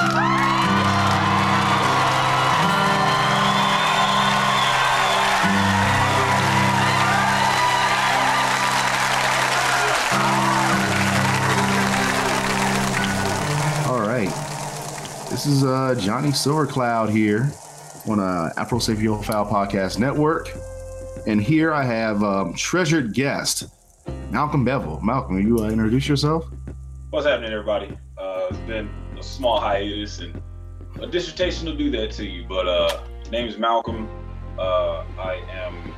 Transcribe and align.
All 0.00 0.06
right. 13.98 14.28
This 15.30 15.46
is 15.46 15.64
uh, 15.64 15.96
Johnny 15.98 16.28
Silvercloud 16.28 17.10
here 17.10 17.50
on 18.08 18.20
uh, 18.20 18.50
Afro 18.56 18.78
Sapiophile 18.78 19.50
Podcast 19.50 19.98
Network. 19.98 20.48
And 21.26 21.42
here 21.42 21.72
I 21.72 21.82
have 21.82 22.22
um, 22.22 22.54
treasured 22.54 23.14
guest, 23.14 23.64
Malcolm 24.30 24.64
Bevel. 24.64 25.00
Malcolm, 25.00 25.34
will 25.34 25.42
you 25.42 25.58
uh, 25.58 25.68
introduce 25.68 26.08
yourself? 26.08 26.44
What's 27.10 27.26
happening, 27.26 27.50
everybody? 27.50 27.98
Uh, 28.16 28.46
it's 28.48 28.58
been 28.58 28.88
a 29.18 29.22
small 29.22 29.60
hiatus, 29.60 30.20
and 30.20 30.40
a 31.00 31.06
dissertation 31.06 31.66
will 31.66 31.76
do 31.76 31.90
that 31.90 32.10
to 32.12 32.26
you. 32.26 32.44
But 32.48 32.68
uh, 32.68 33.04
name 33.30 33.48
is 33.48 33.58
Malcolm. 33.58 34.08
Uh, 34.58 35.04
I 35.18 35.42
am 35.50 35.94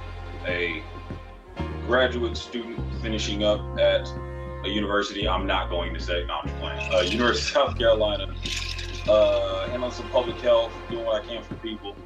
a 0.47 0.83
graduate 1.87 2.37
student 2.37 2.79
finishing 3.03 3.45
up 3.45 3.61
at 3.79 4.09
a 4.65 4.69
university. 4.69 5.29
I'm 5.29 5.47
not 5.47 5.71
going 5.71 5.95
to 5.95 6.01
say. 6.01 6.25
No, 6.27 6.35
I'm 6.35 6.49
just 6.49 6.61
playing. 6.61 6.95
Uh, 6.95 7.01
University 7.01 7.61
of 7.61 7.69
South 7.69 7.79
Carolina. 7.79 8.35
Uh, 9.09 9.69
handling 9.69 9.91
some 9.91 10.09
public 10.11 10.37
health, 10.37 10.73
doing 10.91 11.05
what 11.07 11.23
I 11.23 11.27
can 11.27 11.43
for 11.43 11.55
people. 11.57 11.97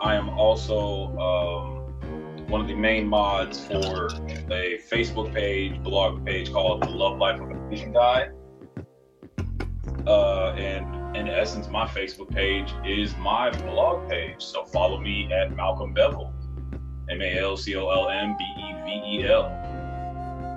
I 0.00 0.14
am 0.14 0.28
also 0.28 1.08
um, 1.18 2.48
one 2.48 2.60
of 2.60 2.68
the 2.68 2.74
main 2.74 3.08
mods 3.08 3.66
for 3.66 4.06
a 4.52 4.78
Facebook 4.88 5.34
page, 5.34 5.82
blog 5.82 6.24
page 6.24 6.52
called 6.52 6.82
The 6.82 6.90
Love 6.90 7.18
Life 7.18 7.40
of 7.40 7.50
a 7.50 7.68
Vision 7.68 7.92
Guy. 7.92 8.28
Uh, 10.06 10.54
and 10.56 11.16
in 11.16 11.28
essence, 11.28 11.68
my 11.68 11.86
Facebook 11.86 12.30
page 12.30 12.72
is 12.84 13.16
my 13.16 13.50
blog 13.50 14.08
page. 14.08 14.42
So 14.42 14.64
follow 14.66 15.00
me 15.00 15.32
at 15.32 15.54
Malcolm 15.56 15.92
Bevel, 15.92 16.32
M 17.10 17.20
A 17.22 17.38
L 17.38 17.56
C 17.56 17.74
O 17.76 17.88
L 17.88 18.08
M 18.08 18.36
B 18.38 18.44
E 18.58 18.74
V 18.84 19.18
E 19.18 19.28
L. 19.28 19.48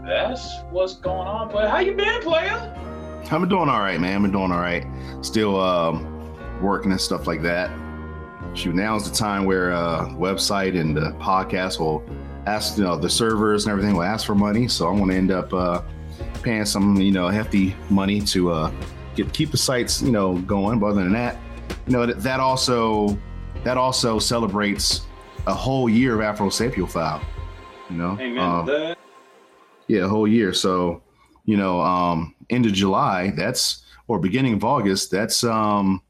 That's 0.05 0.61
what's 0.69 0.95
going 0.95 1.27
on, 1.27 1.49
player. 1.49 1.67
How 1.67 1.79
you 1.79 1.93
been, 1.93 2.21
player? 2.21 2.75
I've 3.23 3.39
been 3.39 3.49
doing 3.49 3.69
all 3.69 3.79
right, 3.79 3.99
man. 3.99 4.15
I've 4.15 4.21
been 4.23 4.31
doing 4.31 4.51
all 4.51 4.59
right. 4.59 4.85
Still 5.21 5.59
um, 5.59 6.61
working 6.61 6.91
and 6.91 6.99
stuff 6.99 7.27
like 7.27 7.41
that. 7.43 7.69
Shoot, 8.55 8.73
now's 8.73 9.09
the 9.09 9.15
time 9.15 9.45
where 9.45 9.71
uh, 9.71 10.07
website 10.09 10.79
and 10.79 10.97
the 10.97 11.11
podcast 11.19 11.79
will 11.79 12.03
ask, 12.47 12.77
you 12.77 12.83
know, 12.83 12.97
the 12.97 13.09
servers 13.09 13.65
and 13.65 13.71
everything 13.71 13.95
will 13.95 14.03
ask 14.03 14.25
for 14.25 14.33
money. 14.33 14.67
So 14.67 14.87
I'm 14.87 14.97
going 14.97 15.09
to 15.09 15.15
end 15.15 15.31
up 15.31 15.53
uh, 15.53 15.81
paying 16.41 16.65
some, 16.65 16.95
you 16.95 17.11
know, 17.11 17.27
hefty 17.27 17.75
money 17.89 18.19
to 18.21 18.51
uh, 18.51 18.71
get 19.15 19.31
keep 19.33 19.51
the 19.51 19.57
sites, 19.57 20.01
you 20.01 20.11
know, 20.11 20.37
going. 20.39 20.79
But 20.79 20.87
other 20.87 21.03
than 21.03 21.13
that, 21.13 21.37
you 21.85 21.93
know, 21.93 22.05
that, 22.05 22.21
that 22.21 22.39
also 22.39 23.17
that 23.63 23.77
also 23.77 24.19
celebrates 24.19 25.07
a 25.47 25.53
whole 25.53 25.89
year 25.89 26.15
of 26.15 26.21
Afro 26.21 26.47
Sapiophile. 26.47 27.23
You 27.89 27.97
know, 27.97 28.17
Amen 28.19 28.37
Um, 28.37 28.95
yeah, 29.87 30.05
a 30.05 30.07
whole 30.07 30.27
year. 30.27 30.53
So, 30.53 31.01
you 31.45 31.57
know, 31.57 31.81
um, 31.81 32.35
end 32.49 32.65
of 32.65 32.73
July, 32.73 33.31
that's 33.35 33.83
or 34.07 34.19
beginning 34.19 34.53
of 34.53 34.63
August, 34.63 35.11
that's 35.11 35.43
um 35.43 36.01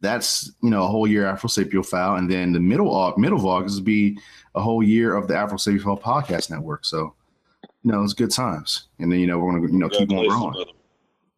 that's 0.00 0.50
you 0.62 0.70
know 0.70 0.84
a 0.84 0.88
whole 0.88 1.06
year 1.06 1.26
Afro 1.26 1.48
Sapiophile, 1.48 2.18
and 2.18 2.30
then 2.30 2.52
the 2.52 2.60
middle 2.60 2.94
of 2.94 3.16
middle 3.18 3.38
of 3.38 3.46
August 3.46 3.76
will 3.76 3.84
be 3.84 4.18
a 4.54 4.60
whole 4.60 4.82
year 4.82 5.14
of 5.14 5.28
the 5.28 5.36
Afro 5.36 5.58
Sapiophile 5.58 6.00
podcast 6.00 6.50
network. 6.50 6.84
So, 6.84 7.14
you 7.62 7.92
know, 7.92 8.02
it's 8.02 8.12
good 8.12 8.30
times. 8.30 8.88
And 8.98 9.10
then 9.10 9.20
you 9.20 9.26
know 9.26 9.38
we're 9.38 9.52
gonna 9.52 9.72
you 9.72 9.78
know 9.78 9.88
keep 9.88 10.10
on 10.10 10.26
growing. 10.26 10.64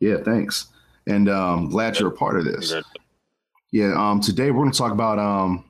Yeah, 0.03 0.17
thanks. 0.25 0.67
And 1.07 1.29
um 1.29 1.69
glad 1.71 2.01
you're 2.01 2.09
a 2.09 2.17
part 2.17 2.37
of 2.37 2.45
this. 2.45 2.75
Yeah, 3.71 3.95
um, 3.97 4.21
today 4.21 4.51
we're 4.51 4.65
going 4.65 4.73
to 4.73 4.77
talk 4.77 4.93
about 4.93 5.19
um, 5.19 5.65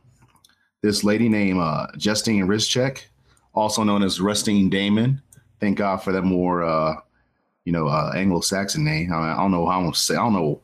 this 0.81 1.05
lady 1.05 1.29
named 1.29 1.61
uh, 1.61 1.87
Justine 1.97 2.47
Ruszczyk, 2.47 3.05
also 3.55 3.85
known 3.85 4.03
as 4.03 4.21
Rustine 4.21 4.69
Damond. 4.71 5.21
Thank 5.61 5.79
God 5.79 5.99
for 5.99 6.11
that 6.13 6.23
more, 6.23 6.65
uh, 6.65 6.97
you 7.65 7.73
know, 7.73 7.87
uh, 7.87 8.13
Anglo-Saxon 8.17 8.83
name. 8.83 9.13
I, 9.13 9.35
I 9.35 9.37
don't 9.37 9.53
know 9.53 9.67
how 9.67 9.77
I'm 9.77 9.85
gonna 9.85 9.95
say. 9.95 10.15
I 10.15 10.19
don't 10.25 10.33
know. 10.33 10.61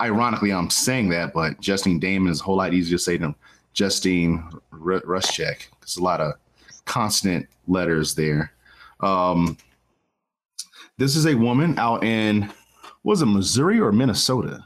Ironically, 0.00 0.52
I'm 0.52 0.68
saying 0.68 1.08
that, 1.10 1.32
but 1.32 1.58
Justine 1.60 2.00
Damond 2.00 2.30
is 2.30 2.40
a 2.40 2.44
whole 2.44 2.56
lot 2.56 2.74
easier 2.74 2.98
to 2.98 3.02
say 3.02 3.16
than 3.16 3.34
Justine 3.72 4.44
R- 4.72 5.00
Ruszczyk. 5.00 5.68
There's 5.80 5.96
a 5.96 6.02
lot 6.02 6.20
of 6.20 6.34
consonant 6.84 7.46
letters 7.68 8.14
there. 8.14 8.52
Um, 9.00 9.56
this 10.98 11.14
is 11.16 11.26
a 11.26 11.34
woman 11.34 11.78
out 11.78 12.04
in 12.04 12.52
was 13.04 13.22
it 13.22 13.26
Missouri 13.26 13.78
or 13.78 13.92
Minnesota? 13.92 14.64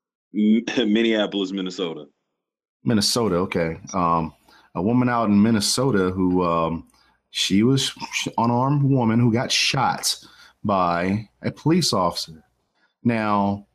Minneapolis, 0.32 1.52
Minnesota. 1.52 2.06
Minnesota. 2.84 3.36
Okay. 3.36 3.78
Um, 3.92 4.32
a 4.74 4.80
woman 4.80 5.08
out 5.08 5.28
in 5.28 5.42
Minnesota 5.42 6.10
who 6.10 6.44
um, 6.44 6.88
she 7.30 7.62
was 7.62 7.92
unarmed 8.38 8.82
woman 8.84 9.18
who 9.18 9.32
got 9.32 9.50
shot 9.50 10.16
by 10.64 11.28
a 11.42 11.50
police 11.50 11.92
officer. 11.92 12.44
Now, 13.02 13.66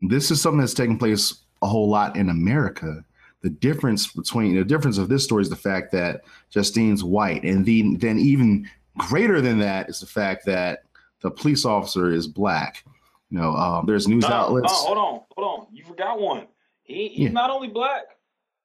this 0.00 0.30
is 0.30 0.40
something 0.40 0.60
that's 0.60 0.74
taking 0.74 0.98
place 0.98 1.42
a 1.62 1.66
whole 1.66 1.88
lot 1.88 2.16
in 2.16 2.28
America. 2.28 3.04
The 3.42 3.50
difference 3.50 4.12
between 4.12 4.56
the 4.56 4.64
difference 4.64 4.98
of 4.98 5.08
this 5.08 5.24
story 5.24 5.42
is 5.42 5.50
the 5.50 5.56
fact 5.56 5.92
that 5.92 6.22
Justine's 6.50 7.04
white, 7.04 7.44
and 7.44 7.64
the, 7.64 7.96
then 7.96 8.18
even 8.18 8.68
greater 8.98 9.40
than 9.40 9.58
that 9.58 9.88
is 9.88 10.00
the 10.00 10.06
fact 10.06 10.46
that 10.46 10.80
the 11.20 11.30
police 11.30 11.64
officer 11.64 12.10
is 12.10 12.26
black. 12.26 12.84
You 13.30 13.38
know, 13.40 13.52
um, 13.56 13.86
there's 13.86 14.06
news 14.06 14.22
No, 14.22 14.34
outlets. 14.34 14.72
no, 14.72 14.78
hold 14.78 14.98
on, 14.98 15.20
hold 15.36 15.60
on. 15.60 15.66
You 15.74 15.84
forgot 15.84 16.20
one. 16.20 16.46
He, 16.84 17.08
he's 17.08 17.18
Yeah. 17.24 17.28
not 17.30 17.50
only 17.50 17.68
black, 17.68 18.02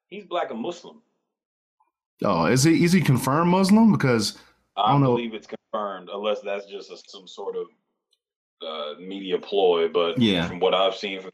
he's 0.08 0.24
black 0.24 0.50
and 0.50 0.60
Muslim. 0.60 1.02
Oh, 2.24 2.44
is 2.46 2.62
he 2.62 2.84
is 2.84 2.92
he 2.92 3.00
confirmed 3.00 3.50
Muslim? 3.50 3.90
Because 3.90 4.38
I, 4.76 4.92
don't 4.92 5.00
know. 5.02 5.16
believe 5.16 5.34
it's 5.34 5.48
confirmed, 5.48 6.08
unless 6.12 6.40
that's 6.40 6.66
just 6.66 6.92
a, 6.92 6.96
some 7.08 7.26
sort 7.26 7.56
of 7.56 7.66
uh, 8.64 9.00
media 9.00 9.38
ploy. 9.38 9.88
But 9.88 10.18
Yeah. 10.20 10.46
from 10.46 10.60
what 10.60 10.74
I've 10.74 10.94
seen 10.94 11.20
from 11.20 11.32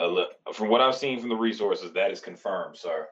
uh, 0.00 0.24
from 0.52 0.68
what 0.68 0.80
I've 0.80 0.96
seen 0.96 1.20
from 1.20 1.28
the 1.28 1.36
resources, 1.36 1.92
that 1.92 2.10
is 2.10 2.20
confirmed, 2.20 2.76
sir. 2.76 3.06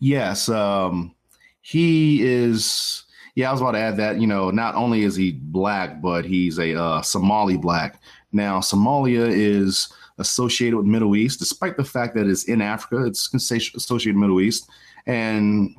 Yes, 0.00 0.48
um, 0.48 1.14
he 1.60 2.22
is. 2.26 3.04
Yeah, 3.34 3.48
I 3.48 3.52
was 3.52 3.60
about 3.60 3.72
to 3.72 3.78
add 3.78 3.96
that. 3.98 4.20
You 4.20 4.26
know, 4.26 4.50
not 4.50 4.74
only 4.74 5.02
is 5.02 5.16
he 5.16 5.32
black, 5.32 6.00
but 6.02 6.24
he's 6.24 6.58
a 6.58 6.74
uh, 6.74 7.02
Somali 7.02 7.56
black. 7.56 8.02
Now, 8.32 8.60
Somalia 8.60 9.28
is 9.28 9.92
associated 10.18 10.76
with 10.76 10.86
Middle 10.86 11.16
East, 11.16 11.38
despite 11.38 11.76
the 11.76 11.84
fact 11.84 12.14
that 12.14 12.26
it's 12.26 12.44
in 12.44 12.60
Africa. 12.60 13.06
It's 13.06 13.32
associated 13.34 14.14
with 14.14 14.20
Middle 14.20 14.40
East, 14.40 14.68
and 15.06 15.74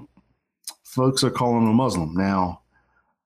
folks 0.84 1.24
are 1.24 1.32
calling 1.32 1.64
him 1.64 1.70
a 1.70 1.74
Muslim. 1.74 2.14
Now, 2.14 2.62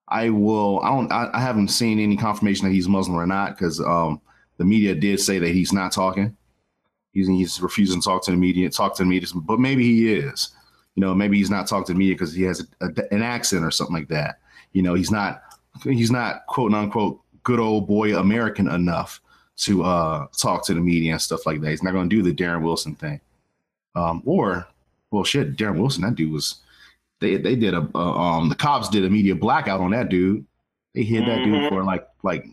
I 0.08 0.30
will. 0.30 0.82
I 0.82 0.90
don't. 0.90 1.12
I, 1.12 1.30
I 1.34 1.42
haven't 1.42 1.70
seen 1.70 2.00
any 2.00 2.18
confirmation 2.18 2.68
that 2.68 2.74
he's 2.74 2.88
Muslim 2.88 3.18
or 3.18 3.26
not, 3.28 3.58
because 3.58 3.80
um, 3.80 4.22
the 4.58 4.66
media 4.66 4.96
did 4.96 5.20
say 5.20 5.40
that 5.40 5.50
he's 5.50 5.74
not 5.74 5.92
talking. 5.92 6.36
He's, 7.12 7.28
he's 7.28 7.62
refusing 7.62 8.02
to 8.02 8.06
talk 8.06 8.24
to 8.26 8.32
the 8.32 8.38
media. 8.38 8.70
Talk 8.70 8.96
to 8.96 9.04
the 9.04 9.10
media, 9.10 9.30
but 9.36 9.60
maybe 9.60 9.84
he 9.84 10.14
is 10.14 10.55
you 10.96 11.02
know 11.02 11.14
maybe 11.14 11.38
he's 11.38 11.50
not 11.50 11.68
talking 11.68 11.86
to 11.88 11.94
the 11.94 12.00
media 12.00 12.16
because 12.16 12.34
he 12.34 12.44
has 12.44 12.66
a, 12.82 12.86
a, 12.88 13.14
an 13.14 13.22
accent 13.22 13.64
or 13.64 13.72
something 13.72 13.96
like 13.96 14.08
that. 14.08 14.40
You 14.74 14.82
know 14.82 14.94
he's 14.94 15.12
not 15.12 15.42
he's 15.84 16.12
not 16.12 16.46
quote 16.48 16.74
unquote 16.74 17.20
good 17.44 17.60
old 17.60 17.88
boy 17.88 18.18
american 18.18 18.68
enough 18.70 19.22
to 19.58 19.84
uh 19.84 20.26
talk 20.38 20.66
to 20.66 20.74
the 20.74 20.80
media 20.82 21.12
and 21.12 21.22
stuff 21.22 21.46
like 21.46 21.62
that. 21.62 21.70
He's 21.70 21.84
not 21.84 21.92
going 21.94 22.10
to 22.10 22.16
do 22.16 22.22
the 22.24 22.34
darren 22.34 22.62
wilson 22.64 22.96
thing. 22.96 23.20
Um 23.96 24.22
or 24.26 24.68
well 25.12 25.24
shit 25.24 25.56
darren 25.58 25.78
wilson 25.80 26.04
that 26.04 26.16
dude 26.16 26.32
was 26.32 26.56
they 27.20 27.38
they 27.38 27.56
did 27.56 27.74
a, 27.74 27.88
a 27.96 28.00
um 28.00 28.50
the 28.50 28.56
cops 28.56 28.90
did 28.90 29.06
a 29.06 29.10
media 29.10 29.36
blackout 29.36 29.80
on 29.82 29.92
that 29.92 30.10
dude. 30.10 30.46
They 30.94 31.04
hid 31.04 31.26
that 31.28 31.44
dude 31.44 31.54
Mhm. 31.54 31.70
for 31.70 31.84
like 31.84 32.08
like 32.24 32.46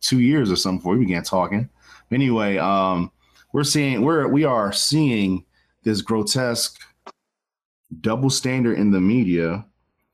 two 0.00 0.20
years 0.20 0.50
or 0.50 0.56
something 0.56 0.78
before 0.78 0.94
he 0.94 1.00
began 1.00 1.22
talking. 1.22 1.68
Anyway 2.10 2.56
um 2.58 3.10
we're 3.52 3.64
seeing 3.64 4.02
we're 4.02 4.26
we 4.28 4.44
are 4.44 4.72
seeing 4.72 5.44
this 5.82 6.02
grotesque 6.02 6.78
double 8.00 8.30
standard 8.30 8.78
in 8.78 8.90
the 8.90 9.00
media 9.00 9.64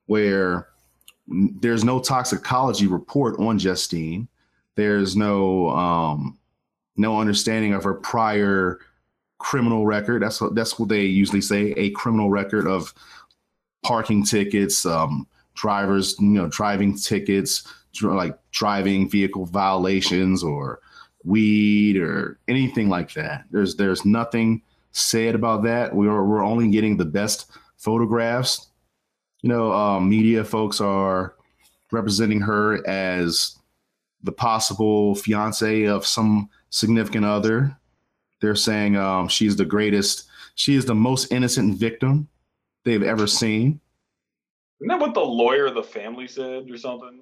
where 0.07 0.69
there's 1.29 1.85
no 1.85 2.01
toxicology 2.01 2.87
report 2.87 3.39
on 3.39 3.59
Justine. 3.59 4.29
There's 4.77 5.17
no 5.17 5.71
um, 5.71 6.39
no 6.97 7.21
understanding 7.21 7.73
of 7.73 7.85
her 7.85 7.95
prior 7.95 8.81
criminal 9.39 9.87
record. 9.87 10.23
That's 10.23 10.41
what 10.41 10.55
that's 10.55 10.79
what 10.79 10.89
they 10.89 11.05
usually 11.05 11.41
say, 11.41 11.73
a 11.73 11.91
criminal 11.91 12.31
record 12.31 12.67
of 12.67 12.95
parking 13.83 14.25
tickets, 14.25 14.87
um, 14.87 15.27
drivers, 15.55 16.17
you 16.19 16.27
know, 16.27 16.49
driving 16.49 16.97
tickets, 16.97 17.67
like 18.03 18.39
driving 18.51 19.09
vehicle 19.09 19.47
violations 19.47 20.43
or 20.43 20.81
weed 21.25 21.97
or 21.97 22.39
anything 22.49 22.89
like 22.89 23.13
that. 23.15 23.45
There's 23.51 23.77
there's 23.77 24.05
nothing 24.05 24.63
said 24.93 25.35
about 25.35 25.63
that. 25.65 25.95
We're 25.95 26.25
we're 26.25 26.45
only 26.45 26.71
getting 26.71 26.97
the 26.97 27.05
best 27.05 27.51
photographs. 27.79 28.71
You 29.43 29.51
know, 29.51 29.73
um, 29.73 30.09
media 30.09 30.45
folks 30.45 30.81
are 30.81 31.37
representing 31.93 32.41
her 32.41 32.87
as 32.89 33.57
the 34.23 34.33
possible 34.33 35.15
fiance 35.15 35.85
of 35.85 36.07
some 36.07 36.49
significant 36.71 37.25
other. 37.25 37.77
They're 38.41 38.55
saying 38.55 38.97
um, 38.97 39.29
she's 39.29 39.57
the 39.57 39.65
greatest. 39.65 40.25
She 40.55 40.75
is 40.75 40.85
the 40.85 40.95
most 40.95 41.33
innocent 41.33 41.79
victim 41.79 42.29
they've 42.85 43.03
ever 43.03 43.27
seen. 43.27 43.81
Isn't 44.81 44.89
that 44.89 45.01
what 45.01 45.15
the 45.15 45.21
lawyer 45.21 45.67
of 45.67 45.75
the 45.75 45.83
family 45.83 46.27
said, 46.27 46.71
or 46.71 46.77
something? 46.77 47.21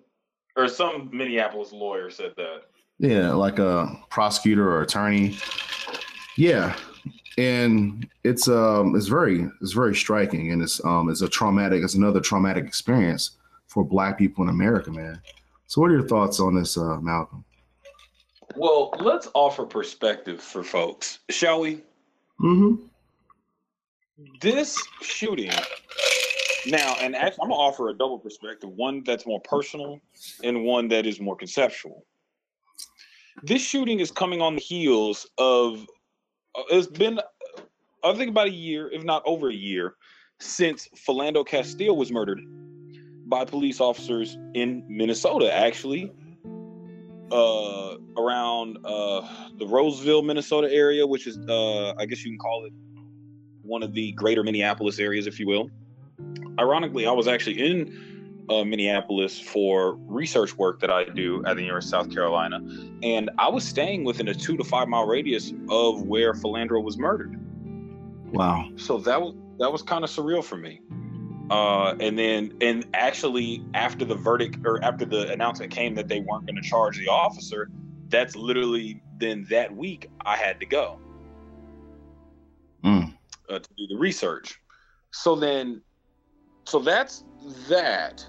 Or 0.56 0.68
some 0.68 1.10
Minneapolis 1.12 1.72
lawyer 1.72 2.10
said 2.10 2.32
that. 2.36 2.62
Yeah, 2.98 3.32
like 3.32 3.58
a 3.58 4.00
prosecutor 4.08 4.68
or 4.68 4.82
attorney. 4.82 5.36
Yeah, 6.36 6.76
and 7.38 8.08
it's 8.22 8.48
um 8.48 8.94
it's 8.96 9.06
very 9.06 9.48
it's 9.60 9.72
very 9.72 9.94
striking, 9.94 10.52
and 10.52 10.62
it's 10.62 10.84
um 10.84 11.08
it's 11.08 11.22
a 11.22 11.28
traumatic 11.28 11.82
it's 11.82 11.94
another 11.94 12.20
traumatic 12.20 12.64
experience 12.64 13.32
for 13.66 13.84
Black 13.84 14.18
people 14.18 14.44
in 14.44 14.50
America, 14.50 14.90
man. 14.90 15.20
So, 15.66 15.80
what 15.80 15.90
are 15.90 15.94
your 15.94 16.06
thoughts 16.06 16.38
on 16.40 16.54
this, 16.54 16.76
uh, 16.76 17.00
Malcolm? 17.00 17.44
Well, 18.56 18.94
let's 19.00 19.28
offer 19.34 19.64
perspective 19.64 20.40
for 20.40 20.62
folks, 20.62 21.20
shall 21.30 21.60
we? 21.60 21.82
Mm-hmm. 22.40 22.76
This 24.40 24.80
shooting 25.02 25.50
now, 26.66 26.94
and 27.00 27.16
actually, 27.16 27.42
I'm 27.42 27.48
gonna 27.48 27.60
offer 27.60 27.88
a 27.88 27.94
double 27.94 28.18
perspective: 28.18 28.70
one 28.70 29.02
that's 29.04 29.26
more 29.26 29.40
personal, 29.40 30.00
and 30.44 30.64
one 30.64 30.88
that 30.88 31.06
is 31.06 31.20
more 31.20 31.36
conceptual. 31.36 32.06
This 33.42 33.62
shooting 33.62 33.98
is 33.98 34.12
coming 34.12 34.40
on 34.40 34.54
the 34.54 34.60
heels 34.60 35.26
of 35.38 35.86
it's 36.70 36.86
been 36.86 37.20
I 38.04 38.14
think 38.14 38.30
about 38.30 38.48
a 38.48 38.52
year, 38.52 38.90
if 38.92 39.02
not 39.02 39.22
over 39.24 39.48
a 39.48 39.54
year, 39.54 39.94
since 40.38 40.88
Philando 41.08 41.46
Castile 41.46 41.96
was 41.96 42.12
murdered 42.12 42.40
by 43.26 43.44
police 43.46 43.80
officers 43.80 44.36
in 44.54 44.84
Minnesota, 44.88 45.52
actually, 45.52 46.12
uh, 47.32 47.96
around 48.18 48.78
uh, 48.84 49.26
the 49.58 49.66
Roseville, 49.66 50.22
Minnesota 50.22 50.70
area, 50.70 51.06
which 51.06 51.26
is, 51.26 51.38
uh, 51.48 51.94
I 51.94 52.04
guess 52.04 52.22
you 52.24 52.30
can 52.30 52.38
call 52.38 52.66
it 52.66 52.72
one 53.62 53.82
of 53.82 53.94
the 53.94 54.12
greater 54.12 54.42
Minneapolis 54.42 54.98
areas, 54.98 55.26
if 55.26 55.40
you 55.40 55.46
will. 55.46 55.70
Ironically, 56.60 57.06
I 57.06 57.12
was 57.12 57.26
actually 57.26 57.66
in 57.66 58.13
uh, 58.48 58.64
Minneapolis 58.64 59.38
for 59.38 59.94
research 60.06 60.56
work 60.56 60.80
that 60.80 60.90
I 60.90 61.04
do 61.04 61.44
at 61.46 61.56
the 61.56 61.62
University 61.62 61.96
of 61.96 62.04
South 62.04 62.14
Carolina, 62.14 62.60
and 63.02 63.30
I 63.38 63.48
was 63.48 63.64
staying 63.64 64.04
within 64.04 64.28
a 64.28 64.34
two 64.34 64.56
to 64.56 64.64
five 64.64 64.88
mile 64.88 65.06
radius 65.06 65.52
of 65.68 66.02
where 66.02 66.32
Philando 66.34 66.82
was 66.82 66.98
murdered. 66.98 67.38
Wow! 68.32 68.70
So 68.76 68.98
that 68.98 69.20
was 69.20 69.34
that 69.58 69.70
was 69.70 69.82
kind 69.82 70.04
of 70.04 70.10
surreal 70.10 70.42
for 70.42 70.56
me. 70.56 70.80
Uh, 71.50 71.94
and 72.00 72.18
then, 72.18 72.56
and 72.62 72.86
actually, 72.94 73.62
after 73.74 74.04
the 74.04 74.14
verdict 74.14 74.58
or 74.64 74.82
after 74.82 75.04
the 75.04 75.30
announcement 75.30 75.70
came 75.70 75.94
that 75.94 76.08
they 76.08 76.20
weren't 76.20 76.46
going 76.46 76.56
to 76.56 76.62
charge 76.62 76.98
the 76.98 77.08
officer, 77.08 77.70
that's 78.08 78.34
literally 78.34 79.02
then 79.18 79.46
that 79.50 79.74
week 79.74 80.10
I 80.24 80.36
had 80.36 80.58
to 80.60 80.66
go 80.66 80.98
mm. 82.82 83.14
uh, 83.48 83.58
to 83.58 83.68
do 83.76 83.86
the 83.88 83.96
research. 83.96 84.60
So 85.12 85.36
then, 85.36 85.82
so 86.66 86.78
that's 86.78 87.24
that. 87.68 88.26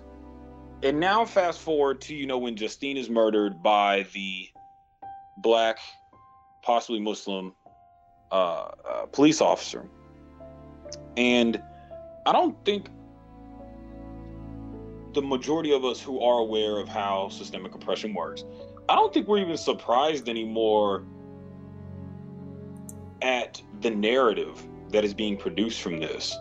And 0.83 1.00
now, 1.00 1.25
fast 1.25 1.62
forward 1.62 2.01
to 2.01 2.16
you 2.16 2.27
know 2.27 2.38
when 2.38 2.56
Justine 2.56 2.98
is 2.98 3.10
murdered 3.10 3.63
by 3.63 4.06
the 4.13 4.50
black, 5.38 5.80
possibly 6.62 7.00
Muslim 7.00 7.54
uh, 8.31 8.36
uh, 8.36 9.06
police 9.07 9.42
officer, 9.42 9.88
and 11.18 11.62
I 12.25 12.31
don't 12.31 12.63
think 12.66 12.89
the 15.13 15.22
majority 15.22 15.72
of 15.72 15.86
us 15.86 16.01
who 16.01 16.19
are 16.19 16.39
aware 16.39 16.78
of 16.78 16.88
how 16.88 17.30
systemic 17.30 17.74
oppression 17.74 18.13
works, 18.13 18.44
I 18.89 18.95
don't 18.95 19.13
think 19.13 19.28
we're 19.28 19.39
even 19.39 19.57
surprised 19.57 20.30
anymore 20.30 21.04
at 23.21 23.62
the 23.81 23.89
narrative 23.89 24.62
that 24.89 25.04
is 25.04 25.13
being 25.13 25.38
produced 25.38 25.81
from 25.81 26.00
this. 26.00 26.38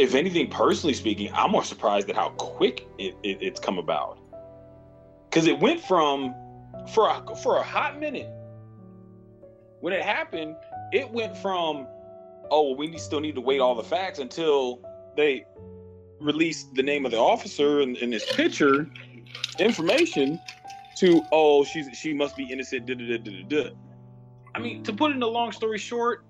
If 0.00 0.14
anything, 0.14 0.48
personally 0.48 0.94
speaking, 0.94 1.30
I'm 1.34 1.50
more 1.50 1.62
surprised 1.62 2.08
at 2.08 2.16
how 2.16 2.30
quick 2.30 2.88
it, 2.98 3.14
it, 3.22 3.36
it's 3.42 3.60
come 3.60 3.76
about. 3.76 4.18
Because 5.28 5.46
it 5.46 5.58
went 5.60 5.82
from, 5.82 6.34
for 6.94 7.10
a, 7.10 7.36
for 7.36 7.58
a 7.58 7.62
hot 7.62 8.00
minute, 8.00 8.30
when 9.80 9.92
it 9.92 10.00
happened, 10.02 10.56
it 10.90 11.10
went 11.10 11.36
from, 11.36 11.86
oh, 12.50 12.74
we 12.74 12.96
still 12.96 13.20
need 13.20 13.34
to 13.34 13.42
wait 13.42 13.60
all 13.60 13.74
the 13.74 13.84
facts 13.84 14.18
until 14.18 14.80
they 15.18 15.44
released 16.18 16.74
the 16.74 16.82
name 16.82 17.04
of 17.04 17.10
the 17.10 17.18
officer 17.18 17.80
and, 17.80 17.98
and 17.98 18.14
his 18.14 18.24
picture 18.24 18.88
information 19.58 20.40
to 20.96 21.22
oh 21.32 21.64
she's 21.64 21.88
she 21.96 22.12
must 22.12 22.36
be 22.36 22.44
innocent 22.50 22.84
da, 22.84 22.94
da, 22.94 23.18
da, 23.48 23.70
I 24.54 24.58
mean 24.58 24.82
to 24.82 24.92
put 24.92 25.12
in 25.12 25.22
a 25.22 25.26
long 25.26 25.50
story 25.52 25.78
short 25.78 26.24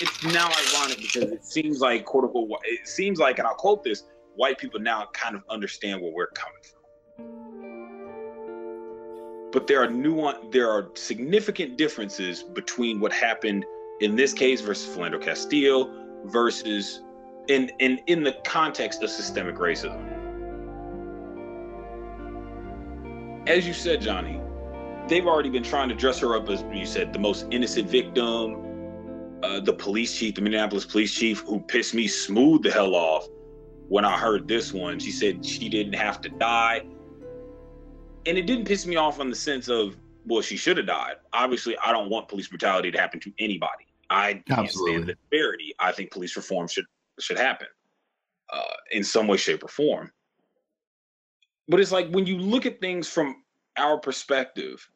it's 0.00 0.22
now 0.24 0.50
ironic 0.74 0.98
because 0.98 1.30
it 1.30 1.44
seems 1.44 1.80
like 1.80 2.04
quote 2.04 2.24
unquote 2.24 2.50
it 2.64 2.86
seems 2.88 3.18
like 3.18 3.38
and 3.38 3.46
I'll 3.46 3.54
quote 3.54 3.84
this 3.84 4.04
white 4.36 4.58
people 4.58 4.80
now 4.80 5.08
kind 5.12 5.36
of 5.36 5.42
understand 5.48 6.00
where 6.00 6.12
we're 6.12 6.26
coming 6.28 6.60
from 6.62 6.84
but 9.52 9.68
there 9.68 9.80
are 9.80 9.88
nuance 9.88 10.38
there 10.50 10.68
are 10.70 10.90
significant 10.94 11.78
differences 11.78 12.42
between 12.42 12.98
what 12.98 13.12
happened 13.12 13.64
in 14.00 14.16
this 14.16 14.32
case 14.32 14.60
versus 14.60 14.94
Philando 14.94 15.22
Castile 15.22 15.90
versus 16.24 17.02
in 17.48 17.70
in 17.78 18.00
in 18.06 18.24
the 18.24 18.32
context 18.44 19.02
of 19.02 19.10
systemic 19.10 19.56
racism. 19.56 20.10
As 23.46 23.66
you 23.66 23.74
said, 23.74 24.00
Johnny, 24.00 24.40
they've 25.06 25.26
already 25.26 25.50
been 25.50 25.62
trying 25.62 25.88
to 25.90 25.94
dress 25.94 26.18
her 26.20 26.36
up 26.36 26.48
as 26.48 26.64
you 26.72 26.86
said 26.86 27.12
the 27.12 27.18
most 27.18 27.46
innocent 27.50 27.88
victim. 27.88 28.63
Uh, 29.44 29.60
the 29.60 29.72
police 29.72 30.16
chief, 30.16 30.34
the 30.34 30.40
Minneapolis 30.40 30.86
police 30.86 31.14
chief, 31.14 31.40
who 31.40 31.60
pissed 31.60 31.92
me 31.92 32.08
smooth 32.08 32.62
the 32.62 32.70
hell 32.70 32.94
off 32.94 33.28
when 33.88 34.02
I 34.02 34.16
heard 34.16 34.48
this 34.48 34.72
one. 34.72 34.98
She 34.98 35.10
said 35.10 35.44
she 35.44 35.68
didn't 35.68 35.92
have 35.92 36.22
to 36.22 36.30
die, 36.30 36.86
and 38.24 38.38
it 38.38 38.46
didn't 38.46 38.64
piss 38.64 38.86
me 38.86 38.96
off 38.96 39.20
in 39.20 39.28
the 39.28 39.36
sense 39.36 39.68
of 39.68 39.98
well, 40.24 40.40
she 40.40 40.56
should 40.56 40.78
have 40.78 40.86
died. 40.86 41.16
Obviously, 41.34 41.76
I 41.84 41.92
don't 41.92 42.08
want 42.08 42.26
police 42.26 42.48
brutality 42.48 42.90
to 42.90 42.98
happen 42.98 43.20
to 43.20 43.32
anybody. 43.38 43.86
I 44.08 44.42
can't 44.46 44.60
Absolutely. 44.60 44.92
stand 44.94 45.08
the 45.08 45.14
disparity. 45.14 45.74
I 45.78 45.92
think 45.92 46.10
police 46.10 46.34
reform 46.36 46.66
should 46.66 46.86
should 47.20 47.38
happen 47.38 47.68
uh, 48.50 48.62
in 48.92 49.04
some 49.04 49.26
way, 49.26 49.36
shape, 49.36 49.62
or 49.62 49.68
form. 49.68 50.10
But 51.68 51.80
it's 51.80 51.92
like 51.92 52.08
when 52.08 52.24
you 52.24 52.38
look 52.38 52.64
at 52.64 52.80
things 52.80 53.10
from 53.10 53.42
our 53.76 53.98
perspective, 53.98 54.88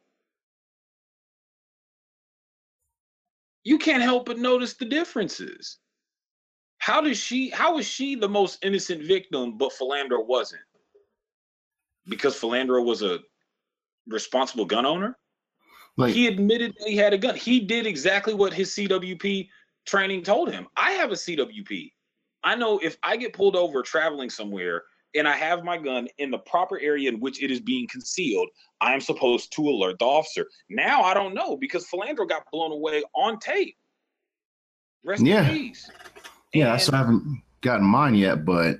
you 3.68 3.76
can't 3.76 4.02
help 4.02 4.24
but 4.24 4.38
notice 4.38 4.72
the 4.74 4.86
differences. 4.86 5.78
How 6.78 7.02
does 7.02 7.18
she? 7.18 7.50
How 7.50 7.76
is 7.76 7.86
she 7.86 8.14
the 8.14 8.28
most 8.28 8.64
innocent 8.64 9.02
victim, 9.02 9.58
but 9.58 9.72
Philando 9.72 10.26
wasn't? 10.26 10.62
Because 12.08 12.34
Philando 12.34 12.82
was 12.82 13.02
a 13.02 13.18
responsible 14.06 14.64
gun 14.64 14.86
owner. 14.86 15.18
Like, 15.98 16.14
he 16.14 16.28
admitted 16.28 16.76
he 16.86 16.96
had 16.96 17.12
a 17.12 17.18
gun. 17.18 17.34
He 17.34 17.60
did 17.60 17.86
exactly 17.86 18.32
what 18.32 18.54
his 18.54 18.70
CWP 18.70 19.50
training 19.84 20.22
told 20.22 20.50
him. 20.50 20.66
I 20.74 20.92
have 20.92 21.10
a 21.10 21.14
CWP. 21.14 21.92
I 22.42 22.54
know 22.54 22.78
if 22.78 22.96
I 23.02 23.18
get 23.18 23.34
pulled 23.34 23.54
over 23.54 23.82
traveling 23.82 24.30
somewhere 24.30 24.84
and 25.14 25.26
I 25.26 25.36
have 25.36 25.64
my 25.64 25.78
gun 25.78 26.08
in 26.18 26.30
the 26.30 26.38
proper 26.38 26.78
area 26.80 27.08
in 27.08 27.20
which 27.20 27.42
it 27.42 27.50
is 27.50 27.60
being 27.60 27.86
concealed, 27.88 28.48
I 28.80 28.94
am 28.94 29.00
supposed 29.00 29.52
to 29.56 29.62
alert 29.62 29.98
the 29.98 30.04
officer. 30.04 30.46
Now 30.68 31.02
I 31.02 31.14
don't 31.14 31.34
know 31.34 31.56
because 31.56 31.86
Philando 31.88 32.28
got 32.28 32.50
blown 32.52 32.72
away 32.72 33.02
on 33.14 33.38
tape. 33.38 33.76
Rest 35.04 35.22
yeah. 35.22 35.50
Yeah, 36.52 36.72
and, 36.72 36.82
so 36.82 36.92
I 36.94 36.98
haven't 36.98 37.42
gotten 37.60 37.86
mine 37.86 38.14
yet, 38.14 38.44
but 38.44 38.78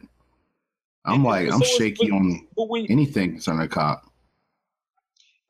I'm 1.04 1.24
like, 1.24 1.50
I'm 1.50 1.62
shaky 1.62 2.08
but, 2.08 2.16
on 2.16 2.48
but 2.56 2.68
when, 2.68 2.86
anything 2.86 3.32
concerning 3.32 3.62
a 3.62 3.68
cop. 3.68 4.04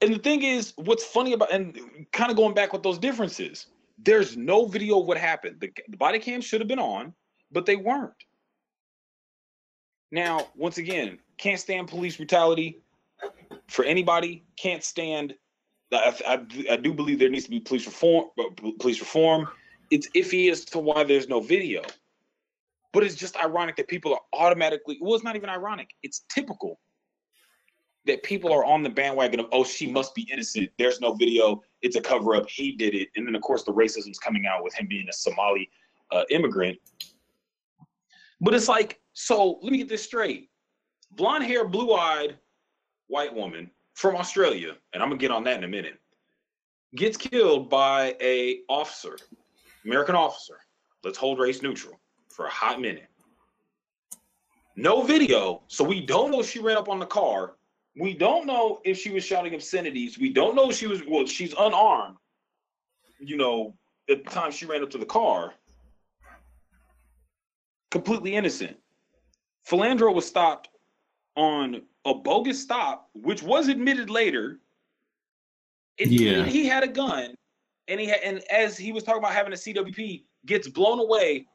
And 0.00 0.14
the 0.14 0.18
thing 0.18 0.42
is, 0.42 0.73
what's 0.76 1.04
funny 1.04 1.32
about 1.32 1.52
and 1.52 2.06
kind 2.12 2.30
of 2.30 2.37
going 2.37 2.54
back 2.54 2.73
with 2.73 2.82
those 2.82 2.99
differences, 2.99 3.66
there's 3.99 4.37
no 4.37 4.66
video 4.66 5.00
of 5.00 5.06
what 5.06 5.16
happened. 5.16 5.61
The, 5.61 5.70
the 5.88 5.97
body 5.97 6.18
cam 6.20 6.40
should 6.40 6.61
have 6.61 6.68
been 6.68 6.78
on 6.78 7.14
but 7.50 7.66
they 7.66 7.76
weren't. 7.76 8.12
Now, 10.10 10.48
once 10.56 10.78
again, 10.78 11.18
can't 11.36 11.60
stand 11.60 11.88
police 11.88 12.16
brutality 12.16 12.80
for 13.68 13.84
anybody. 13.84 14.44
Can't 14.56 14.82
stand. 14.82 15.34
I, 15.92 16.14
I, 16.26 16.72
I 16.72 16.76
do 16.76 16.92
believe 16.92 17.18
there 17.18 17.28
needs 17.28 17.44
to 17.44 17.50
be 17.50 17.60
police 17.60 17.86
reform. 17.86 18.26
Uh, 18.38 18.70
police 18.78 19.00
reform. 19.00 19.48
It's 19.90 20.08
iffy 20.14 20.50
as 20.50 20.64
to 20.66 20.78
why 20.78 21.04
there's 21.04 21.28
no 21.28 21.40
video, 21.40 21.82
but 22.92 23.02
it's 23.04 23.14
just 23.14 23.36
ironic 23.38 23.76
that 23.76 23.88
people 23.88 24.12
are 24.12 24.20
automatically. 24.34 24.98
Well, 25.00 25.14
it's 25.14 25.24
not 25.24 25.36
even 25.36 25.48
ironic. 25.48 25.94
It's 26.02 26.24
typical 26.28 26.78
that 28.04 28.22
people 28.22 28.52
are 28.52 28.64
on 28.64 28.82
the 28.82 28.90
bandwagon 28.90 29.40
of, 29.40 29.46
oh, 29.52 29.64
she 29.64 29.90
must 29.90 30.14
be 30.14 30.28
innocent. 30.32 30.70
There's 30.78 31.00
no 31.00 31.14
video. 31.14 31.62
It's 31.82 31.96
a 31.96 32.00
cover 32.00 32.34
up. 32.34 32.48
He 32.48 32.72
did 32.72 32.94
it. 32.94 33.08
And 33.16 33.26
then, 33.26 33.34
of 33.34 33.42
course, 33.42 33.64
the 33.64 33.72
racism's 33.72 34.18
coming 34.18 34.46
out 34.46 34.64
with 34.64 34.74
him 34.74 34.86
being 34.88 35.06
a 35.08 35.12
Somali 35.12 35.70
uh, 36.10 36.22
immigrant. 36.30 36.78
But 38.40 38.54
it's 38.54 38.68
like, 38.68 39.00
so 39.20 39.58
let 39.62 39.72
me 39.72 39.78
get 39.78 39.88
this 39.88 40.04
straight. 40.04 40.48
Blonde 41.10 41.44
hair, 41.44 41.66
blue 41.66 41.92
eyed 41.92 42.38
white 43.08 43.34
woman 43.34 43.68
from 43.94 44.14
Australia, 44.14 44.76
and 44.92 45.02
I'm 45.02 45.08
gonna 45.08 45.18
get 45.18 45.32
on 45.32 45.42
that 45.42 45.58
in 45.58 45.64
a 45.64 45.68
minute. 45.68 45.98
gets 46.94 47.16
killed 47.16 47.68
by 47.68 48.14
a 48.20 48.60
officer, 48.68 49.18
American 49.84 50.14
officer. 50.14 50.60
Let's 51.02 51.18
hold 51.18 51.40
race 51.40 51.62
neutral 51.62 51.98
for 52.28 52.46
a 52.46 52.50
hot 52.50 52.80
minute. 52.80 53.08
No 54.76 55.02
video, 55.02 55.62
so 55.66 55.82
we 55.82 56.06
don't 56.06 56.30
know 56.30 56.38
if 56.38 56.48
she 56.48 56.60
ran 56.60 56.76
up 56.76 56.88
on 56.88 57.00
the 57.00 57.06
car. 57.06 57.56
We 57.96 58.14
don't 58.14 58.46
know 58.46 58.80
if 58.84 58.96
she 58.98 59.10
was 59.10 59.25
shouting 59.25 59.52
obscenities. 59.52 60.16
We 60.16 60.32
don't 60.32 60.54
know 60.54 60.70
if 60.70 60.76
she 60.76 60.87
was 60.87 61.02
well, 61.08 61.26
she's 61.26 61.54
unarmed. 61.58 62.18
You 63.18 63.37
know, 63.37 63.75
at 64.08 64.25
the 64.25 64.30
time 64.30 64.52
she 64.52 64.64
ran 64.64 64.84
up 64.84 64.90
to 64.90 64.98
the 64.98 65.04
car. 65.04 65.54
Completely 67.90 68.37
innocent. 68.37 68.76
Philandro 69.68 70.14
was 70.14 70.26
stopped 70.26 70.68
on 71.37 71.82
a 72.04 72.14
bogus 72.14 72.60
stop, 72.60 73.10
which 73.14 73.42
was 73.42 73.68
admitted 73.68 74.08
later. 74.08 74.60
It, 75.98 76.08
yeah. 76.08 76.44
He 76.44 76.66
had 76.66 76.84
a 76.84 76.88
gun, 76.88 77.34
and 77.87 78.00
he 78.00 78.06
had, 78.06 78.20
and 78.25 78.42
as 78.50 78.78
he 78.78 78.92
was 78.92 79.02
talking 79.02 79.18
about 79.18 79.32
having 79.32 79.52
a 79.52 79.56
CWP, 79.56 80.25
gets 80.46 80.68
blown 80.68 81.00
away 81.00 81.46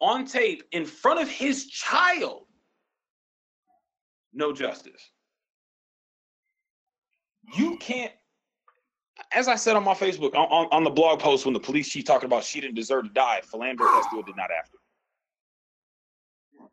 on 0.00 0.26
tape 0.26 0.64
in 0.72 0.84
front 0.84 1.20
of 1.20 1.28
his 1.28 1.66
child. 1.66 2.46
No 4.34 4.52
justice. 4.52 5.10
You 7.56 7.76
can't. 7.78 8.12
As 9.32 9.46
I 9.46 9.56
said 9.56 9.76
on 9.76 9.84
my 9.84 9.94
Facebook 9.94 10.34
on, 10.34 10.68
on 10.70 10.84
the 10.84 10.90
blog 10.90 11.20
post 11.20 11.44
when 11.44 11.54
the 11.54 11.60
police 11.60 11.88
chief 11.88 12.04
talking 12.04 12.26
about 12.26 12.44
she 12.44 12.60
didn't 12.60 12.74
deserve 12.74 13.04
to 13.04 13.10
die, 13.10 13.40
Philandro 13.50 13.86
Castile 13.86 14.22
did 14.22 14.36
not 14.36 14.48
to. 14.48 14.81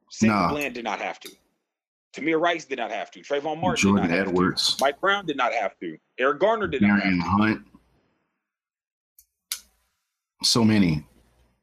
Sam 0.09 0.29
nah. 0.29 0.49
Bland 0.49 0.73
did 0.73 0.83
not 0.83 0.99
have 0.99 1.19
to. 1.21 1.29
Tamir 2.13 2.39
Rice 2.39 2.65
did 2.65 2.79
not 2.79 2.91
have 2.91 3.11
to. 3.11 3.21
Trayvon 3.21 3.59
Martin 3.59 3.81
Jordan 3.81 4.09
did 4.09 4.17
not 4.17 4.27
Edwards. 4.27 4.75
To. 4.75 4.83
Mike 4.83 4.99
Brown 4.99 5.25
did 5.25 5.37
not 5.37 5.53
have 5.53 5.77
to. 5.79 5.97
Eric 6.17 6.39
Garner 6.39 6.67
did 6.67 6.81
Marion 6.81 7.19
not 7.19 7.27
have 7.27 7.37
to. 7.37 7.43
Hunt. 7.43 7.65
So 10.43 10.63
many. 10.63 11.05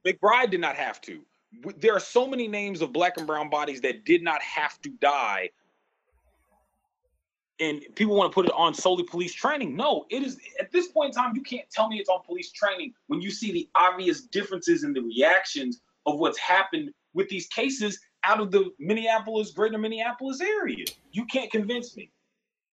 McBride 0.07 0.51
did 0.51 0.61
not 0.61 0.77
have 0.77 1.01
to. 1.03 1.21
There 1.79 1.95
are 1.95 2.01
so 2.01 2.27
many 2.27 2.47
names 2.47 2.83
of 2.83 2.93
black 2.93 3.17
and 3.17 3.27
brown 3.27 3.49
bodies 3.49 3.81
that 3.81 4.05
did 4.05 4.23
not 4.23 4.43
have 4.43 4.81
to 4.83 4.91
die. 5.01 5.51
And 7.59 7.83
people 7.95 8.15
want 8.15 8.31
to 8.31 8.35
put 8.35 8.45
it 8.45 8.53
on 8.55 8.75
solely 8.75 9.05
police 9.05 9.33
training. 9.33 9.75
No, 9.75 10.05
it 10.11 10.23
is 10.23 10.39
at 10.61 10.71
this 10.71 10.89
point 10.89 11.09
in 11.09 11.23
time, 11.23 11.35
you 11.35 11.43
can't 11.43 11.69
tell 11.71 11.89
me 11.89 11.99
it's 11.99 12.11
on 12.11 12.23
police 12.25 12.53
training 12.53 12.93
when 13.07 13.23
you 13.23 13.31
see 13.31 13.51
the 13.51 13.69
obvious 13.75 14.21
differences 14.21 14.85
in 14.85 14.93
the 14.93 15.01
reactions 15.01 15.81
of 16.05 16.19
what's 16.19 16.39
happened 16.39 16.93
with 17.15 17.29
these 17.31 17.47
cases 17.47 17.99
out 18.27 18.41
of 18.41 18.51
the 18.51 18.71
Minneapolis, 18.79 19.53
greater 19.53 19.79
Minneapolis 19.79 20.41
area. 20.41 20.85
You 21.13 21.25
can't 21.27 21.51
convince 21.51 21.97
me. 21.97 22.11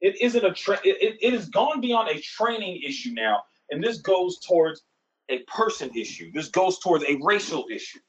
It 0.01 0.19
isn't 0.21 0.43
a 0.43 0.53
tra- 0.53 0.81
it, 0.83 1.17
it 1.21 1.33
has 1.33 1.49
gone 1.49 1.79
beyond 1.79 2.09
a 2.09 2.19
training 2.19 2.81
issue 2.85 3.11
now, 3.13 3.43
and 3.71 3.81
this 3.81 3.99
goes 3.99 4.39
towards 4.39 4.83
a 5.29 5.39
person 5.43 5.89
issue. 5.95 6.31
This 6.33 6.49
goes 6.49 6.79
towards 6.79 7.05
a 7.05 7.17
racial 7.21 7.65
issue. 7.71 7.99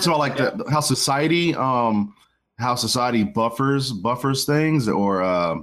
So 0.00 0.16
like 0.16 0.36
the, 0.38 0.64
how 0.70 0.80
society 0.80 1.54
um 1.54 2.14
how 2.58 2.74
society 2.74 3.24
buffers 3.24 3.92
buffers 3.92 4.46
things 4.46 4.88
or 4.88 5.22
uh, 5.22 5.56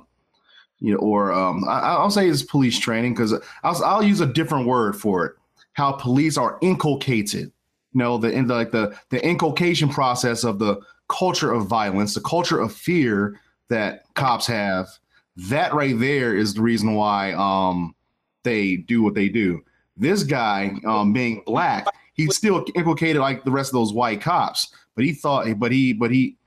you 0.79 0.93
know 0.93 0.99
or 0.99 1.31
um 1.31 1.67
I, 1.67 2.01
will 2.01 2.11
say 2.11 2.29
it's 2.29 2.43
police 2.43 2.77
training 2.77 3.15
because 3.15 3.33
I'll, 3.63 3.83
I'll 3.83 4.03
use 4.03 4.19
a 4.19 4.27
different 4.27 4.67
word 4.67 4.95
for 4.95 5.25
it 5.25 5.33
how 5.73 5.93
police 5.93 6.37
are 6.37 6.59
inculcated 6.61 7.51
you 7.93 7.99
know 7.99 8.17
the 8.17 8.31
in 8.31 8.47
the, 8.47 8.53
like 8.53 8.71
the 8.71 8.97
the 9.09 9.25
inculcation 9.25 9.89
process 9.89 10.43
of 10.43 10.59
the 10.59 10.79
culture 11.09 11.51
of 11.51 11.67
violence 11.67 12.13
the 12.13 12.21
culture 12.21 12.59
of 12.59 12.73
fear 12.73 13.39
that 13.69 14.03
cops 14.15 14.47
have 14.47 14.87
that 15.35 15.73
right 15.73 15.97
there 15.99 16.35
is 16.35 16.53
the 16.53 16.61
reason 16.61 16.93
why 16.95 17.33
um 17.33 17.95
they 18.43 18.75
do 18.75 19.03
what 19.03 19.13
they 19.13 19.29
do. 19.29 19.63
This 19.97 20.23
guy 20.23 20.73
um 20.85 21.13
being 21.13 21.43
black 21.45 21.87
he 22.13 22.27
still 22.27 22.65
inculcated 22.75 23.21
like 23.21 23.43
the 23.43 23.51
rest 23.51 23.69
of 23.69 23.73
those 23.73 23.93
white 23.93 24.21
cops 24.21 24.73
but 24.95 25.05
he 25.05 25.13
thought 25.13 25.47
but 25.59 25.71
he 25.71 25.93
but 25.93 26.11
he 26.11 26.37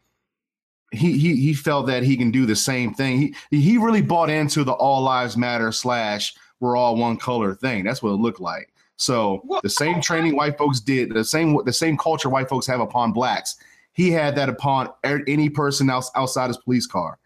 he 0.92 1.18
he 1.18 1.36
he 1.36 1.54
felt 1.54 1.86
that 1.86 2.02
he 2.02 2.16
can 2.16 2.30
do 2.30 2.46
the 2.46 2.56
same 2.56 2.94
thing. 2.94 3.34
He 3.50 3.58
he 3.58 3.78
really 3.78 4.02
bought 4.02 4.30
into 4.30 4.64
the 4.64 4.72
all 4.72 5.02
lives 5.02 5.36
matter 5.36 5.72
slash 5.72 6.34
we're 6.60 6.76
all 6.76 6.96
one 6.96 7.16
color 7.16 7.54
thing. 7.54 7.84
That's 7.84 8.02
what 8.02 8.10
it 8.10 8.20
looked 8.20 8.40
like 8.40 8.73
so 8.96 9.42
the 9.62 9.70
same 9.70 10.00
training 10.00 10.36
white 10.36 10.56
folks 10.56 10.80
did, 10.80 11.12
the 11.12 11.24
same 11.24 11.58
the 11.64 11.72
same 11.72 11.96
culture 11.96 12.28
white 12.28 12.48
folks 12.48 12.66
have 12.66 12.80
upon 12.80 13.12
blacks, 13.12 13.56
he 13.92 14.10
had 14.10 14.36
that 14.36 14.48
upon 14.48 14.90
er, 15.04 15.22
any 15.26 15.48
person 15.48 15.90
else 15.90 16.10
outside 16.14 16.48
his 16.48 16.58
police 16.58 16.86
car. 16.86 17.18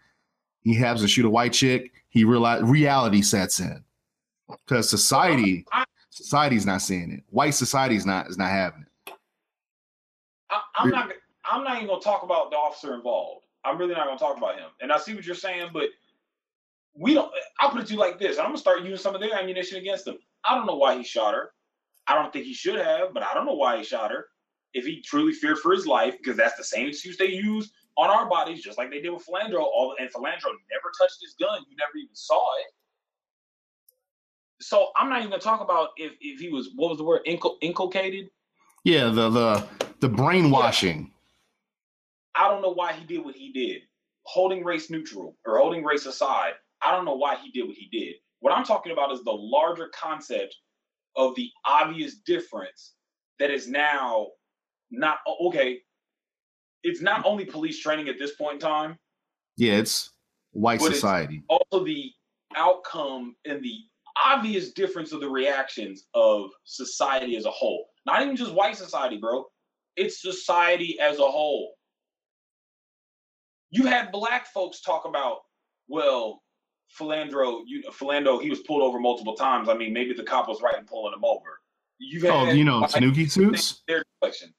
He 0.61 0.73
has 0.75 1.01
to 1.01 1.07
shoot 1.07 1.25
a 1.25 1.29
white 1.29 1.53
chick. 1.53 1.91
He 2.09 2.23
realize 2.23 2.63
reality 2.63 3.21
sets 3.21 3.59
in 3.59 3.83
because 4.65 4.89
society 4.89 5.65
society's 6.09 6.65
not 6.65 6.81
seeing 6.81 7.11
it. 7.11 7.23
White 7.29 7.53
society's 7.53 8.05
not 8.05 8.29
is 8.29 8.37
not 8.37 8.49
having 8.49 8.81
it. 8.81 9.13
I, 10.49 10.83
am 10.83 10.89
not. 10.89 11.11
I'm 11.45 11.63
not 11.63 11.77
even 11.77 11.87
gonna 11.87 12.01
talk 12.01 12.23
about 12.23 12.51
the 12.51 12.57
officer 12.57 12.95
involved. 12.95 13.45
I'm 13.63 13.77
really 13.77 13.93
not 13.93 14.05
gonna 14.05 14.19
talk 14.19 14.37
about 14.37 14.55
him. 14.55 14.69
And 14.81 14.91
I 14.91 14.97
see 14.97 15.13
what 15.13 15.25
you're 15.25 15.35
saying, 15.35 15.69
but 15.71 15.89
we 16.95 17.13
don't. 17.13 17.31
I'll 17.59 17.69
put 17.69 17.81
it 17.81 17.87
to 17.87 17.93
you 17.93 17.99
like 17.99 18.19
this. 18.19 18.39
I'm 18.39 18.45
gonna 18.45 18.57
start 18.57 18.81
using 18.81 18.97
some 18.97 19.13
of 19.13 19.21
their 19.21 19.33
ammunition 19.37 19.77
against 19.77 20.07
him. 20.07 20.17
I 20.43 20.55
don't 20.55 20.65
know 20.65 20.75
why 20.75 20.97
he 20.97 21.03
shot 21.03 21.35
her. 21.35 21.51
I 22.09 22.15
don't 22.15 22.33
think 22.33 22.45
he 22.45 22.53
should 22.53 22.79
have, 22.79 23.13
but 23.13 23.21
I 23.23 23.33
don't 23.35 23.45
know 23.45 23.53
why 23.53 23.77
he 23.77 23.83
shot 23.83 24.09
her. 24.11 24.25
If 24.73 24.85
he 24.85 25.01
truly 25.01 25.33
feared 25.33 25.59
for 25.59 25.71
his 25.71 25.85
life, 25.85 26.15
because 26.17 26.35
that's 26.35 26.57
the 26.57 26.63
same 26.63 26.87
excuse 26.87 27.17
they 27.17 27.27
use 27.27 27.71
on 27.97 28.09
our 28.09 28.27
bodies, 28.27 28.63
just 28.63 28.77
like 28.77 28.89
they 28.89 29.01
did 29.01 29.11
with 29.11 29.25
Philandro. 29.25 29.61
All 29.61 29.95
and 29.99 30.09
Philandro 30.09 30.51
never 30.71 30.91
touched 30.99 31.17
his 31.21 31.35
gun. 31.39 31.59
You 31.69 31.77
never 31.77 31.97
even 31.97 32.13
saw 32.13 32.41
it. 32.59 32.65
So 34.61 34.89
I'm 34.97 35.09
not 35.09 35.19
even 35.19 35.29
gonna 35.29 35.41
talk 35.41 35.61
about 35.61 35.89
if 35.97 36.13
if 36.19 36.39
he 36.39 36.49
was 36.49 36.69
what 36.75 36.89
was 36.89 36.97
the 36.97 37.03
word 37.03 37.21
Incul- 37.27 37.57
inculcated. 37.61 38.29
Yeah, 38.83 39.05
the 39.09 39.29
the 39.29 39.67
the 39.99 40.09
brainwashing. 40.09 41.11
Yeah. 42.35 42.45
I 42.45 42.47
don't 42.49 42.61
know 42.61 42.73
why 42.73 42.93
he 42.93 43.05
did 43.05 43.23
what 43.23 43.35
he 43.35 43.51
did, 43.51 43.81
holding 44.23 44.63
race 44.63 44.89
neutral 44.89 45.35
or 45.45 45.57
holding 45.57 45.83
race 45.83 46.05
aside. 46.05 46.53
I 46.81 46.91
don't 46.91 47.05
know 47.05 47.15
why 47.15 47.35
he 47.35 47.51
did 47.51 47.67
what 47.67 47.75
he 47.75 47.87
did. 47.91 48.15
What 48.39 48.53
I'm 48.53 48.63
talking 48.63 48.93
about 48.93 49.11
is 49.11 49.23
the 49.23 49.31
larger 49.31 49.89
concept 49.93 50.55
of 51.15 51.35
the 51.35 51.49
obvious 51.65 52.15
difference 52.25 52.93
that 53.39 53.51
is 53.51 53.67
now 53.67 54.27
not 54.91 55.17
okay. 55.41 55.79
It's 56.83 57.01
not 57.01 57.25
only 57.25 57.45
police 57.45 57.79
training 57.79 58.07
at 58.09 58.17
this 58.17 58.35
point 58.35 58.55
in 58.55 58.59
time. 58.59 58.97
Yeah, 59.57 59.73
it's 59.73 60.11
white 60.51 60.81
society. 60.81 61.37
It's 61.37 61.45
also 61.49 61.83
the 61.83 62.11
outcome 62.55 63.35
and 63.45 63.63
the 63.63 63.75
obvious 64.23 64.71
difference 64.71 65.11
of 65.11 65.21
the 65.21 65.29
reactions 65.29 66.05
of 66.13 66.49
society 66.63 67.35
as 67.35 67.45
a 67.45 67.51
whole. 67.51 67.87
Not 68.05 68.21
even 68.21 68.35
just 68.35 68.53
white 68.53 68.77
society, 68.77 69.17
bro. 69.17 69.45
It's 69.95 70.21
society 70.21 70.99
as 70.99 71.19
a 71.19 71.25
whole. 71.25 71.73
You 73.71 73.85
had 73.85 74.11
black 74.11 74.47
folks 74.47 74.81
talk 74.81 75.05
about, 75.05 75.39
well, 75.87 76.41
Philandro, 76.97 77.61
you 77.65 77.83
Philando, 77.91 78.41
he 78.41 78.49
was 78.49 78.59
pulled 78.59 78.81
over 78.81 78.99
multiple 78.99 79.35
times. 79.35 79.69
I 79.69 79.75
mean, 79.75 79.93
maybe 79.93 80.13
the 80.13 80.23
cop 80.23 80.47
was 80.47 80.61
right 80.61 80.77
in 80.77 80.85
pulling 80.85 81.13
him 81.13 81.23
over. 81.23 81.59
You've 81.99 82.25
oh, 82.25 82.49
you 82.49 82.63
know, 82.63 82.85
Tanuki 82.87 83.27
suits. 83.27 83.83
Their 83.87 84.03
collection. 84.19 84.53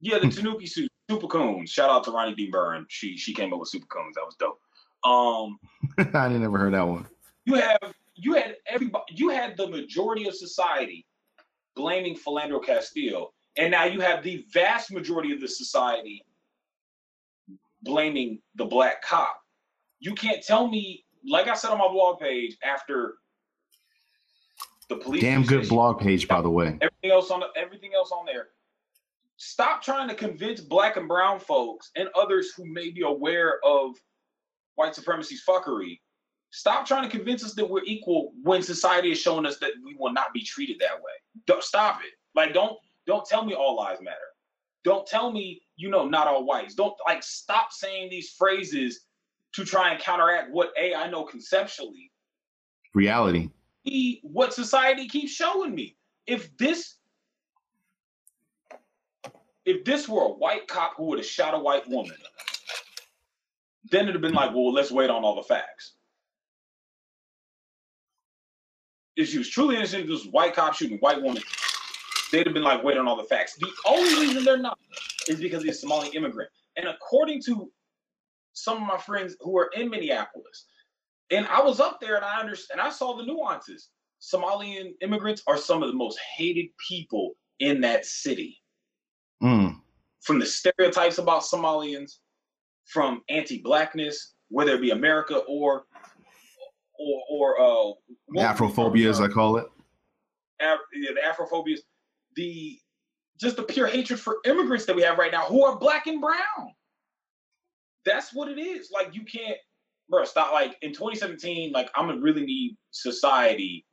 Yeah, 0.00 0.18
the 0.18 0.28
Tanuki 0.28 0.66
suits, 0.66 0.92
Super 1.08 1.28
Coons. 1.28 1.70
Shout 1.70 1.88
out 1.88 2.04
to 2.04 2.10
Ronnie 2.10 2.34
D. 2.34 2.50
Byrne. 2.50 2.84
She 2.88 3.16
she 3.16 3.32
came 3.32 3.52
up 3.52 3.60
with 3.60 3.68
Super 3.68 3.86
Coons. 3.86 4.16
That 4.16 4.24
was 4.24 4.36
dope. 4.36 4.60
Um, 5.04 5.58
I 6.14 6.28
didn't 6.28 6.44
ever 6.44 6.58
heard 6.58 6.74
that 6.74 6.86
one. 6.86 7.06
You 7.44 7.54
have 7.54 7.94
you 8.16 8.34
had 8.34 8.56
everybody. 8.66 9.04
You 9.10 9.30
had 9.30 9.56
the 9.56 9.68
majority 9.68 10.26
of 10.28 10.34
society 10.34 11.06
blaming 11.76 12.16
Philandro 12.16 12.62
Castile, 12.64 13.32
and 13.56 13.70
now 13.70 13.84
you 13.84 14.00
have 14.00 14.22
the 14.22 14.44
vast 14.52 14.92
majority 14.92 15.32
of 15.32 15.40
the 15.40 15.48
society 15.48 16.24
blaming 17.82 18.40
the 18.56 18.64
black 18.64 19.02
cop. 19.02 19.40
You 20.00 20.14
can't 20.14 20.42
tell 20.42 20.68
me 20.68 21.03
like 21.26 21.48
I 21.48 21.54
said 21.54 21.70
on 21.70 21.78
my 21.78 21.88
blog 21.88 22.20
page, 22.20 22.56
after 22.62 23.14
the 24.88 24.96
police, 24.96 25.22
damn 25.22 25.44
good 25.44 25.68
blog 25.68 26.00
page, 26.00 26.28
by 26.28 26.40
the 26.40 26.50
way. 26.50 26.78
Everything 26.80 27.10
else 27.10 27.30
on 27.30 27.40
the, 27.40 27.48
everything 27.56 27.92
else 27.94 28.12
on 28.12 28.26
there. 28.26 28.48
Stop 29.36 29.82
trying 29.82 30.08
to 30.08 30.14
convince 30.14 30.60
black 30.60 30.96
and 30.96 31.08
brown 31.08 31.40
folks 31.40 31.90
and 31.96 32.08
others 32.14 32.52
who 32.56 32.64
may 32.64 32.90
be 32.90 33.02
aware 33.02 33.58
of 33.64 33.96
white 34.76 34.94
supremacy's 34.94 35.42
fuckery. 35.46 36.00
Stop 36.50 36.86
trying 36.86 37.02
to 37.02 37.14
convince 37.14 37.44
us 37.44 37.54
that 37.54 37.68
we're 37.68 37.82
equal 37.84 38.32
when 38.42 38.62
society 38.62 39.10
is 39.10 39.20
showing 39.20 39.44
us 39.44 39.58
that 39.58 39.72
we 39.84 39.96
will 39.98 40.12
not 40.12 40.32
be 40.32 40.42
treated 40.42 40.78
that 40.78 40.94
way. 40.94 41.12
Don't 41.46 41.64
stop 41.64 42.00
it. 42.04 42.12
Like 42.34 42.54
don't 42.54 42.76
don't 43.06 43.26
tell 43.26 43.44
me 43.44 43.54
all 43.54 43.76
lives 43.76 44.00
matter. 44.00 44.16
Don't 44.84 45.06
tell 45.06 45.32
me 45.32 45.62
you 45.76 45.88
know 45.88 46.06
not 46.06 46.28
all 46.28 46.44
whites. 46.46 46.74
Don't 46.74 46.94
like 47.08 47.24
stop 47.24 47.72
saying 47.72 48.08
these 48.08 48.30
phrases 48.38 49.00
to 49.54 49.64
try 49.64 49.92
and 49.92 50.00
counteract 50.00 50.50
what 50.50 50.72
a 50.78 50.94
I 50.94 51.08
know 51.10 51.24
conceptually. 51.24 52.10
Reality. 52.94 53.50
B, 53.84 54.20
what 54.22 54.54
society 54.54 55.08
keeps 55.08 55.32
showing 55.32 55.74
me. 55.74 55.96
If 56.26 56.56
this 56.56 56.96
if 59.64 59.84
this 59.84 60.08
were 60.08 60.22
a 60.22 60.28
white 60.28 60.68
cop 60.68 60.94
who 60.96 61.04
would 61.04 61.18
have 61.18 61.26
shot 61.26 61.54
a 61.54 61.58
white 61.58 61.88
woman, 61.88 62.16
then 63.90 64.02
it'd 64.02 64.14
have 64.14 64.22
been 64.22 64.34
like, 64.34 64.50
well, 64.50 64.72
let's 64.72 64.90
wait 64.90 65.10
on 65.10 65.24
all 65.24 65.36
the 65.36 65.42
facts. 65.42 65.94
if 69.16 69.28
she 69.28 69.38
was 69.38 69.48
truly 69.48 69.76
innocent, 69.76 70.06
this 70.06 70.26
white 70.26 70.54
cop 70.54 70.74
shooting 70.74 70.98
white 70.98 71.20
woman, 71.22 71.42
they'd 72.32 72.46
have 72.46 72.54
been 72.54 72.62
like 72.62 72.82
wait 72.82 72.96
on 72.96 73.06
all 73.06 73.16
the 73.16 73.24
facts. 73.24 73.56
The 73.56 73.70
only 73.86 74.26
reason 74.26 74.44
they're 74.44 74.58
not 74.58 74.78
is 75.28 75.40
because 75.40 75.62
he's 75.62 75.76
a 75.76 75.80
Somali 75.80 76.08
immigrant. 76.08 76.50
And 76.76 76.88
according 76.88 77.42
to 77.42 77.70
some 78.54 78.78
of 78.78 78.88
my 78.88 78.98
friends 78.98 79.36
who 79.40 79.56
are 79.58 79.70
in 79.76 79.90
Minneapolis, 79.90 80.66
and 81.30 81.46
I 81.46 81.62
was 81.62 81.80
up 81.80 82.00
there 82.00 82.16
and 82.16 82.24
I 82.24 82.40
understand, 82.40 82.80
I 82.80 82.90
saw 82.90 83.16
the 83.16 83.24
nuances. 83.24 83.90
Somalian 84.20 84.94
immigrants 85.02 85.42
are 85.46 85.58
some 85.58 85.82
of 85.82 85.90
the 85.90 85.94
most 85.94 86.18
hated 86.36 86.66
people 86.88 87.32
in 87.60 87.80
that 87.82 88.06
city. 88.06 88.62
Mm. 89.42 89.80
From 90.22 90.38
the 90.38 90.46
stereotypes 90.46 91.18
about 91.18 91.42
Somalians, 91.42 92.12
from 92.86 93.22
anti-blackness, 93.28 94.34
whether 94.48 94.74
it 94.74 94.80
be 94.80 94.90
America 94.90 95.38
or 95.48 95.84
or 96.98 97.22
or 97.30 97.60
uh, 97.60 97.92
Afrophobia, 98.38 99.10
as 99.10 99.20
I 99.20 99.28
call 99.28 99.56
it. 99.56 99.66
Af- 100.60 100.78
yeah, 100.94 101.10
the 101.14 101.20
Afrophobias, 101.20 101.80
the 102.36 102.78
just 103.40 103.56
the 103.56 103.64
pure 103.64 103.86
hatred 103.86 104.20
for 104.20 104.38
immigrants 104.44 104.86
that 104.86 104.94
we 104.94 105.02
have 105.02 105.18
right 105.18 105.32
now 105.32 105.44
who 105.44 105.64
are 105.64 105.78
black 105.78 106.06
and 106.06 106.20
brown. 106.20 106.72
That's 108.04 108.34
what 108.34 108.48
it 108.48 108.58
is. 108.58 108.90
Like 108.92 109.14
you 109.14 109.24
can't, 109.24 109.56
bro. 110.08 110.24
Stop. 110.24 110.52
Like 110.52 110.76
in 110.82 110.92
2017, 110.92 111.72
like 111.72 111.90
I'm 111.94 112.08
gonna 112.08 112.20
really 112.20 112.44
need 112.44 112.76
society, 112.90 113.84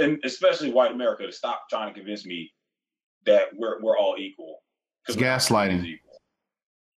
and 0.00 0.18
especially 0.24 0.72
white 0.72 0.92
America, 0.92 1.26
to 1.26 1.32
stop 1.32 1.62
trying 1.70 1.92
to 1.92 1.98
convince 1.98 2.26
me 2.26 2.52
that 3.26 3.48
we're 3.56 3.80
we're 3.82 3.98
all 3.98 4.16
equal. 4.18 4.62
It's 5.08 5.16
gaslighting. 5.16 5.98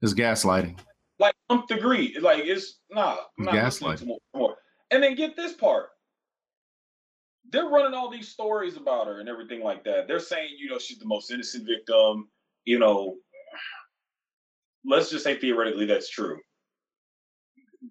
It's 0.01 0.13
gaslighting. 0.13 0.79
Like 1.19 1.35
nth 1.49 1.67
degree. 1.67 2.17
Like 2.21 2.43
it's 2.45 2.79
nah. 2.91 3.17
I'm 3.39 3.45
not 3.45 3.55
gaslighting. 3.55 4.05
More, 4.05 4.19
more. 4.35 4.55
And 4.91 5.03
then 5.03 5.15
get 5.15 5.35
this 5.35 5.53
part. 5.53 5.87
They're 7.49 7.69
running 7.69 7.93
all 7.93 8.09
these 8.09 8.27
stories 8.27 8.75
about 8.75 9.07
her 9.07 9.19
and 9.19 9.29
everything 9.29 9.63
like 9.63 9.83
that. 9.85 10.07
They're 10.07 10.19
saying, 10.19 10.49
you 10.57 10.69
know, 10.69 10.79
she's 10.79 10.99
the 10.99 11.05
most 11.05 11.31
innocent 11.31 11.65
victim. 11.65 12.27
You 12.65 12.79
know, 12.79 13.15
let's 14.87 15.09
just 15.09 15.23
say 15.23 15.37
theoretically 15.37 15.85
that's 15.85 16.09
true. 16.09 16.39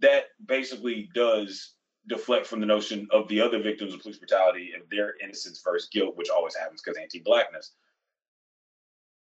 That 0.01 0.25
basically 0.45 1.09
does 1.15 1.75
deflect 2.09 2.47
from 2.47 2.61
the 2.61 2.67
notion 2.67 3.07
of 3.11 3.29
the 3.29 3.41
other 3.41 3.63
victims 3.63 3.95
of 3.95 4.01
police 4.01 4.19
brutality 4.19 4.71
and 4.75 4.85
their 4.91 5.15
innocence 5.23 5.61
versus 5.65 5.89
guilt, 5.93 6.17
which 6.17 6.31
always 6.31 6.57
happens 6.57 6.83
because 6.83 6.99
anti-blackness. 6.99 7.73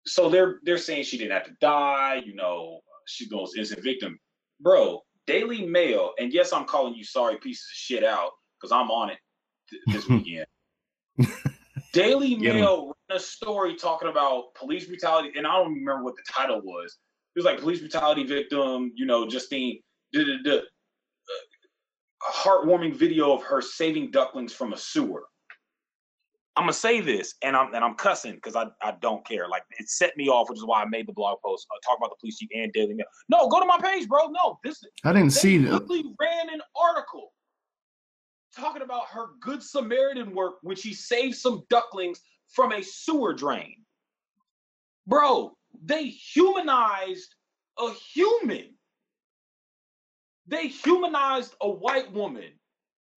So 0.06 0.28
they're 0.28 0.60
they're 0.62 0.78
saying 0.78 1.04
she 1.04 1.18
didn't 1.18 1.32
have 1.32 1.46
to 1.46 1.56
die, 1.60 2.22
you 2.24 2.34
know, 2.34 2.80
she's 3.06 3.28
the 3.28 3.36
most 3.36 3.56
innocent 3.56 3.82
victim. 3.82 4.18
Bro, 4.60 5.02
Daily 5.26 5.66
Mail, 5.66 6.12
and 6.18 6.32
yes, 6.32 6.52
I'm 6.52 6.64
calling 6.64 6.94
you 6.94 7.04
sorry 7.04 7.38
pieces 7.38 7.64
of 7.64 7.76
shit 7.76 8.04
out 8.04 8.30
because 8.60 8.72
I'm 8.72 8.90
on 8.90 9.10
it 9.10 9.18
th- 9.68 9.82
this 9.88 10.08
weekend. 10.08 10.46
Daily 11.92 12.36
Mail 12.36 12.92
ran 13.08 13.16
a 13.16 13.20
story 13.20 13.74
talking 13.74 14.08
about 14.08 14.54
police 14.54 14.86
brutality, 14.86 15.32
and 15.36 15.46
I 15.46 15.54
don't 15.54 15.74
remember 15.74 16.04
what 16.04 16.14
the 16.14 16.22
title 16.30 16.60
was. 16.62 16.96
It 17.36 17.40
was 17.40 17.44
like 17.44 17.60
police 17.60 17.80
brutality 17.80 18.24
victim, 18.24 18.92
you 18.94 19.04
know, 19.04 19.28
Justine, 19.28 19.80
did 20.12 20.46
a 20.46 20.62
heartwarming 22.32 22.94
video 22.94 23.34
of 23.34 23.42
her 23.42 23.60
saving 23.60 24.10
ducklings 24.10 24.54
from 24.54 24.72
a 24.72 24.76
sewer. 24.76 25.24
I'm 26.56 26.62
gonna 26.62 26.72
say 26.72 27.02
this, 27.02 27.34
and 27.42 27.54
I'm 27.54 27.74
and 27.74 27.84
I'm 27.84 27.94
cussing 27.94 28.36
because 28.36 28.56
I, 28.56 28.68
I 28.80 28.94
don't 29.02 29.26
care. 29.26 29.46
Like 29.48 29.64
it 29.78 29.90
set 29.90 30.16
me 30.16 30.28
off, 30.28 30.48
which 30.48 30.58
is 30.58 30.64
why 30.64 30.80
I 30.80 30.86
made 30.86 31.06
the 31.06 31.12
blog 31.12 31.36
post 31.44 31.66
uh, 31.70 31.76
talk 31.86 31.98
about 31.98 32.08
the 32.08 32.16
police 32.18 32.38
chief 32.38 32.48
and 32.54 32.72
Daily 32.72 32.94
Mail. 32.94 33.04
No, 33.28 33.46
go 33.50 33.60
to 33.60 33.66
my 33.66 33.78
page, 33.78 34.08
bro. 34.08 34.28
No, 34.28 34.58
this 34.64 34.82
I 35.04 35.12
didn't 35.12 35.32
see 35.32 35.58
that. 35.58 36.14
ran 36.18 36.48
an 36.48 36.62
article 36.74 37.34
talking 38.56 38.80
about 38.80 39.08
her 39.08 39.26
good 39.42 39.62
Samaritan 39.62 40.34
work 40.34 40.54
when 40.62 40.76
she 40.76 40.94
saved 40.94 41.36
some 41.36 41.64
ducklings 41.68 42.22
from 42.48 42.72
a 42.72 42.82
sewer 42.82 43.34
drain. 43.34 43.74
Bro, 45.06 45.52
they 45.84 46.04
humanized 46.04 47.34
a 47.78 47.90
human. 47.92 48.74
They 50.46 50.68
humanized 50.68 51.54
a 51.60 51.68
white 51.68 52.12
woman 52.12 52.50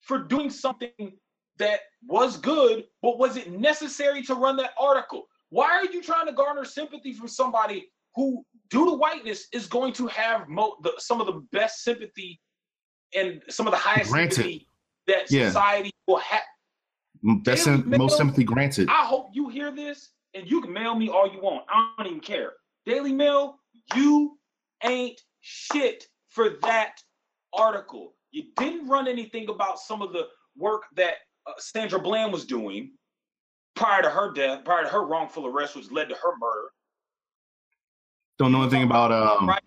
for 0.02 0.19
doing 0.19 0.50
something 0.50 1.13
that 1.60 1.82
was 2.08 2.38
good, 2.38 2.86
but 3.02 3.19
was 3.19 3.38
it 3.38 3.52
necessary 3.52 4.24
to 4.24 4.34
run 4.34 4.58
that 4.58 4.72
article? 4.80 5.28
Why 5.50 5.67
are 5.72 5.86
you 5.86 6.02
trying 6.02 6.28
to 6.28 6.34
garner 6.34 6.65
sympathy 6.65 7.13
from 7.13 7.28
somebody 7.28 7.89
who, 8.15 8.43
due 8.69 8.86
to 8.86 8.93
whiteness, 8.93 9.48
is 9.54 9.67
going 9.67 9.93
to 9.93 10.08
have 10.08 10.48
mo- 10.48 10.78
the, 10.82 10.93
some 10.98 11.22
of 11.22 11.28
the 11.28 11.45
best 11.52 11.84
sympathy 11.84 12.39
and 13.15 13.41
some 13.50 13.67
of 13.67 13.72
the 13.72 13.78
highest 13.78 14.12
granted. 14.12 14.36
sympathy 14.36 14.67
that 15.08 15.32
yeah. 15.32 15.48
society 15.48 15.91
will 16.08 16.17
have? 16.17 16.41
That's 17.43 17.63
sim- 17.63 17.89
most 17.89 18.17
sympathy 18.17 18.43
granted. 18.43 18.89
I 18.89 19.06
hope 19.06 19.30
you 19.34 19.50
hear 19.50 19.72
this, 19.72 20.10
and 20.34 20.50
you 20.50 20.62
can 20.62 20.72
mail 20.72 20.96
me 20.96 21.10
all 21.10 21.32
you 21.32 21.42
want. 21.42 21.65
I 21.70 21.92
don't 21.98 22.08
even 22.08 22.20
care. 22.20 22.54
Daily 22.86 23.13
Mail, 23.13 23.56
you 23.96 24.38
ain't 24.84 25.20
shit 25.42 26.06
for 26.30 26.52
that 26.62 26.94
article. 27.54 28.13
You 28.32 28.44
didn't 28.58 28.88
run 28.88 29.08
anything 29.08 29.50
about 29.50 29.80
some 29.80 30.02
of 30.02 30.13
the 30.13 30.28
work 30.56 30.84
that 30.96 31.15
uh, 31.48 31.54
Sandra 31.58 32.00
Bland 32.00 32.32
was 32.32 32.46
doing 32.46 32.92
prior 33.76 34.02
to 34.02 34.10
her 34.10 34.32
death, 34.32 34.63
prior 34.63 34.84
to 34.84 34.89
her 34.89 35.06
wrongful 35.06 35.48
arrest, 35.48 35.76
which 35.76 35.92
led 35.92 36.10
to 36.10 36.15
her 36.15 36.38
murder. 36.39 36.70
Don't 38.38 38.52
know 38.52 38.62
anything 38.62 38.84
about, 38.84 39.12
um, 39.12 39.50
right? 39.50 39.62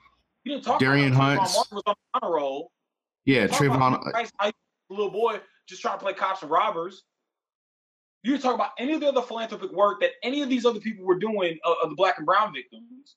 You 0.44 0.53
didn't 0.53 0.64
talk 0.64 0.81
Darrien 0.81 1.12
Hunt. 1.12 1.40
was 1.40 1.83
on 1.87 1.94
honor 2.14 2.35
roll. 2.35 2.72
Yeah, 3.25 3.46
Trayvon. 3.46 4.03
little 4.90 5.11
boy 5.11 5.40
just 5.68 5.81
trying 5.83 5.98
to 5.98 6.05
play 6.05 6.14
cops 6.14 6.42
and 6.42 6.51
robbers. 6.51 7.05
You 8.22 8.38
talk 8.38 8.54
about 8.54 8.70
any 8.78 8.92
of 8.92 9.00
the 9.00 9.08
other 9.08 9.22
philanthropic 9.22 9.72
work 9.72 10.00
that 10.00 10.12
any 10.22 10.42
of 10.42 10.48
these 10.48 10.64
other 10.64 10.80
people 10.80 11.04
were 11.04 11.18
doing 11.18 11.58
uh, 11.64 11.74
of 11.82 11.90
the 11.90 11.96
black 11.96 12.18
and 12.18 12.26
brown 12.26 12.52
victims. 12.52 13.16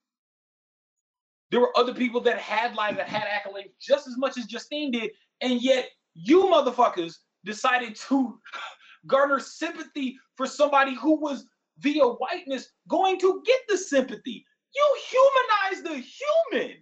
There 1.51 1.59
were 1.59 1.77
other 1.77 1.93
people 1.93 2.21
that 2.21 2.39
had 2.39 2.75
lives 2.75 2.97
that 2.97 3.07
had 3.07 3.23
accolades 3.23 3.71
just 3.79 4.07
as 4.07 4.17
much 4.17 4.37
as 4.37 4.45
Justine 4.45 4.91
did, 4.91 5.11
and 5.41 5.61
yet 5.61 5.89
you 6.15 6.43
motherfuckers 6.45 7.17
decided 7.43 7.95
to 7.95 8.39
garner 9.07 9.39
sympathy 9.39 10.17
for 10.35 10.47
somebody 10.47 10.95
who 10.95 11.15
was 11.19 11.45
via 11.79 12.03
whiteness 12.03 12.69
going 12.87 13.19
to 13.19 13.43
get 13.45 13.59
the 13.69 13.77
sympathy. 13.77 14.45
You 14.73 14.97
humanize 15.09 15.83
the 15.83 16.03
human. 16.51 16.77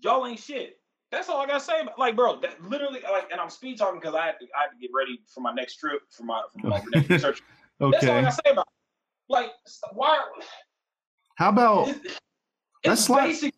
Y'all 0.00 0.26
ain't 0.26 0.38
shit. 0.38 0.78
That's 1.14 1.28
all 1.28 1.40
I 1.40 1.46
gotta 1.46 1.60
say. 1.60 1.80
About, 1.80 1.98
like, 1.98 2.16
bro, 2.16 2.40
that 2.40 2.62
literally, 2.62 3.00
like, 3.10 3.30
and 3.30 3.40
I'm 3.40 3.50
speed 3.50 3.78
talking 3.78 4.00
because 4.00 4.14
I 4.14 4.26
had 4.26 4.38
to, 4.40 4.46
I 4.56 4.62
had 4.62 4.70
to 4.70 4.78
get 4.80 4.90
ready 4.94 5.20
for 5.32 5.40
my 5.40 5.52
next 5.52 5.76
trip 5.76 6.02
for 6.10 6.24
my 6.24 6.42
for 6.60 6.66
my 6.66 6.82
next 6.92 7.08
research. 7.08 7.42
okay. 7.80 7.92
That's 7.92 8.06
all 8.06 8.16
I 8.16 8.22
gotta 8.22 8.34
say 8.34 8.50
about. 8.52 8.66
It. 8.66 9.32
Like, 9.32 9.50
why? 9.92 10.20
How 11.36 11.48
about? 11.48 11.88
It, 11.88 12.18
it's 12.84 13.08
basic. 13.08 13.54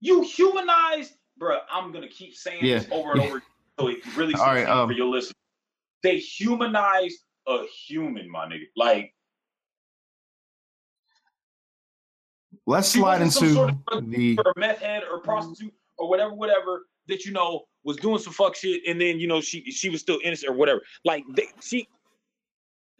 You 0.00 0.20
humanize 0.22 1.14
bro, 1.36 1.58
I'm 1.70 1.92
gonna 1.92 2.08
keep 2.08 2.34
saying 2.34 2.64
yeah. 2.64 2.78
this 2.78 2.88
over 2.90 3.12
and 3.12 3.20
over 3.20 3.42
so 3.78 3.88
it 3.88 3.98
really 4.16 4.34
All 4.34 4.46
right, 4.46 4.68
um, 4.68 4.88
for 4.88 4.92
your 4.92 5.08
listeners. 5.08 5.34
They 6.02 6.18
humanize 6.18 7.14
a 7.48 7.64
human, 7.86 8.30
my 8.30 8.46
nigga. 8.46 8.64
Like 8.76 9.13
let's 12.66 12.88
slide 12.88 13.22
into 13.22 13.52
sort 13.52 13.74
of 13.88 14.10
the 14.10 14.38
or 14.44 14.52
meth 14.56 14.80
head 14.80 15.02
or 15.10 15.20
prostitute 15.20 15.72
or 15.98 16.08
whatever, 16.08 16.34
whatever 16.34 16.82
that 17.08 17.24
you 17.24 17.32
know 17.32 17.64
was 17.84 17.96
doing 17.96 18.18
some 18.18 18.32
fuck 18.32 18.56
shit, 18.56 18.82
and 18.86 19.00
then 19.00 19.18
you 19.18 19.26
know 19.26 19.40
she 19.40 19.62
she 19.70 19.90
was 19.90 20.00
still 20.00 20.18
innocent 20.24 20.50
or 20.50 20.56
whatever. 20.56 20.82
Like 21.04 21.24
they, 21.34 21.48
she 21.62 21.88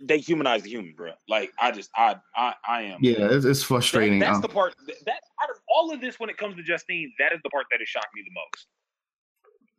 they 0.00 0.18
humanize 0.18 0.62
the 0.62 0.70
human, 0.70 0.94
bro. 0.96 1.12
Like 1.28 1.52
I 1.58 1.70
just, 1.70 1.90
I, 1.96 2.16
I, 2.36 2.54
I 2.68 2.82
am. 2.82 2.98
Yeah, 3.00 3.28
it's, 3.30 3.44
it's 3.44 3.62
frustrating. 3.62 4.18
That, 4.18 4.26
that's 4.26 4.36
um, 4.36 4.42
the 4.42 4.48
part. 4.48 4.74
That 4.86 5.20
out 5.42 5.50
of 5.50 5.56
all 5.68 5.92
of 5.92 6.00
this, 6.00 6.18
when 6.18 6.28
it 6.28 6.36
comes 6.36 6.56
to 6.56 6.62
Justine, 6.62 7.12
that 7.18 7.32
is 7.32 7.40
the 7.42 7.50
part 7.50 7.66
that 7.70 7.80
has 7.80 7.88
shocked 7.88 8.14
me 8.14 8.22
the 8.22 8.34
most. 8.34 8.66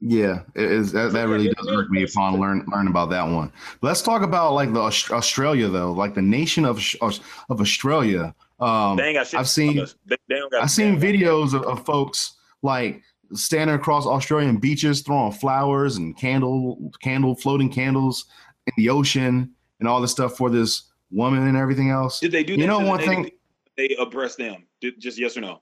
Yeah, 0.02 0.42
it 0.56 0.72
is. 0.72 0.92
That, 0.92 1.14
that 1.14 1.28
really 1.28 1.50
does 1.50 1.70
hurt 1.70 1.90
me 1.90 2.04
upon 2.04 2.40
learn 2.40 2.66
learn 2.72 2.88
about 2.88 3.10
that 3.12 3.24
one. 3.24 3.52
Let's 3.82 4.02
talk 4.02 4.22
about 4.22 4.54
like 4.54 4.74
the 4.74 4.82
Australia 4.82 5.68
though, 5.68 5.92
like 5.92 6.14
the 6.14 6.22
nation 6.22 6.66
of 6.66 6.84
of 7.02 7.62
Australia. 7.62 8.36
Um, 8.60 9.00
I've 9.00 9.50
seen 9.50 9.86
they, 10.06 10.16
they 10.30 10.42
I've 10.60 10.72
seen 10.72 11.00
videos 11.00 11.54
of, 11.54 11.64
of 11.64 11.86
folks 11.86 12.36
like 12.62 13.02
standing 13.34 13.76
across 13.76 14.06
Australian 14.06 14.58
beaches, 14.58 15.02
throwing 15.02 15.32
flowers 15.32 15.98
and 15.98 16.16
candle 16.18 16.92
candle 17.02 17.36
floating 17.36 17.70
candles 17.70 18.26
in 18.68 18.74
the 18.78 18.90
ocean 18.90 19.52
and 19.80 19.90
all 19.90 20.00
this 20.00 20.12
stuff 20.12 20.38
for 20.38 20.50
this 20.50 20.84
woman 21.12 21.48
and 21.48 21.58
everything 21.58 21.90
else. 21.90 22.20
Did 22.20 22.32
they 22.32 22.44
do? 22.44 22.54
You 22.56 22.68
know 22.68 22.80
one 22.80 23.00
thing? 23.00 23.30
They 23.78 23.96
oppress 24.00 24.36
them. 24.36 24.66
Did, 24.80 25.00
just 25.00 25.18
yes 25.18 25.36
or 25.36 25.42
no? 25.42 25.62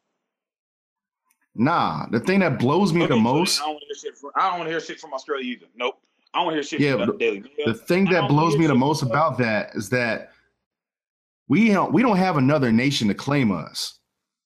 Nah, 1.56 2.08
the 2.12 2.20
thing 2.20 2.40
that 2.40 2.60
blows 2.60 2.94
me 2.94 3.04
okay, 3.04 3.14
the 3.14 3.20
most. 3.20 3.62
I 3.62 3.66
don't 3.66 3.74
want 3.74 3.82
to 3.82 3.86
hear 3.88 3.96
shit 3.96 4.18
from. 4.18 4.32
I 4.36 4.50
don't 4.50 4.60
want 4.60 4.68
to 4.68 4.72
hear 4.72 4.80
shit 4.80 5.00
from 5.00 5.14
Australia 5.14 5.46
either. 5.46 5.66
Nope. 5.76 6.00
I 6.34 6.44
don't 6.44 6.54
hear 6.54 6.64
shit 6.64 6.80
yeah, 6.80 6.98
from 6.98 7.08
the 7.08 7.14
Daily 7.14 7.44
The 7.66 7.76
thing 7.76 8.06
that 8.06 8.28
blows 8.28 8.58
me 8.58 8.66
the 8.66 8.74
most 8.74 9.04
about 9.04 9.38
that 9.38 9.70
is 9.76 9.88
that 9.90 10.32
we 11.54 11.70
don't 11.70 11.94
we 11.94 12.02
don't 12.02 12.18
have 12.18 12.38
another 12.38 12.72
nation 12.72 13.08
to 13.10 13.14
claim 13.14 13.52
us. 13.52 14.00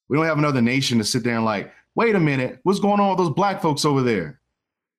We 0.10 0.18
don't 0.18 0.26
have 0.26 0.40
another 0.40 0.62
nation 0.62 0.98
to 0.98 1.06
sit 1.06 1.24
there 1.24 1.38
and 1.38 1.46
like, 1.46 1.72
wait 1.96 2.16
a 2.16 2.20
minute, 2.20 2.60
what's 2.64 2.82
going 2.82 3.00
on 3.00 3.12
with 3.12 3.18
those 3.18 3.34
black 3.34 3.62
folks 3.62 3.86
over 3.86 4.04
there? 4.04 4.42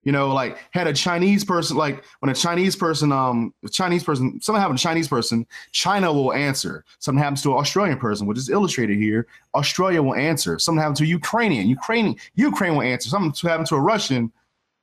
You 0.04 0.12
know, 0.12 0.28
like 0.28 0.56
had 0.70 0.86
a 0.86 0.94
Chinese 0.94 1.44
person, 1.44 1.76
like 1.76 2.02
when 2.20 2.30
a 2.30 2.34
Chinese 2.34 2.76
person, 2.76 3.12
um, 3.12 3.52
a 3.62 3.68
Chinese 3.68 4.02
person, 4.04 4.40
something 4.40 4.58
happened 4.58 4.78
to 4.78 4.82
a 4.82 4.88
Chinese 4.88 5.06
person, 5.06 5.46
China 5.72 6.10
will 6.10 6.32
answer. 6.32 6.82
Something 6.98 7.22
happens 7.22 7.42
to 7.42 7.52
an 7.52 7.58
Australian 7.58 7.98
person, 7.98 8.26
which 8.26 8.38
is 8.38 8.48
illustrated 8.48 8.96
here, 8.96 9.26
Australia 9.54 10.02
will 10.02 10.14
answer. 10.14 10.58
Something 10.58 10.80
happens 10.80 11.00
to 11.00 11.04
a 11.04 11.08
Ukrainian, 11.08 11.68
Ukrainian, 11.68 12.16
Ukraine 12.36 12.74
will 12.74 12.82
answer. 12.82 13.10
Something 13.10 13.50
happens 13.50 13.68
to 13.68 13.74
a 13.74 13.80
Russian, 13.80 14.32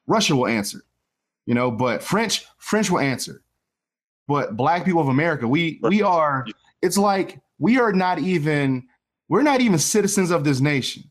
Russia 0.06 0.36
will 0.36 0.48
answer. 0.48 0.84
You 1.48 1.56
know, 1.56 1.72
but 1.72 2.04
French, 2.04 2.46
French 2.60 2.92
will 2.92 3.00
answer. 3.00 3.42
But 4.28 4.56
black 4.56 4.86
people 4.86 5.02
of 5.02 5.08
America, 5.08 5.48
we 5.48 5.80
we 5.82 6.04
are, 6.04 6.46
it's 6.86 6.98
like 6.98 7.40
we 7.60 7.80
are 7.80 7.92
not 7.92 8.20
even, 8.20 8.88
we're 9.28 9.42
not 9.42 9.62
even 9.62 9.80
citizens 9.80 10.32
of 10.32 10.44
this 10.44 10.60
nation. 10.62 11.04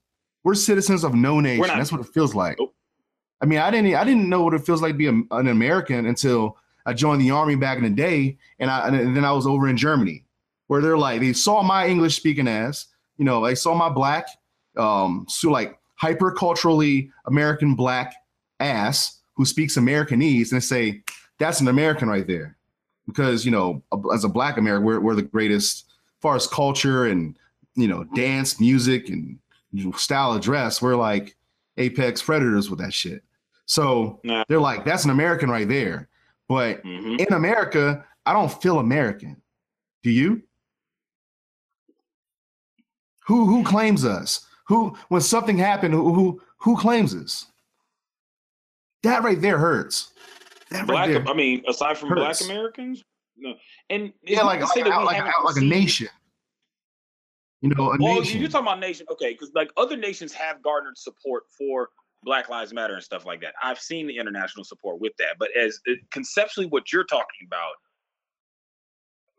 We're 0.45 0.55
citizens 0.55 1.05
of 1.05 1.15
no 1.15 1.41
nation. 1.41 1.67
That's 1.67 1.91
what 1.91 2.01
it 2.01 2.09
feels 2.13 2.35
like. 2.35 2.59
Nope. 2.59 2.75
I 3.41 3.47
mean, 3.47 3.59
I 3.59 3.71
didn't 3.71 3.95
I 3.95 4.05
didn't 4.05 4.29
know 4.29 4.43
what 4.43 4.55
it 4.55 4.65
feels 4.65 4.81
like 4.81 4.93
to 4.93 4.99
be 4.99 5.07
a, 5.07 5.37
an 5.37 5.49
American 5.49 6.07
until 6.07 6.57
I 6.87 6.93
joined 6.93 7.21
the 7.21 7.31
army 7.31 7.57
back 7.57 7.77
in 7.77 7.85
the 7.85 7.91
day, 7.91 8.39
and 8.59 8.71
I 8.71 8.89
and 8.89 9.17
then 9.17 9.25
I 9.25 9.33
was 9.33 9.47
over 9.47 9.69
in 9.69 9.77
Germany, 9.77 10.25
where 10.69 10.81
they're 10.81 10.99
like 10.99 11.21
they 11.21 11.33
saw 11.33 11.63
my 11.63 11.87
English 11.87 12.17
speaking 12.17 12.49
ass, 12.49 12.87
you 13.19 13.25
know, 13.25 13.45
they 13.45 13.55
saw 13.55 13.75
my 13.75 13.89
black, 13.89 14.29
um, 14.77 15.27
so 15.29 15.51
like 15.51 15.79
hyper 15.97 16.31
culturally 16.33 17.11
American 17.27 17.75
black 17.75 18.15
ass 18.61 19.21
who 19.35 19.45
speaks 19.45 19.77
Americanese, 19.77 20.53
and 20.53 20.61
they 20.61 20.65
say 20.65 21.03
that's 21.39 21.61
an 21.61 21.69
American 21.69 22.09
right 22.09 22.27
there, 22.27 22.57
because 23.07 23.45
you 23.45 23.51
know, 23.51 23.83
as 24.13 24.25
a 24.25 24.29
black 24.29 24.57
American, 24.57 24.85
we're 24.85 25.01
we're 25.01 25.15
the 25.15 25.23
greatest 25.23 25.87
as 25.87 26.21
far 26.21 26.37
as 26.37 26.47
culture 26.47 27.07
and 27.07 27.37
you 27.75 27.89
know, 27.89 28.05
dance, 28.15 28.61
music, 28.61 29.09
and 29.09 29.39
style 29.97 30.33
of 30.33 30.41
dress. 30.41 30.81
We're 30.81 30.97
like 30.97 31.37
apex 31.77 32.23
predators 32.23 32.71
with 32.71 32.79
that 32.81 32.95
shit. 32.95 33.23
So 33.67 34.21
nah. 34.25 34.45
they're 34.49 34.61
like, 34.61 34.85
that's 34.85 35.05
an 35.05 35.11
American 35.11 35.51
right 35.51 35.69
there. 35.69 36.09
But 36.49 36.85
mm-hmm. 36.85 37.17
in 37.19 37.33
America, 37.33 38.05
I 38.27 38.33
don't 38.33 38.63
feel 38.63 38.79
American. 38.79 39.41
Do 40.03 40.11
you? 40.11 40.43
Who 43.27 43.47
who 43.47 43.65
claims 43.65 44.05
us? 44.05 44.47
Who 44.67 44.97
when 45.09 45.23
something 45.23 45.57
happened, 45.57 45.95
who 45.95 46.13
who, 46.13 46.43
who 46.59 46.77
claims 46.77 47.15
us? 47.15 47.47
That 49.03 49.23
right 49.23 49.41
there 49.41 49.59
hurts. 49.59 50.13
That 50.75 50.87
black, 50.87 51.09
right 51.09 51.29
I 51.29 51.35
mean, 51.35 51.63
aside 51.69 51.97
from 51.97 52.11
hurts. 52.11 52.21
black 52.21 52.51
Americans, 52.51 53.05
no. 53.37 53.55
And 53.91 54.13
yeah, 54.23 54.43
like 54.43 54.61
like, 54.61 54.87
like, 54.87 55.05
like, 55.05 55.45
like 55.45 55.57
a 55.57 55.61
nation. 55.61 56.09
You 57.61 57.71
know, 57.71 57.93
a 57.93 57.97
well, 57.99 58.21
nation. 58.21 58.41
you're 58.41 58.51
talking 58.51 58.67
about 58.67 58.81
nation, 58.81 59.07
okay? 59.11 59.33
Because 59.33 59.51
like 59.55 59.71
other 59.77 59.97
nations 59.97 60.33
have 60.35 60.63
garnered 60.63 60.99
support 60.99 61.45
for 61.57 61.89
Black 62.23 62.49
Lives 62.49 62.73
Matter 62.75 62.95
and 62.95 63.03
stuff 63.03 63.25
like 63.25 63.41
that. 63.41 63.55
I've 63.63 63.79
seen 63.79 64.07
the 64.07 64.17
international 64.19 64.65
support 64.65 65.01
with 65.01 65.13
that, 65.19 65.37
but 65.39 65.49
as 65.57 65.81
conceptually, 66.11 66.67
what 66.67 66.93
you're 66.93 67.05
talking 67.05 67.47
about, 67.47 67.73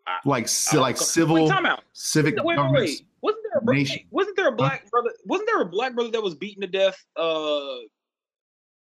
I, 0.07 0.19
like 0.25 0.49
I, 0.71 0.77
like 0.77 0.97
civil, 0.97 1.35
wait, 1.35 1.49
time 1.49 1.65
out. 1.65 1.83
civic 1.93 2.35
wait, 2.43 2.57
wait, 2.57 2.71
wait, 2.71 3.01
Wasn't 3.21 3.43
there 3.43 3.61
a 3.61 3.75
nation. 3.75 4.01
wasn't 4.11 4.37
there 4.37 4.47
a 4.47 4.51
black 4.51 4.89
brother? 4.89 5.11
Wasn't 5.25 5.47
there 5.47 5.61
a 5.61 5.65
black 5.65 5.93
brother 5.95 6.11
that 6.11 6.21
was 6.21 6.35
beaten 6.35 6.61
to 6.61 6.67
death 6.67 6.97
uh, 7.15 7.77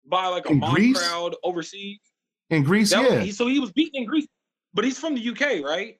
by 0.05 0.27
like 0.27 0.45
a 0.47 0.51
in 0.51 0.59
mob 0.59 0.75
Greece? 0.75 0.97
crowd 0.97 1.35
overseas? 1.43 1.99
In 2.49 2.63
Greece, 2.63 2.91
that 2.91 3.03
yeah. 3.03 3.23
Was, 3.23 3.37
so 3.37 3.47
he 3.47 3.59
was 3.59 3.71
beaten 3.71 4.01
in 4.01 4.05
Greece, 4.05 4.27
but 4.73 4.85
he's 4.85 4.97
from 4.97 5.15
the 5.15 5.29
UK, 5.29 5.63
right? 5.63 5.99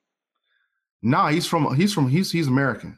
Nah, 1.01 1.29
he's 1.29 1.45
from 1.45 1.75
he's 1.75 1.93
from 1.93 2.07
he's 2.07 2.31
he's 2.31 2.47
American. 2.47 2.97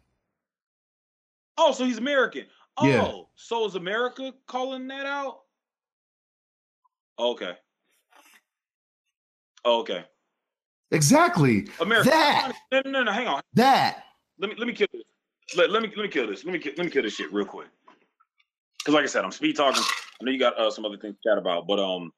Oh, 1.57 1.71
so 1.71 1.83
he's 1.83 1.97
American. 1.97 2.45
Oh, 2.77 2.87
yeah. 2.87 3.11
so 3.35 3.65
is 3.65 3.75
America 3.75 4.33
calling 4.47 4.87
that 4.87 5.05
out? 5.05 5.41
Okay. 7.17 7.53
Okay. 9.65 10.05
Exactly. 10.91 11.67
America. 11.81 12.09
That. 12.09 12.53
No, 12.71 12.81
no, 12.85 13.03
no, 13.03 13.11
hang 13.11 13.27
on. 13.27 13.41
That. 13.53 14.03
Let 14.39 14.49
me 14.49 14.55
let 14.57 14.67
me 14.67 14.73
kill 14.73 14.87
this. 14.93 15.03
Let, 15.57 15.69
let 15.69 15.81
me 15.81 15.91
let 15.95 16.03
me 16.03 16.07
kill 16.07 16.27
this. 16.27 16.45
Let 16.45 16.53
me 16.53 16.61
let 16.77 16.85
me 16.85 16.89
kill 16.89 17.03
this 17.03 17.15
shit 17.15 17.31
real 17.33 17.45
quick. 17.45 17.67
Because 18.79 18.93
like 18.93 19.03
I 19.03 19.07
said, 19.07 19.25
I'm 19.25 19.31
speed 19.31 19.57
talking. 19.57 19.83
I 19.83 20.23
know 20.23 20.31
you 20.31 20.39
got 20.39 20.57
uh, 20.57 20.71
some 20.71 20.85
other 20.85 20.97
things 20.97 21.15
to 21.15 21.29
chat 21.29 21.37
about, 21.37 21.67
but 21.67 21.79
um, 21.79 22.11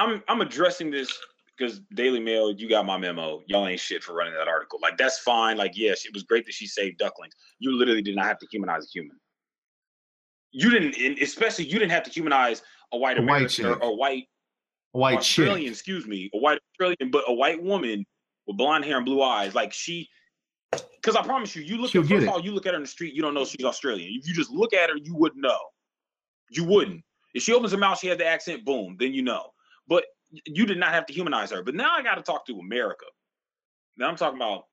I'm 0.00 0.22
I'm 0.28 0.40
addressing 0.40 0.90
this 0.90 1.12
because 1.56 1.80
Daily 1.94 2.20
Mail, 2.20 2.52
you 2.52 2.68
got 2.68 2.86
my 2.86 2.96
memo. 2.96 3.42
Y'all 3.46 3.66
ain't 3.66 3.80
shit 3.80 4.02
for 4.02 4.14
running 4.14 4.32
that 4.34 4.48
article. 4.48 4.78
Like 4.82 4.96
that's 4.96 5.18
fine. 5.18 5.58
Like 5.58 5.72
yes, 5.74 6.06
it 6.06 6.14
was 6.14 6.22
great 6.22 6.46
that 6.46 6.54
she 6.54 6.66
saved 6.66 6.98
ducklings. 6.98 7.34
You 7.58 7.76
literally 7.76 8.02
did 8.02 8.16
not 8.16 8.24
have 8.24 8.38
to 8.38 8.46
humanize 8.50 8.84
a 8.84 8.88
human. 8.88 9.16
You 10.52 10.70
didn't, 10.70 11.20
especially 11.20 11.66
you 11.66 11.78
didn't 11.78 11.92
have 11.92 12.02
to 12.04 12.10
humanize 12.10 12.62
a 12.92 12.96
white 12.96 13.18
a 13.18 13.20
American 13.20 13.66
white 13.66 13.76
or 13.82 13.82
a 13.82 13.94
white 13.94 14.24
a 14.94 14.98
white 14.98 15.18
Australian, 15.18 15.58
chick. 15.58 15.72
excuse 15.72 16.06
me, 16.06 16.30
a 16.34 16.38
white 16.38 16.58
Australian, 16.72 17.10
but 17.10 17.24
a 17.28 17.34
white 17.34 17.62
woman 17.62 18.04
with 18.46 18.56
blonde 18.56 18.84
hair 18.84 18.96
and 18.96 19.04
blue 19.04 19.22
eyes. 19.22 19.54
Like 19.54 19.72
she, 19.72 20.08
because 20.72 21.14
I 21.14 21.22
promise 21.22 21.54
you, 21.54 21.62
you 21.62 21.76
look 21.76 21.90
She'll 21.90 22.02
at 22.02 22.08
first 22.08 22.26
of 22.26 22.32
all, 22.32 22.40
you 22.40 22.52
look 22.52 22.66
at 22.66 22.72
her 22.72 22.76
in 22.76 22.82
the 22.82 22.88
street, 22.88 23.14
you 23.14 23.20
don't 23.20 23.34
know 23.34 23.44
she's 23.44 23.64
Australian. 23.64 24.10
If 24.18 24.26
you 24.26 24.34
just 24.34 24.50
look 24.50 24.72
at 24.72 24.88
her, 24.88 24.96
you 24.96 25.14
wouldn't 25.14 25.42
know. 25.42 25.58
You 26.50 26.64
wouldn't. 26.64 27.04
If 27.34 27.42
she 27.42 27.52
opens 27.52 27.72
her 27.72 27.78
mouth, 27.78 27.98
she 27.98 28.08
has 28.08 28.18
the 28.18 28.26
accent, 28.26 28.64
boom, 28.64 28.96
then 28.98 29.12
you 29.12 29.22
know. 29.22 29.50
You 30.46 30.66
did 30.66 30.78
not 30.78 30.92
have 30.92 31.06
to 31.06 31.12
humanize 31.12 31.50
her. 31.50 31.62
But 31.62 31.74
now 31.74 31.90
I 31.96 32.02
got 32.02 32.16
to 32.16 32.22
talk 32.22 32.46
to 32.46 32.58
America. 32.58 33.06
Now 33.96 34.08
I'm 34.08 34.16
talking 34.16 34.38
about 34.38 34.64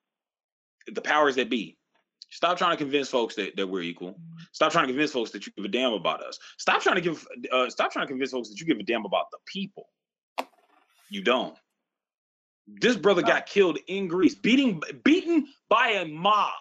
the 0.87 1.01
powers 1.01 1.35
that 1.35 1.49
be. 1.49 1.77
Stop 2.29 2.57
trying 2.57 2.71
to 2.71 2.77
convince 2.77 3.09
folks 3.09 3.35
that, 3.35 3.55
that 3.55 3.67
we're 3.67 3.81
equal. 3.81 4.19
Stop 4.51 4.71
trying 4.71 4.87
to 4.87 4.93
convince 4.93 5.11
folks 5.11 5.31
that 5.31 5.45
you 5.45 5.53
give 5.55 5.65
a 5.65 5.69
damn 5.69 5.93
about 5.93 6.21
us. 6.21 6.37
Stop 6.57 6.81
trying 6.81 6.95
to 6.95 7.01
give 7.01 7.25
uh, 7.51 7.69
stop 7.69 7.91
trying 7.91 8.05
to 8.05 8.11
convince 8.11 8.31
folks 8.31 8.49
that 8.49 8.59
you 8.59 8.65
give 8.65 8.77
a 8.77 8.83
damn 8.83 9.05
about 9.05 9.25
the 9.31 9.37
people. 9.45 9.87
You 11.09 11.23
don't. 11.23 11.55
This 12.67 12.97
brother 12.97 13.21
got 13.21 13.45
killed 13.45 13.79
in 13.87 14.09
Greece, 14.09 14.35
beating 14.35 14.81
beaten 15.05 15.47
by 15.69 15.89
a 16.01 16.05
mob. 16.05 16.51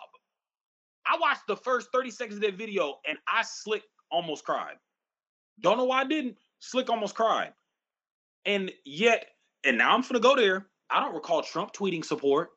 I 1.04 1.18
watched 1.18 1.46
the 1.48 1.56
first 1.56 1.88
30 1.92 2.11
seconds 2.11 2.37
of 2.37 2.42
that 2.42 2.56
video 2.56 2.98
and 3.09 3.18
I 3.28 3.42
slick 3.42 3.82
almost 4.11 4.44
cried. 4.44 4.76
Don't 5.61 5.78
know 5.78 5.85
why 5.85 6.00
I 6.02 6.04
didn't. 6.04 6.37
Slick 6.61 6.90
almost 6.90 7.14
cried. 7.14 7.52
And 8.46 8.72
yet, 8.85 9.26
and 9.64 9.76
now 9.76 9.94
I'm 9.94 10.02
gonna 10.02 10.20
go 10.20 10.37
there. 10.37 10.68
I 10.88 11.00
don't 11.00 11.14
recall 11.14 11.42
Trump 11.42 11.72
tweeting 11.74 12.04
support. 12.04 12.50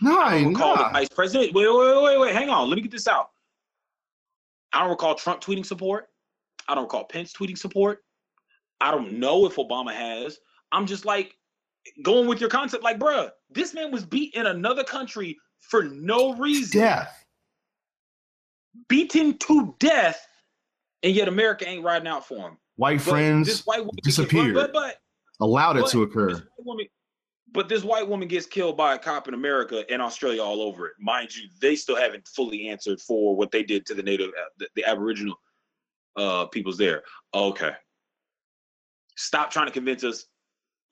No, 0.00 0.20
I 0.20 0.42
don't 0.42 0.54
recall 0.54 0.76
nah. 0.76 0.88
the 0.88 0.92
vice 0.92 1.08
president. 1.08 1.54
Wait, 1.54 1.66
wait, 1.68 2.02
wait, 2.02 2.20
wait. 2.20 2.34
Hang 2.34 2.48
on. 2.48 2.68
Let 2.68 2.76
me 2.76 2.82
get 2.82 2.92
this 2.92 3.08
out. 3.08 3.30
I 4.72 4.80
don't 4.80 4.90
recall 4.90 5.14
Trump 5.14 5.40
tweeting 5.40 5.66
support. 5.66 6.08
I 6.68 6.74
don't 6.74 6.84
recall 6.84 7.04
Pence 7.04 7.32
tweeting 7.32 7.58
support. 7.58 8.04
I 8.80 8.90
don't 8.90 9.14
know 9.14 9.46
if 9.46 9.56
Obama 9.56 9.92
has. 9.92 10.38
I'm 10.72 10.86
just 10.86 11.04
like 11.04 11.36
going 12.02 12.26
with 12.26 12.40
your 12.40 12.50
concept, 12.50 12.82
like, 12.82 12.98
bruh, 12.98 13.30
this 13.50 13.74
man 13.74 13.90
was 13.90 14.04
beat 14.04 14.34
in 14.34 14.46
another 14.46 14.84
country 14.84 15.36
for 15.58 15.84
no 15.84 16.34
reason. 16.34 16.80
Death. 16.80 17.24
Beaten 18.88 19.38
to 19.38 19.74
death, 19.78 20.26
and 21.02 21.14
yet 21.14 21.28
America 21.28 21.66
ain't 21.66 21.84
riding 21.84 22.08
out 22.08 22.26
for 22.26 22.48
him. 22.48 22.58
White 22.76 22.98
but 22.98 23.04
friends 23.04 23.62
white 23.64 23.86
disappeared. 24.02 24.54
But, 24.54 24.72
but, 24.72 24.96
allowed 25.40 25.76
it 25.76 25.86
to 25.88 26.02
occur. 26.02 26.42
Woman, 26.58 26.86
but 27.52 27.68
this 27.68 27.82
white 27.82 28.06
woman 28.06 28.28
gets 28.28 28.46
killed 28.46 28.76
by 28.76 28.94
a 28.94 28.98
cop 28.98 29.28
in 29.28 29.34
America 29.34 29.84
and 29.90 30.02
Australia 30.02 30.42
all 30.42 30.60
over 30.60 30.86
it. 30.86 30.92
Mind 30.98 31.34
you, 31.34 31.48
they 31.60 31.74
still 31.74 31.96
haven't 31.96 32.28
fully 32.28 32.68
answered 32.68 33.00
for 33.00 33.34
what 33.34 33.50
they 33.50 33.62
did 33.62 33.86
to 33.86 33.94
the 33.94 34.02
native, 34.02 34.28
uh, 34.28 34.48
the, 34.58 34.68
the 34.76 34.84
Aboriginal 34.84 35.34
uh, 36.16 36.46
peoples 36.46 36.76
there. 36.76 37.02
Okay. 37.34 37.72
Stop 39.16 39.50
trying 39.50 39.66
to 39.66 39.72
convince 39.72 40.04
us, 40.04 40.26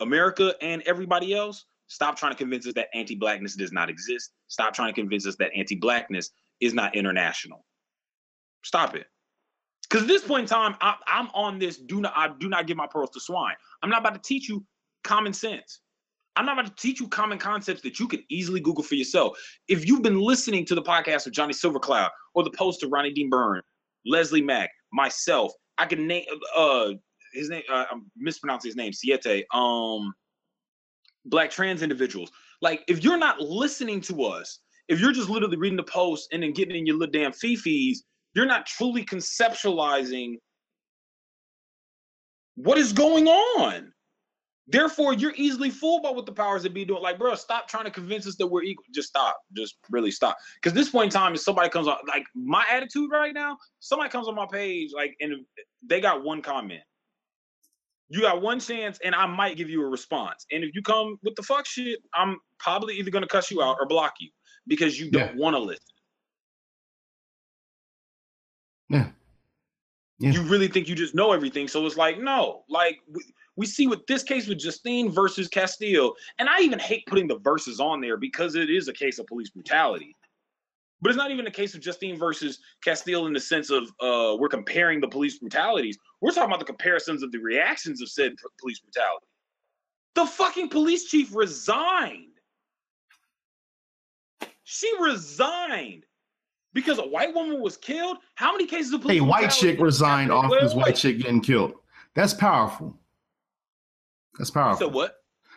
America 0.00 0.54
and 0.62 0.82
everybody 0.82 1.34
else. 1.34 1.66
Stop 1.88 2.16
trying 2.16 2.32
to 2.32 2.38
convince 2.38 2.66
us 2.66 2.72
that 2.74 2.88
anti-blackness 2.94 3.56
does 3.56 3.72
not 3.72 3.90
exist. 3.90 4.32
Stop 4.48 4.72
trying 4.72 4.92
to 4.92 4.98
convince 4.98 5.26
us 5.26 5.36
that 5.36 5.50
anti-blackness 5.54 6.30
is 6.60 6.72
not 6.72 6.96
international. 6.96 7.64
Stop 8.64 8.96
it. 8.96 9.06
Because 9.94 10.06
at 10.06 10.08
this 10.08 10.24
point 10.26 10.40
in 10.40 10.48
time, 10.48 10.74
I, 10.80 10.96
am 11.06 11.28
on 11.34 11.60
this. 11.60 11.76
Do 11.76 12.00
not, 12.00 12.14
I 12.16 12.28
do 12.40 12.48
not 12.48 12.66
give 12.66 12.76
my 12.76 12.88
pearls 12.88 13.10
to 13.10 13.20
swine. 13.20 13.54
I'm 13.80 13.88
not 13.88 14.00
about 14.00 14.14
to 14.14 14.28
teach 14.28 14.48
you 14.48 14.66
common 15.04 15.32
sense. 15.32 15.82
I'm 16.34 16.44
not 16.44 16.58
about 16.58 16.76
to 16.76 16.82
teach 16.82 16.98
you 16.98 17.06
common 17.06 17.38
concepts 17.38 17.80
that 17.82 18.00
you 18.00 18.08
can 18.08 18.24
easily 18.28 18.58
Google 18.58 18.82
for 18.82 18.96
yourself. 18.96 19.38
If 19.68 19.86
you've 19.86 20.02
been 20.02 20.18
listening 20.18 20.64
to 20.64 20.74
the 20.74 20.82
podcast 20.82 21.28
of 21.28 21.32
Johnny 21.32 21.54
Silvercloud 21.54 22.08
or 22.34 22.42
the 22.42 22.50
post 22.50 22.82
of 22.82 22.90
Ronnie 22.90 23.12
Dean 23.12 23.30
Byrne, 23.30 23.62
Leslie 24.04 24.42
Mac, 24.42 24.68
myself, 24.92 25.52
I 25.78 25.86
can 25.86 26.08
name 26.08 26.24
uh 26.56 26.94
his 27.32 27.48
name. 27.48 27.62
Uh, 27.72 27.84
I'm 27.92 28.10
mispronouncing 28.16 28.70
his 28.70 28.76
name. 28.76 28.92
Siete. 28.92 29.44
Um, 29.54 30.12
black 31.24 31.50
trans 31.50 31.82
individuals. 31.82 32.32
Like, 32.60 32.82
if 32.88 33.04
you're 33.04 33.16
not 33.16 33.40
listening 33.40 34.00
to 34.00 34.24
us, 34.24 34.58
if 34.88 34.98
you're 34.98 35.12
just 35.12 35.28
literally 35.28 35.56
reading 35.56 35.76
the 35.76 35.84
post 35.84 36.30
and 36.32 36.42
then 36.42 36.52
getting 36.52 36.74
in 36.74 36.84
your 36.84 36.96
little 36.96 37.12
damn 37.12 37.30
fifis 37.30 37.98
you're 38.34 38.46
not 38.46 38.66
truly 38.66 39.04
conceptualizing 39.04 40.34
what 42.56 42.78
is 42.78 42.92
going 42.92 43.28
on. 43.28 43.92
Therefore, 44.66 45.12
you're 45.12 45.34
easily 45.36 45.68
fooled 45.68 46.02
by 46.02 46.10
what 46.10 46.24
the 46.24 46.32
powers 46.32 46.62
that 46.62 46.72
be 46.72 46.86
doing. 46.86 47.02
Like, 47.02 47.18
bro, 47.18 47.34
stop 47.34 47.68
trying 47.68 47.84
to 47.84 47.90
convince 47.90 48.26
us 48.26 48.36
that 48.36 48.46
we're 48.46 48.62
equal. 48.62 48.84
Just 48.94 49.08
stop. 49.08 49.36
Just 49.54 49.76
really 49.90 50.10
stop. 50.10 50.36
Because 50.56 50.72
this 50.72 50.88
point 50.88 51.12
in 51.14 51.20
time, 51.20 51.34
if 51.34 51.40
somebody 51.40 51.68
comes 51.68 51.86
on, 51.86 51.98
like 52.08 52.24
my 52.34 52.64
attitude 52.70 53.10
right 53.12 53.34
now, 53.34 53.58
somebody 53.80 54.08
comes 54.08 54.26
on 54.26 54.34
my 54.34 54.46
page, 54.50 54.90
like, 54.94 55.14
and 55.20 55.44
they 55.86 56.00
got 56.00 56.24
one 56.24 56.40
comment. 56.40 56.80
You 58.08 58.22
got 58.22 58.40
one 58.40 58.58
chance, 58.58 58.98
and 59.04 59.14
I 59.14 59.26
might 59.26 59.56
give 59.56 59.68
you 59.68 59.82
a 59.82 59.88
response. 59.88 60.46
And 60.50 60.64
if 60.64 60.74
you 60.74 60.82
come 60.82 61.18
with 61.22 61.34
the 61.36 61.42
fuck 61.42 61.66
shit, 61.66 61.98
I'm 62.14 62.38
probably 62.58 62.94
either 62.96 63.10
gonna 63.10 63.26
cuss 63.26 63.50
you 63.50 63.62
out 63.62 63.76
or 63.80 63.86
block 63.86 64.14
you 64.20 64.30
because 64.66 64.98
you 64.98 65.10
don't 65.10 65.34
Yeah. 65.34 65.40
want 65.40 65.54
to 65.54 65.60
listen. 65.60 65.93
Yeah. 68.88 69.08
Yeah. 70.18 70.30
You 70.30 70.42
really 70.42 70.68
think 70.68 70.88
you 70.88 70.94
just 70.94 71.14
know 71.14 71.32
everything. 71.32 71.66
So 71.66 71.84
it's 71.86 71.96
like, 71.96 72.20
no, 72.20 72.64
like 72.68 73.00
we, 73.10 73.22
we 73.56 73.66
see 73.66 73.86
with 73.86 74.06
this 74.06 74.22
case 74.22 74.46
with 74.46 74.58
Justine 74.58 75.10
versus 75.10 75.48
Castile, 75.48 76.14
and 76.38 76.48
I 76.48 76.60
even 76.60 76.78
hate 76.78 77.04
putting 77.06 77.26
the 77.26 77.38
verses 77.38 77.80
on 77.80 78.00
there 78.00 78.16
because 78.16 78.54
it 78.54 78.70
is 78.70 78.88
a 78.88 78.92
case 78.92 79.18
of 79.18 79.26
police 79.26 79.50
brutality. 79.50 80.14
But 81.00 81.10
it's 81.10 81.18
not 81.18 81.30
even 81.30 81.46
a 81.46 81.50
case 81.50 81.74
of 81.74 81.80
Justine 81.80 82.18
versus 82.18 82.60
Castile 82.82 83.26
in 83.26 83.32
the 83.32 83.40
sense 83.40 83.70
of 83.70 83.84
uh, 84.00 84.36
we're 84.38 84.48
comparing 84.48 85.00
the 85.00 85.08
police 85.08 85.38
brutalities. 85.38 85.98
We're 86.20 86.30
talking 86.30 86.44
about 86.44 86.60
the 86.60 86.64
comparisons 86.64 87.22
of 87.22 87.32
the 87.32 87.38
reactions 87.38 88.00
of 88.00 88.08
said 88.08 88.32
police 88.60 88.78
brutality. 88.80 89.26
The 90.14 90.26
fucking 90.26 90.68
police 90.70 91.04
chief 91.04 91.34
resigned. 91.34 92.28
She 94.62 94.90
resigned 95.00 96.06
because 96.74 96.98
a 96.98 97.06
white 97.06 97.32
woman 97.34 97.60
was 97.62 97.76
killed. 97.76 98.18
How 98.34 98.52
many 98.52 98.66
cases 98.66 98.92
of 98.92 99.00
police 99.00 99.14
Hey, 99.16 99.20
white 99.20 99.48
chick 99.50 99.80
resigned 99.80 100.30
off 100.30 100.50
this 100.60 100.74
white 100.74 100.96
chick 100.96 101.18
getting 101.18 101.40
killed. 101.40 101.72
That's 102.14 102.34
powerful. 102.34 102.98
That's 104.38 104.50
powerful. 104.50 104.88
So 104.88 104.92
what? 104.92 105.16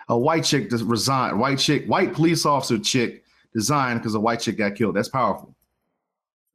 A 0.09 0.17
white 0.17 0.45
chick 0.45 0.69
just 0.69 0.85
resigned. 0.85 1.39
White 1.39 1.59
chick, 1.59 1.85
white 1.87 2.13
police 2.13 2.45
officer 2.45 2.79
chick 2.79 3.25
resigned 3.53 3.99
because 3.99 4.15
a 4.15 4.19
white 4.19 4.39
chick 4.39 4.57
got 4.57 4.75
killed. 4.75 4.95
That's 4.95 5.09
powerful. 5.09 5.53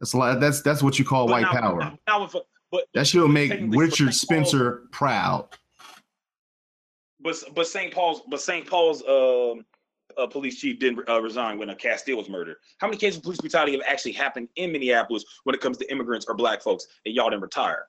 That's 0.01 0.15
a 0.15 0.17
lot. 0.17 0.41
That's 0.41 0.63
that's 0.63 0.83
what 0.83 0.99
you 0.99 1.05
call 1.05 1.27
But 1.27 1.33
white 1.33 1.43
now- 1.43 1.61
power. 1.61 1.99
Now, 2.07 2.25
if, 2.25 2.35
but 2.71 2.87
That 2.95 3.07
should 3.07 3.29
make 3.29 3.53
Richard. 3.69 4.15
Spencer 4.15 4.85
proud. 4.93 5.49
But 7.21 7.37
but 7.55 7.67
St. 7.67 7.93
Paul's 7.93 8.23
but 8.29 8.41
St. 8.41 8.67
Paul's 8.67 9.03
um 9.03 9.65
uh, 10.19 10.27
police 10.27 10.61
chief 10.61 10.79
didn't 10.79 11.09
uh, 11.09 11.21
resign 11.21 11.59
when 11.59 11.71
a 11.71 11.75
Castile 11.75 12.17
was 12.17 12.29
murdered. 12.29 12.57
How 12.79 12.87
many 12.87 12.97
cases 12.97 13.19
of 13.19 13.23
police 13.25 13.41
brutality 13.41 13.73
have 13.73 13.83
actually 13.87 14.13
happened 14.13 14.49
in 14.57 14.73
Minneapolis 14.73 15.25
when 15.45 15.55
it 15.55 15.61
comes 15.61 15.79
to 15.79 15.91
immigrants 15.91 16.27
or 16.29 16.35
black 16.35 16.63
folks 16.63 16.87
and 17.05 17.15
y'all 17.15 17.31
didn't 17.31 17.43
retire? 17.43 17.87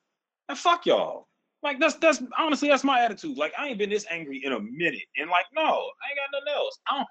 And 0.50 0.58
fuck 0.58 0.86
y'all. 0.86 1.28
Like 1.64 1.80
that's 1.80 1.96
that's 1.96 2.22
honestly 2.38 2.68
that's 2.68 2.84
my 2.84 3.00
attitude. 3.00 3.38
Like 3.38 3.54
I 3.58 3.68
ain't 3.68 3.78
been 3.78 3.90
this 3.90 4.06
angry 4.12 4.42
in 4.44 4.52
a 4.52 4.60
minute. 4.60 5.04
And 5.18 5.30
like 5.30 5.46
no, 5.54 5.62
I 5.64 5.66
ain't 5.70 6.18
got 6.18 6.38
nothing 6.38 6.54
else. 6.54 6.80
I 6.90 6.98
don't. 6.98 7.08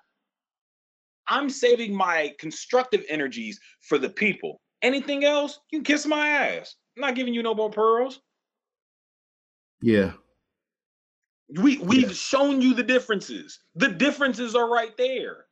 I'm 1.29 1.49
saving 1.49 1.95
my 1.95 2.35
constructive 2.39 3.03
energies 3.09 3.59
for 3.81 3.97
the 3.97 4.11
people. 4.11 4.61
Anything 4.83 5.25
else, 5.25 5.61
you 5.71 5.79
can 5.79 5.85
kiss 5.85 6.05
my 6.05 6.29
ass. 6.29 6.75
I'm 6.97 7.01
not 7.01 7.15
giving 7.15 7.33
you 7.33 7.43
no 7.43 7.55
more 7.55 7.71
pearls. 7.71 8.21
Yeah. 9.81 10.13
We 11.49 11.79
we've 11.79 12.15
shown 12.15 12.63
you 12.63 12.75
the 12.75 12.83
differences. 12.83 13.59
The 13.75 13.89
differences 13.89 14.55
are 14.55 14.71
right 14.71 14.97
there. 14.97 15.47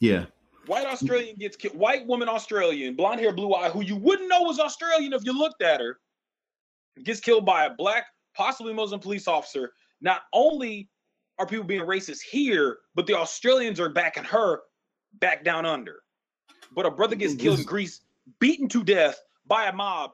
Yeah. 0.00 0.26
White 0.66 0.86
Australian 0.86 1.36
gets 1.36 1.56
killed. 1.56 1.76
White 1.76 2.06
woman 2.06 2.28
Australian, 2.28 2.94
blonde 2.94 3.20
hair, 3.20 3.32
blue 3.32 3.54
eye, 3.54 3.70
who 3.70 3.82
you 3.82 3.96
wouldn't 3.96 4.28
know 4.28 4.42
was 4.42 4.58
Australian 4.58 5.12
if 5.12 5.24
you 5.24 5.36
looked 5.36 5.62
at 5.62 5.80
her, 5.80 5.98
gets 7.02 7.20
killed 7.20 7.44
by 7.44 7.66
a 7.66 7.74
black, 7.74 8.06
possibly 8.34 8.72
Muslim 8.72 9.00
police 9.00 9.28
officer. 9.28 9.72
Not 10.00 10.22
only 10.32 10.88
are 11.38 11.46
people 11.46 11.64
being 11.64 11.82
racist 11.82 12.22
here, 12.22 12.78
but 12.94 13.06
the 13.06 13.14
Australians 13.14 13.80
are 13.80 13.88
backing 13.88 14.24
her 14.24 14.60
back 15.14 15.44
down 15.44 15.66
under. 15.66 16.02
But 16.74 16.86
a 16.86 16.90
brother 16.90 17.16
gets 17.16 17.34
killed 17.34 17.60
in 17.60 17.64
Greece, 17.64 18.00
beaten 18.40 18.68
to 18.68 18.82
death 18.82 19.20
by 19.46 19.66
a 19.66 19.72
mob. 19.72 20.12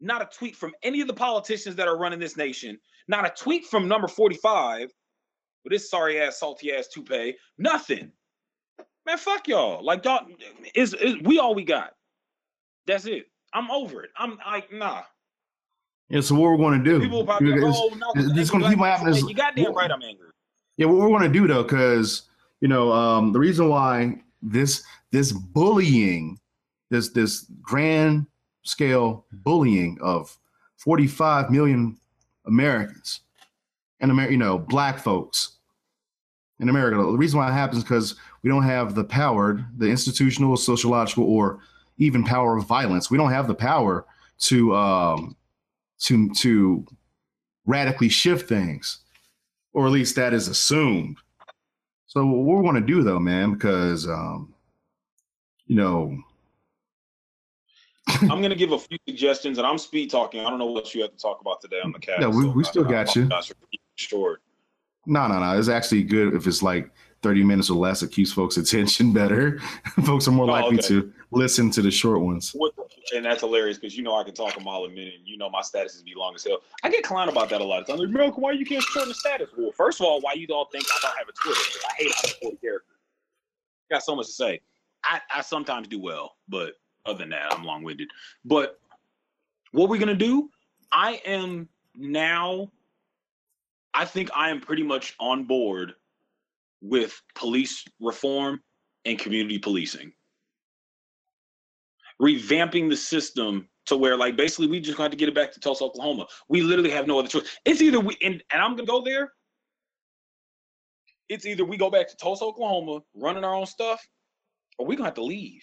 Not 0.00 0.22
a 0.22 0.28
tweet 0.36 0.56
from 0.56 0.72
any 0.82 1.00
of 1.00 1.06
the 1.06 1.14
politicians 1.14 1.76
that 1.76 1.86
are 1.88 1.98
running 1.98 2.18
this 2.18 2.36
nation. 2.36 2.78
Not 3.08 3.26
a 3.26 3.30
tweet 3.36 3.66
from 3.66 3.86
number 3.88 4.08
45 4.08 4.90
with 5.64 5.70
this 5.72 5.90
sorry 5.90 6.20
ass, 6.20 6.38
salty 6.40 6.72
ass 6.72 6.88
toupee. 6.88 7.36
Nothing. 7.58 8.10
Man, 9.06 9.18
fuck 9.18 9.46
y'all. 9.48 9.84
Like 9.84 10.04
y'all 10.04 10.26
is 10.74 10.94
is 10.94 11.16
we 11.22 11.38
all 11.38 11.54
we 11.54 11.64
got. 11.64 11.92
That's 12.86 13.04
it. 13.06 13.26
I'm 13.52 13.70
over 13.70 14.02
it. 14.02 14.10
I'm 14.16 14.38
like, 14.46 14.72
nah. 14.72 15.02
Yeah. 16.08 16.20
So 16.20 16.34
what 16.34 16.50
we're 16.50 16.56
going 16.56 16.82
to 16.82 16.90
do? 16.90 17.00
People 17.00 17.18
will 17.18 17.26
probably 17.26 17.52
be 17.52 17.60
like, 17.60 17.74
oh 17.76 17.94
no, 17.96 18.12
it's 18.16 18.50
gonna 18.50 18.68
keep 18.68 18.78
black 18.78 18.98
happening 18.98 19.14
people." 19.14 19.28
is- 19.28 19.30
You 19.30 19.36
goddamn 19.36 19.74
right 19.74 19.90
I'm 19.90 20.02
angry. 20.02 20.28
Yeah, 20.76 20.86
what 20.86 20.96
we're 20.98 21.08
going 21.08 21.30
to 21.30 21.38
do 21.38 21.46
though, 21.46 21.62
because 21.62 22.22
you 22.60 22.68
know, 22.68 22.92
um, 22.92 23.32
the 23.32 23.38
reason 23.38 23.68
why 23.68 24.22
this 24.42 24.82
this 25.12 25.32
bullying, 25.32 26.38
this 26.90 27.10
this 27.10 27.46
grand 27.60 28.26
scale 28.62 29.24
bullying 29.32 29.98
of 30.00 30.36
45 30.76 31.50
million 31.50 31.98
Americans 32.46 33.20
and 34.00 34.10
Amer- 34.10 34.30
you 34.30 34.36
know, 34.36 34.58
black 34.58 34.98
folks 34.98 35.58
in 36.58 36.68
America. 36.68 36.96
The 36.96 37.18
reason 37.18 37.38
why 37.38 37.48
it 37.48 37.54
happens 37.54 37.78
is 37.78 37.84
because 37.84 38.14
we 38.42 38.50
don't 38.50 38.64
have 38.64 38.94
the 38.94 39.04
power, 39.04 39.64
the 39.76 39.86
institutional, 39.86 40.56
sociological, 40.56 41.24
or 41.24 41.60
even 41.98 42.24
power 42.24 42.56
of 42.56 42.66
violence. 42.66 43.10
We 43.10 43.18
don't 43.18 43.32
have 43.32 43.46
the 43.46 43.54
power 43.54 44.06
to 44.40 44.74
um, 44.74 45.36
to 46.00 46.30
to 46.34 46.86
radically 47.66 48.08
shift 48.08 48.48
things 48.48 49.00
or 49.72 49.86
at 49.86 49.92
least 49.92 50.16
that 50.16 50.32
is 50.32 50.48
assumed. 50.48 51.16
So 52.06 52.24
what 52.26 52.56
we 52.56 52.62
want 52.62 52.76
to 52.76 52.80
do 52.80 53.02
though, 53.02 53.20
man, 53.20 53.52
because 53.52 54.08
um, 54.08 54.54
you 55.66 55.76
know, 55.76 56.18
I'm 58.08 58.42
gonna 58.42 58.54
give 58.54 58.72
a 58.72 58.78
few 58.78 58.98
suggestions, 59.08 59.58
and 59.58 59.66
I'm 59.66 59.78
speed 59.78 60.10
talking. 60.10 60.40
I 60.44 60.50
don't 60.50 60.58
know 60.58 60.66
what 60.66 60.94
you 60.94 61.02
have 61.02 61.10
to 61.12 61.16
talk 61.18 61.40
about 61.40 61.60
today 61.60 61.80
on 61.84 61.92
the 61.92 61.98
cast. 61.98 62.20
Yeah, 62.20 62.28
we- 62.28 62.42
so 62.42 62.50
we 62.50 62.64
I- 62.64 62.68
still 62.68 62.86
I 62.86 62.90
got 62.90 63.16
you. 63.16 63.22
keeping 63.24 63.54
it 63.72 63.80
Short. 63.96 64.42
no, 65.06 65.26
no, 65.28 65.38
no, 65.40 65.58
it's 65.58 65.68
actually 65.68 66.02
good 66.04 66.34
if 66.34 66.46
it's 66.46 66.62
like 66.62 66.90
30 67.22 67.44
minutes 67.44 67.68
or 67.70 67.76
less. 67.76 68.02
It 68.02 68.10
keeps 68.12 68.32
folks' 68.32 68.56
attention 68.56 69.12
better. 69.12 69.58
folks 70.04 70.26
are 70.26 70.32
more 70.32 70.46
Oh, 70.46 70.52
likely 70.52 70.78
okay. 70.78 70.88
to 70.88 71.12
listen 71.30 71.70
to 71.72 71.82
the 71.82 71.90
short 71.90 72.20
ones. 72.20 72.56
And 73.14 73.24
that's 73.24 73.40
hilarious 73.40 73.76
because 73.78 73.96
you 73.96 74.02
know 74.02 74.14
I 74.16 74.24
can 74.24 74.34
talk 74.34 74.56
a 74.56 74.60
mile 74.60 74.84
a 74.84 74.88
minute. 74.88 75.14
And 75.18 75.26
you 75.26 75.36
know 75.36 75.50
my 75.50 75.60
statuses 75.62 76.04
be 76.04 76.12
long 76.16 76.34
as 76.34 76.44
hell. 76.44 76.58
I 76.82 76.90
get 76.90 77.04
clowned 77.04 77.28
about 77.28 77.48
that 77.50 77.60
a 77.60 77.64
lot 77.64 77.80
of 77.80 77.86
times. 77.88 78.00
Like, 78.00 78.10
Malcolm, 78.10 78.42
why 78.42 78.52
you 78.52 78.64
can't 78.64 78.82
shorten 78.82 79.08
the 79.08 79.14
status? 79.14 79.50
Well, 79.56 79.72
first 79.72 80.00
of 80.00 80.06
all, 80.06 80.20
why 80.20 80.32
you 80.34 80.46
all 80.50 80.68
think 80.72 80.84
I 80.88 80.98
don't 81.02 81.18
have 81.18 81.28
a 81.28 81.32
Twitter? 81.32 81.60
I 81.90 81.92
hate 81.96 82.12
how 82.14 82.22
Twitter 82.40 82.56
character. 82.60 82.86
Got 83.90 84.02
so 84.04 84.14
much 84.16 84.26
to 84.26 84.32
say. 84.32 84.60
I, 85.04 85.20
I 85.34 85.40
sometimes 85.42 85.88
do 85.88 85.98
well, 86.00 86.36
but 86.48 86.74
other 87.06 87.18
than 87.18 87.30
that, 87.30 87.52
I'm 87.52 87.64
long 87.64 87.82
winded. 87.82 88.08
But 88.44 88.78
what 89.72 89.88
we're 89.88 89.98
gonna 89.98 90.14
do? 90.14 90.50
I 90.92 91.20
am 91.24 91.68
now. 91.96 92.70
I 93.92 94.04
think 94.04 94.30
I 94.34 94.50
am 94.50 94.60
pretty 94.60 94.82
much 94.82 95.14
on 95.18 95.44
board 95.44 95.94
with 96.80 97.20
police 97.34 97.84
reform 98.00 98.60
and 99.04 99.18
community 99.18 99.58
policing 99.58 100.12
revamping 102.20 102.90
the 102.90 102.96
system 102.96 103.68
to 103.86 103.96
where 103.96 104.16
like 104.16 104.36
basically 104.36 104.66
we 104.66 104.78
just 104.78 104.98
got 104.98 105.10
to 105.10 105.16
get 105.16 105.28
it 105.28 105.34
back 105.34 105.52
to 105.52 105.60
Tulsa, 105.60 105.84
Oklahoma. 105.84 106.26
We 106.48 106.60
literally 106.60 106.90
have 106.90 107.06
no 107.06 107.18
other 107.18 107.28
choice. 107.28 107.58
It's 107.64 107.80
either 107.80 107.98
we 107.98 108.16
and, 108.22 108.42
and 108.52 108.62
I'm 108.62 108.76
gonna 108.76 108.86
go 108.86 109.02
there. 109.02 109.32
It's 111.28 111.46
either 111.46 111.64
we 111.64 111.76
go 111.76 111.90
back 111.90 112.08
to 112.08 112.16
Tulsa, 112.16 112.44
Oklahoma, 112.44 113.00
running 113.14 113.44
our 113.44 113.54
own 113.54 113.66
stuff, 113.66 114.06
or 114.78 114.86
we're 114.86 114.96
gonna 114.96 115.08
have 115.08 115.14
to 115.14 115.24
leave. 115.24 115.62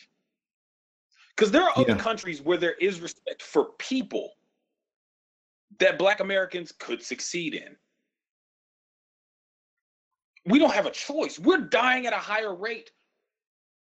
Because 1.37 1.51
there 1.51 1.61
are 1.61 1.71
other 1.77 1.93
Yeah. 1.93 1.99
countries 1.99 2.41
where 2.41 2.57
there 2.57 2.73
is 2.73 2.99
respect 2.99 3.41
for 3.41 3.73
people 3.73 4.35
that 5.79 5.97
black 5.97 6.19
Americans 6.19 6.71
could 6.71 7.01
succeed 7.03 7.53
in. 7.53 7.77
We 10.45 10.59
don't 10.59 10.73
have 10.73 10.87
a 10.87 10.91
choice. 10.91 11.37
We're 11.37 11.59
dying 11.59 12.07
at 12.07 12.13
a 12.13 12.17
higher 12.17 12.55
rate 12.55 12.91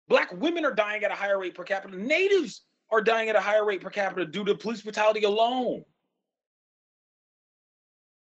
Black 0.08 0.30
women 0.32 0.64
are 0.64 0.74
dying 0.74 1.02
at 1.04 1.10
a 1.10 1.14
higher 1.14 1.38
rate 1.38 1.54
per 1.54 1.64
capita. 1.64 1.96
Natives 1.96 2.62
are 2.90 3.02
dying 3.02 3.28
at 3.28 3.36
a 3.36 3.40
higher 3.40 3.64
rate 3.64 3.80
per 3.80 3.90
capita 3.90 4.24
due 4.24 4.44
to 4.44 4.54
police 4.54 4.82
brutality 4.82 5.24
alone. 5.24 5.84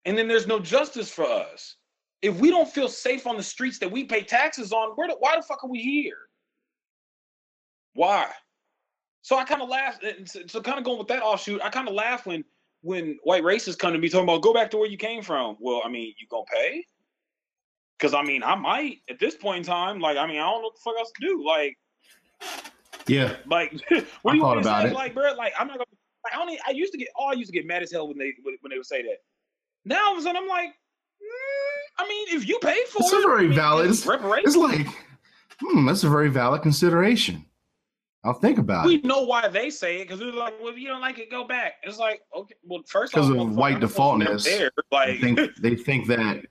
And 0.05 0.17
then 0.17 0.29
there's 0.29 0.47
no 0.47 0.61
justice 0.61 1.11
for 1.11 1.25
us. 1.25 1.77
If 2.23 2.39
we 2.39 2.51
don't 2.51 2.69
feel 2.69 2.89
safe 2.89 3.27
on 3.27 3.37
the 3.37 3.43
streets 3.43 3.79
that 3.81 3.91
we 3.91 4.05
pay 4.05 4.23
taxes 4.23 4.73
on, 4.73 4.91
where 4.91 5.09
the, 5.09 5.15
why 5.15 5.37
the 5.37 5.43
fuck 5.43 5.65
are 5.65 5.71
we 5.71 5.81
here? 5.81 6.29
Why? 7.95 8.31
So 9.23 9.37
I 9.37 9.45
kind 9.45 9.63
of 9.63 9.69
laugh. 9.69 9.99
So, 10.49 10.61
kind 10.61 10.79
of 10.79 10.85
going 10.85 10.99
with 10.99 11.09
that 11.09 11.23
offshoot, 11.23 11.61
I 11.63 11.71
kind 11.71 11.89
of 11.89 11.95
laugh 11.95 12.27
when 12.27 12.45
when 12.83 13.19
white 13.23 13.45
racists 13.45 13.79
come 13.79 13.93
to 13.93 13.99
me 13.99 14.09
talking 14.09 14.25
about 14.25 14.43
go 14.43 14.53
back 14.53 14.71
to 14.73 14.77
where 14.77 14.89
you 14.89 14.97
came 14.99 15.23
from. 15.23 15.57
Well, 15.61 15.81
I 15.85 15.89
mean, 15.89 16.13
you 16.19 16.27
gonna 16.29 16.45
pay? 16.53 16.85
Because 17.99 18.15
I 18.15 18.23
mean, 18.23 18.43
I 18.43 18.57
might 18.57 18.99
at 19.09 19.21
this 19.21 19.37
point 19.37 19.59
in 19.59 19.65
time. 19.65 20.01
Like, 20.01 20.17
I 20.17 20.27
mean, 20.27 20.39
I 20.39 20.41
don't 20.51 20.63
know 20.63 20.69
what 20.69 20.75
the 20.75 20.81
fuck 20.85 20.95
else 20.99 21.13
to 21.21 21.27
do. 21.27 21.45
Like, 21.47 21.79
Yeah, 23.07 23.37
like, 23.47 23.73
what 24.23 24.33
I 24.33 24.33
do 24.33 24.37
you 24.39 24.43
thought 24.43 24.59
about 24.59 24.83
say? 24.83 24.89
it. 24.91 24.95
Like, 24.95 25.15
bro, 25.15 25.33
like, 25.35 25.53
I'm 25.59 25.69
not 25.69 25.79
gonna. 25.79 25.87
Like, 26.25 26.35
I 26.37 26.41
only. 26.41 26.59
I 26.67 26.73
used 26.73 26.93
to 26.93 26.99
get. 26.99 27.09
Oh, 27.17 27.27
I 27.27 27.35
used 27.35 27.51
to 27.53 27.57
get 27.57 27.65
mad 27.67 27.83
as 27.83 27.93
hell 27.93 28.09
when 28.09 28.19
they 28.19 28.33
when 28.43 28.57
they 28.71 28.77
would 28.77 28.87
say 28.87 29.03
that. 29.03 29.19
Now 29.85 30.07
all 30.07 30.13
of 30.15 30.19
a 30.19 30.23
sudden, 30.23 30.37
I'm 30.43 30.49
like, 30.49 30.69
mm, 30.71 32.01
I 32.05 32.09
mean, 32.09 32.29
if 32.37 32.49
you 32.49 32.59
pay 32.61 32.83
for 32.91 32.99
It's 33.03 33.13
it, 33.13 33.19
a 33.25 33.29
very 33.29 33.45
I 33.45 33.49
mean, 33.49 33.55
valid- 33.55 33.91
it's 33.91 34.05
it's 34.09 34.57
like, 34.57 34.87
hmm, 35.61 35.87
that's 35.87 36.03
a 36.05 36.09
very 36.11 36.29
valid 36.29 36.63
consideration. 36.63 37.45
I'll 38.25 38.33
think 38.35 38.59
about 38.59 38.87
we 38.87 38.97
it. 38.97 39.03
We 39.03 39.09
know 39.09 39.23
why 39.23 39.49
they 39.49 39.69
say 39.71 40.01
it 40.01 40.05
because 40.05 40.21
they're 40.21 40.33
like, 40.33 40.55
well, 40.61 40.73
if 40.73 40.79
you 40.79 40.89
don't 40.89 41.01
like 41.01 41.19
it, 41.19 41.31
go 41.31 41.45
back. 41.45 41.75
It's 41.83 41.99
like, 41.99 42.23
okay, 42.37 42.55
well, 42.65 42.83
first 42.87 43.13
Because 43.13 43.29
of 43.29 43.37
white 43.37 43.43
I'm 43.43 43.49
supposed 43.51 43.57
to 43.57 43.71
live 43.71 43.81
defaultness, 43.81 44.45
There. 44.45 44.71
They 44.91 44.97
Like, 44.97 45.21
think 45.21 45.57
they 45.61 45.75
think 45.75 46.07
that 46.07 46.45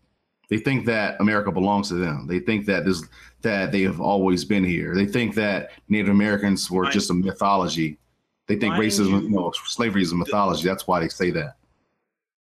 they 0.50 0.58
think 0.58 0.86
that 0.86 1.20
America 1.22 1.50
belongs 1.50 1.88
to 1.90 1.94
them. 1.94 2.28
They 2.28 2.40
think 2.40 2.66
that 2.66 2.84
this 2.84 3.04
that 3.42 3.72
they 3.72 3.82
have 3.84 4.02
always 4.02 4.44
been 4.44 4.66
here. 4.66 4.94
They 4.94 5.06
think 5.06 5.34
that 5.36 5.72
Native 5.88 6.10
Americans 6.10 6.70
were 6.70 6.88
just 6.88 7.10
a 7.10 7.14
mythology. 7.14 7.98
They 8.48 8.58
think 8.58 8.76
racism, 8.76 9.24
you- 9.24 9.30
no, 9.30 9.52
slavery 9.66 10.02
is 10.02 10.12
a 10.12 10.16
mythology. 10.16 10.68
That's 10.68 10.86
why 10.88 11.00
they 11.00 11.08
say 11.08 11.32
that. 11.32 11.56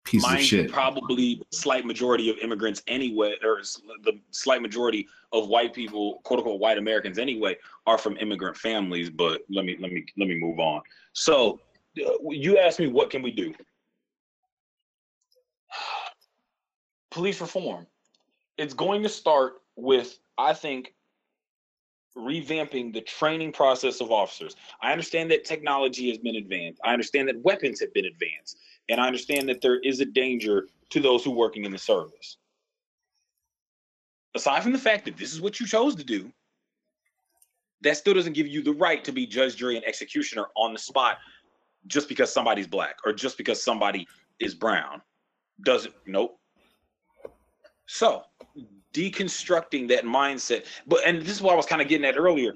Piece 0.09 0.27
of 0.27 0.41
shit. 0.41 0.73
probably 0.73 1.43
slight 1.53 1.85
majority 1.85 2.31
of 2.31 2.39
immigrants 2.39 2.83
anyway, 2.87 3.35
or 3.45 3.61
the 4.05 4.19
slight 4.31 4.63
majority 4.63 5.07
of 5.33 5.49
white 5.49 5.75
people, 5.75 6.21
quote 6.25 6.39
unquote 6.39 6.61
white 6.61 6.79
Americans 6.79 7.19
anyway, 7.19 7.57
are 7.87 7.99
from 7.99 8.17
immigrant 8.17 8.57
families. 8.57 9.11
But 9.11 9.43
let 9.51 9.67
me 9.67 9.77
let 9.79 9.93
me 9.93 10.07
let 10.17 10.29
me 10.29 10.39
move 10.41 10.61
on. 10.61 10.81
So 11.13 11.61
uh, 12.03 12.11
you 12.31 12.57
asked 12.57 12.81
me 12.81 12.87
what 12.87 13.11
can 13.11 13.21
we 13.21 13.31
do? 13.31 13.53
Police 17.11 17.41
reform. 17.43 17.87
It's 18.57 18.73
going 18.73 19.03
to 19.03 19.11
start 19.11 19.61
with, 19.77 20.19
I 20.39 20.55
think, 20.55 20.95
revamping 22.17 22.95
the 22.95 23.03
training 23.03 23.53
process 23.53 24.01
of 24.01 24.11
officers. 24.11 24.57
I 24.81 24.91
understand 24.91 25.31
that 25.33 25.45
technology 25.45 26.09
has 26.09 26.19
been 26.19 26.37
advanced. 26.37 26.81
I 26.83 26.93
understand 26.93 27.29
that 27.29 27.41
weapons 27.43 27.79
have 27.81 27.93
been 27.93 28.07
advanced. 28.07 28.59
And 28.89 29.01
I 29.01 29.07
understand 29.07 29.49
that 29.49 29.61
there 29.61 29.79
is 29.81 30.01
a 30.01 30.05
danger 30.05 30.69
to 30.91 31.01
those 31.01 31.25
who 31.25 31.33
are 31.33 31.37
working 31.37 31.65
in 31.65 31.73
the 31.73 31.79
service. 31.79 32.39
Aside 34.35 34.63
from 34.63 34.73
the 34.73 34.79
fact 34.79 35.05
that 35.05 35.17
this 35.17 35.33
is 35.33 35.41
what 35.41 35.61
you 35.61 35.67
chose 35.67 35.95
to 35.97 36.05
do, 36.05 36.33
that 37.83 37.97
still 37.97 38.15
doesn't 38.15 38.33
give 38.33 38.47
you 38.47 38.63
the 38.63 38.73
right 38.73 39.05
to 39.05 39.13
be 39.13 39.27
judge, 39.27 39.57
jury, 39.57 39.77
and 39.77 39.85
executioner 39.85 40.47
on 40.57 40.73
the 40.73 40.79
spot 40.79 41.19
just 41.87 42.09
because 42.09 42.33
somebody's 42.33 42.67
black 42.67 42.97
or 43.05 43.13
just 43.13 43.39
because 43.39 43.63
somebody 43.63 44.07
is 44.41 44.55
brown. 44.55 45.01
Doesn't, 45.65 45.95
nope. 46.07 46.39
So, 47.87 48.25
deconstructing 48.93 49.89
that 49.89 50.05
mindset, 50.05 50.67
but, 50.87 51.01
and 51.07 51.23
this 51.23 51.33
is 51.33 51.43
what 51.43 51.55
I 51.55 51.57
was 51.57 51.67
kind 51.67 51.81
of 51.81 51.89
getting 51.89 52.07
at 52.07 52.17
earlier. 52.17 52.55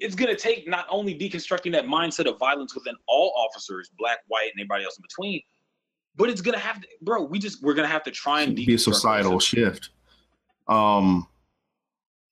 It's 0.00 0.14
going 0.14 0.34
to 0.34 0.40
take 0.40 0.68
not 0.68 0.86
only 0.90 1.14
deconstructing 1.18 1.72
that 1.72 1.86
mindset 1.86 2.26
of 2.26 2.38
violence 2.38 2.74
within 2.74 2.94
all 3.06 3.32
officers, 3.36 3.90
black, 3.98 4.18
white, 4.28 4.50
and 4.54 4.60
everybody 4.60 4.84
else 4.84 4.98
in 4.98 5.02
between, 5.02 5.40
but 6.16 6.30
it's 6.30 6.40
going 6.40 6.54
to 6.54 6.60
have 6.60 6.80
to, 6.80 6.88
bro, 7.02 7.22
we 7.22 7.38
just, 7.38 7.62
we're 7.62 7.74
going 7.74 7.86
to 7.86 7.92
have 7.92 8.02
to 8.04 8.10
try 8.10 8.42
and 8.42 8.56
be 8.56 8.74
a 8.74 8.78
societal 8.78 9.34
ourselves. 9.34 9.44
shift. 9.44 9.90
Um, 10.68 11.26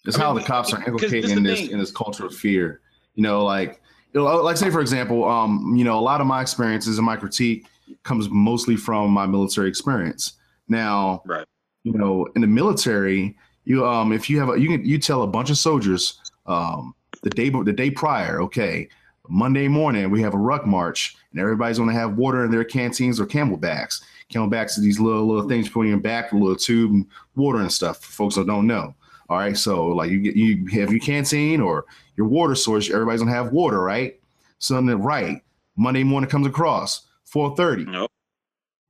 it's 0.04 0.16
I 0.16 0.20
mean, 0.20 0.26
how 0.26 0.34
the 0.34 0.42
cops 0.42 0.72
are 0.72 0.78
inculcating 0.78 1.30
in 1.30 1.42
this 1.42 1.60
thing. 1.60 1.70
in 1.70 1.78
this 1.78 1.90
culture 1.90 2.26
of 2.26 2.34
fear. 2.34 2.80
You 3.14 3.22
know, 3.22 3.44
like 3.44 3.80
you 4.12 4.20
know, 4.20 4.42
like 4.42 4.56
say 4.56 4.70
for 4.70 4.80
example, 4.80 5.24
um, 5.24 5.74
you 5.76 5.84
know, 5.84 5.98
a 5.98 6.00
lot 6.00 6.20
of 6.20 6.26
my 6.26 6.42
experiences 6.42 6.98
and 6.98 7.06
my 7.06 7.16
critique 7.16 7.66
comes 8.02 8.28
mostly 8.28 8.76
from 8.76 9.10
my 9.10 9.26
military 9.26 9.68
experience. 9.68 10.34
Now, 10.68 11.22
Right. 11.24 11.46
you 11.84 11.92
know, 11.92 12.26
in 12.34 12.40
the 12.40 12.46
military, 12.46 13.36
you 13.64 13.86
um, 13.86 14.12
if 14.12 14.28
you 14.28 14.38
have 14.40 14.50
a, 14.50 14.60
you 14.60 14.68
can 14.68 14.84
you 14.84 14.98
tell 14.98 15.22
a 15.22 15.26
bunch 15.26 15.50
of 15.50 15.58
soldiers 15.58 16.20
um 16.46 16.94
the 17.24 17.30
day 17.30 17.48
the 17.48 17.72
day 17.72 17.90
prior, 17.90 18.40
okay, 18.42 18.88
Monday 19.28 19.66
morning 19.66 20.10
we 20.10 20.20
have 20.20 20.34
a 20.34 20.38
ruck 20.38 20.66
march 20.66 21.16
and 21.32 21.40
everybody's 21.40 21.78
going 21.78 21.88
to 21.88 21.94
have 21.94 22.16
water 22.16 22.44
in 22.44 22.50
their 22.50 22.64
canteens 22.64 23.18
or 23.18 23.26
camelbacks. 23.26 24.02
Camelbacks 24.30 24.78
are 24.78 24.82
these 24.82 25.00
little 25.00 25.26
little 25.26 25.48
things 25.48 25.66
you 25.66 25.72
put 25.72 25.82
in 25.82 25.88
your 25.88 25.98
back, 25.98 26.32
a 26.32 26.36
little 26.36 26.56
tube, 26.56 26.92
and 26.92 27.06
water 27.34 27.60
and 27.60 27.72
stuff. 27.72 28.02
For 28.02 28.12
folks 28.12 28.36
that 28.36 28.46
don't 28.46 28.66
know. 28.66 28.94
All 29.28 29.38
right, 29.38 29.56
so 29.56 29.86
like 29.88 30.10
you 30.10 30.20
get 30.20 30.36
you 30.36 30.66
have 30.78 30.90
your 30.90 31.00
canteen 31.00 31.60
or 31.60 31.86
your 32.16 32.28
water 32.28 32.54
source. 32.54 32.90
Everybody's 32.90 33.20
gonna 33.20 33.32
have 33.32 33.52
water, 33.52 33.80
right? 33.80 34.20
Something 34.58 35.02
right. 35.02 35.42
Monday 35.76 36.04
morning 36.04 36.30
comes 36.30 36.46
across 36.46 37.06
four 37.24 37.56
thirty. 37.56 37.84
Nope. 37.84 38.10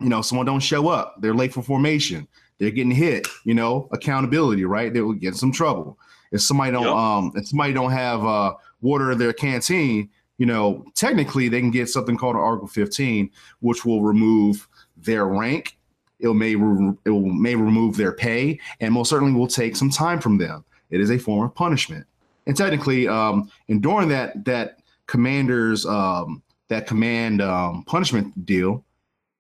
You 0.00 0.08
know, 0.08 0.22
someone 0.22 0.46
don't 0.46 0.60
show 0.60 0.88
up. 0.88 1.16
They're 1.20 1.34
late 1.34 1.52
for 1.52 1.62
formation. 1.62 2.26
They're 2.58 2.70
getting 2.70 2.90
hit. 2.90 3.28
You 3.44 3.54
know, 3.54 3.88
accountability, 3.92 4.64
right? 4.64 4.92
They 4.92 5.00
will 5.00 5.12
get 5.12 5.28
in 5.28 5.34
some 5.34 5.52
trouble. 5.52 5.98
If 6.34 6.42
somebody 6.42 6.72
don't, 6.72 6.82
Yep. 6.84 6.92
um, 6.94 7.32
if 7.36 7.46
somebody 7.46 7.72
don't 7.72 7.92
have 7.92 8.24
uh, 8.24 8.54
water 8.82 9.12
in 9.12 9.18
their 9.18 9.32
canteen, 9.32 10.10
you 10.36 10.46
know, 10.46 10.84
technically 10.96 11.48
they 11.48 11.60
can 11.60 11.70
get 11.70 11.88
something 11.88 12.16
called 12.16 12.34
an 12.34 12.42
Article 12.42 12.66
15, 12.66 13.30
which 13.60 13.84
will 13.84 14.02
remove 14.02 14.68
their 14.96 15.26
rank. 15.26 15.78
It 16.18 16.34
may 16.34 16.56
re- 16.56 16.94
it 17.04 17.10
will, 17.10 17.22
may 17.26 17.54
remove 17.54 17.96
their 17.96 18.12
pay, 18.12 18.58
and 18.80 18.92
most 18.92 19.10
certainly 19.10 19.32
will 19.32 19.46
take 19.46 19.76
some 19.76 19.90
time 19.90 20.20
from 20.20 20.36
them. 20.38 20.64
It 20.90 21.00
is 21.00 21.10
a 21.10 21.18
form 21.18 21.44
of 21.46 21.54
punishment, 21.54 22.04
and 22.48 22.56
technically, 22.56 23.06
um, 23.06 23.48
and 23.68 23.80
during 23.80 24.08
that 24.08 24.44
that 24.44 24.80
commander's 25.06 25.86
um, 25.86 26.42
that 26.68 26.86
command 26.88 27.42
um, 27.42 27.84
punishment 27.84 28.44
deal, 28.44 28.84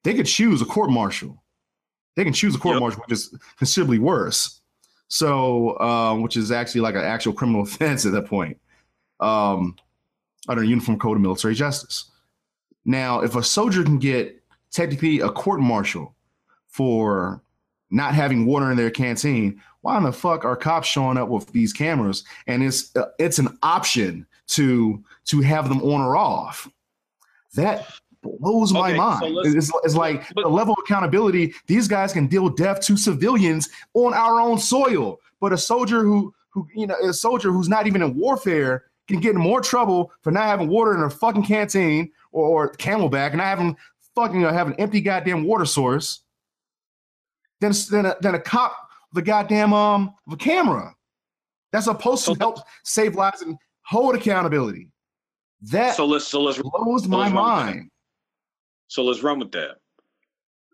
they 0.04 0.14
could 0.14 0.26
choose 0.26 0.62
a 0.62 0.64
court 0.64 0.90
martial. 0.90 1.42
They 2.16 2.22
can 2.22 2.32
choose 2.32 2.54
a 2.54 2.58
court 2.58 2.74
Yep. 2.76 2.80
martial, 2.80 3.00
which 3.02 3.12
is 3.12 3.34
considerably 3.58 3.98
worse. 3.98 4.60
So, 5.08 5.78
um, 5.80 6.22
which 6.22 6.36
is 6.36 6.50
actually 6.50 6.80
like 6.80 6.94
an 6.94 7.02
actual 7.02 7.32
criminal 7.32 7.62
offense 7.62 8.06
at 8.06 8.12
that 8.12 8.26
point, 8.26 8.58
um, 9.20 9.76
under 10.48 10.64
Uniform 10.64 10.98
Code 10.98 11.16
of 11.16 11.22
Military 11.22 11.54
Justice. 11.54 12.10
Now, 12.84 13.20
if 13.20 13.34
a 13.36 13.42
soldier 13.42 13.82
can 13.82 13.98
get 13.98 14.42
technically 14.70 15.20
a 15.20 15.30
court 15.30 15.60
martial 15.60 16.14
for 16.66 17.40
not 17.90 18.14
having 18.14 18.44
water 18.44 18.70
in 18.70 18.76
their 18.76 18.90
canteen, 18.90 19.62
why 19.82 19.96
in 19.96 20.02
the 20.02 20.12
fuck 20.12 20.44
are 20.44 20.56
cops 20.56 20.88
showing 20.88 21.16
up 21.16 21.28
with 21.28 21.50
these 21.52 21.72
cameras? 21.72 22.24
And 22.46 22.62
it's 22.62 22.94
uh, 22.96 23.10
it's 23.18 23.38
an 23.38 23.56
option 23.62 24.26
to 24.48 25.02
to 25.26 25.40
have 25.42 25.68
them 25.68 25.82
on 25.82 26.00
or 26.00 26.16
off. 26.16 26.68
That 27.54 27.86
blows 28.24 28.72
my 28.72 28.90
Okay, 28.90 28.96
so 28.96 29.02
mind. 29.02 29.34
let's- 29.34 29.54
it's, 29.54 29.72
it's 29.84 29.94
like 29.94 30.24
but- 30.34 30.42
the 30.42 30.48
level 30.48 30.74
of 30.74 30.80
accountability. 30.84 31.54
These 31.66 31.86
guys 31.88 32.12
can 32.12 32.26
deal 32.26 32.48
death 32.48 32.80
to 32.82 32.96
civilians 32.96 33.68
on 33.94 34.12
our 34.14 34.40
own 34.40 34.58
soil, 34.58 35.20
but 35.40 35.52
a 35.52 35.58
soldier 35.58 36.02
who 36.02 36.34
who 36.50 36.66
you 36.74 36.86
know 36.86 36.96
a 37.02 37.12
soldier 37.12 37.50
who's 37.52 37.68
not 37.68 37.86
even 37.86 38.00
in 38.02 38.16
warfare 38.16 38.84
can 39.08 39.20
get 39.20 39.34
in 39.34 39.40
more 39.40 39.60
trouble 39.60 40.10
for 40.22 40.30
not 40.30 40.44
having 40.46 40.68
water 40.68 40.94
in 40.94 41.00
their 41.00 41.10
fucking 41.10 41.42
canteen 41.44 42.10
or, 42.32 42.46
or 42.68 42.72
camelback 42.74 43.28
and 43.30 43.38
not 43.38 43.44
having 43.46 43.76
fucking 44.14 44.44
uh, 44.44 44.52
have 44.52 44.66
an 44.68 44.74
empty 44.74 45.00
goddamn 45.00 45.44
water 45.44 45.64
source 45.66 46.22
than 47.60 47.72
than 47.90 48.06
a, 48.06 48.16
than 48.20 48.34
a 48.34 48.38
cop 48.40 48.76
with 49.12 49.22
a 49.22 49.26
goddamn 49.26 49.72
um 49.72 50.14
with 50.26 50.40
a 50.40 50.44
camera 50.44 50.94
that's 51.72 51.86
supposed 51.86 52.24
to 52.24 52.34
help 52.38 52.58
save 52.84 53.14
lives 53.16 53.42
and 53.42 53.58
hold 53.82 54.14
accountability. 54.14 54.88
That 55.62 55.96
So 55.96 56.06
let's, 56.06 56.26
so 56.28 56.40
let's, 56.42 56.60
blows 56.62 57.08
my 57.08 57.16
wrong 57.16 57.24
with 57.24 57.34
that? 57.34 57.74
mind. 57.74 57.90
So 58.94 59.02
let's 59.02 59.24
run 59.24 59.40
with 59.40 59.50
that. 59.50 59.78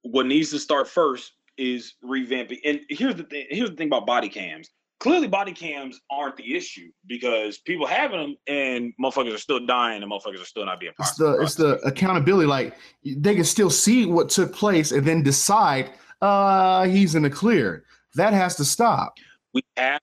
What 0.02 0.26
needs 0.26 0.50
to 0.50 0.58
start 0.58 0.86
first 0.86 1.32
is 1.56 1.94
revamping. 2.04 2.58
And 2.66 2.80
here's 2.90 3.14
the 3.14 3.22
thing. 3.22 3.46
Here's 3.48 3.70
the 3.70 3.76
thing 3.76 3.86
about 3.86 4.06
body 4.06 4.28
cams. 4.28 4.68
Clearly, 4.98 5.26
body 5.26 5.52
cams 5.52 5.98
aren't 6.10 6.36
the 6.36 6.54
issue 6.54 6.90
because 7.06 7.56
people 7.56 7.86
having 7.86 8.20
them 8.20 8.36
and 8.46 8.92
motherfuckers 9.02 9.34
are 9.34 9.38
still 9.38 9.64
dying 9.64 10.02
and 10.02 10.12
motherfuckers 10.12 10.42
are 10.42 10.44
still 10.44 10.66
not 10.66 10.80
being. 10.80 10.92
It's 10.98 11.14
the 11.14 11.40
it's 11.40 11.54
the 11.54 11.78
accountability. 11.86 12.46
Like 12.46 12.76
they 13.02 13.34
can 13.34 13.44
still 13.44 13.70
see 13.70 14.04
what 14.04 14.28
took 14.28 14.52
place 14.52 14.92
and 14.92 15.06
then 15.06 15.22
decide 15.22 15.90
uh 16.20 16.84
he's 16.84 17.14
in 17.14 17.22
the 17.22 17.30
clear. 17.30 17.84
That 18.16 18.34
has 18.34 18.54
to 18.56 18.66
stop. 18.66 19.14
we 19.54 19.62
have 19.78 20.02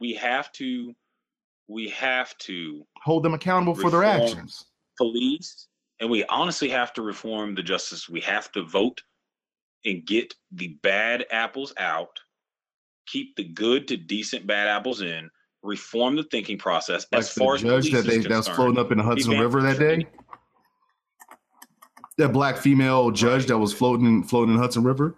we 0.00 0.12
have 0.12 0.52
to 0.52 0.92
we 1.68 1.88
have 1.88 2.36
to 2.40 2.84
Hold 3.04 3.22
them 3.22 3.32
accountable 3.32 3.74
for 3.74 3.88
their 3.90 4.04
actions. 4.04 4.66
police 4.98 5.68
and 6.00 6.10
we 6.10 6.24
honestly 6.24 6.68
have 6.70 6.92
to 6.94 7.02
reform 7.02 7.54
the 7.54 7.62
justice. 7.62 8.08
We 8.08 8.20
have 8.22 8.50
to 8.52 8.62
vote 8.64 9.02
and 9.84 10.04
get 10.04 10.34
the 10.52 10.78
bad 10.82 11.26
apples 11.30 11.74
out, 11.78 12.18
keep 13.06 13.36
the 13.36 13.44
good 13.44 13.88
to 13.88 13.96
decent 13.96 14.46
bad 14.46 14.68
apples 14.68 15.02
in, 15.02 15.30
reform 15.62 16.16
the 16.16 16.24
thinking 16.24 16.58
process 16.58 17.06
Like 17.12 17.20
as 17.20 17.30
far 17.30 17.58
the 17.58 17.74
as 17.74 17.84
judge 17.86 17.92
that 17.92 18.06
they 18.06 18.18
that 18.18 18.30
was 18.30 18.48
floating 18.48 18.78
up 18.78 18.92
in 18.92 18.98
the 18.98 19.04
Hudson 19.04 19.38
River 19.38 19.62
that 19.62 19.78
day. 19.78 20.06
That 22.16 22.32
black 22.32 22.56
female 22.56 23.10
judge 23.10 23.42
Right. 23.42 23.48
that 23.48 23.58
was 23.58 23.72
floating 23.72 24.22
floating 24.22 24.54
in 24.54 24.60
Hudson 24.60 24.84
River 24.84 25.16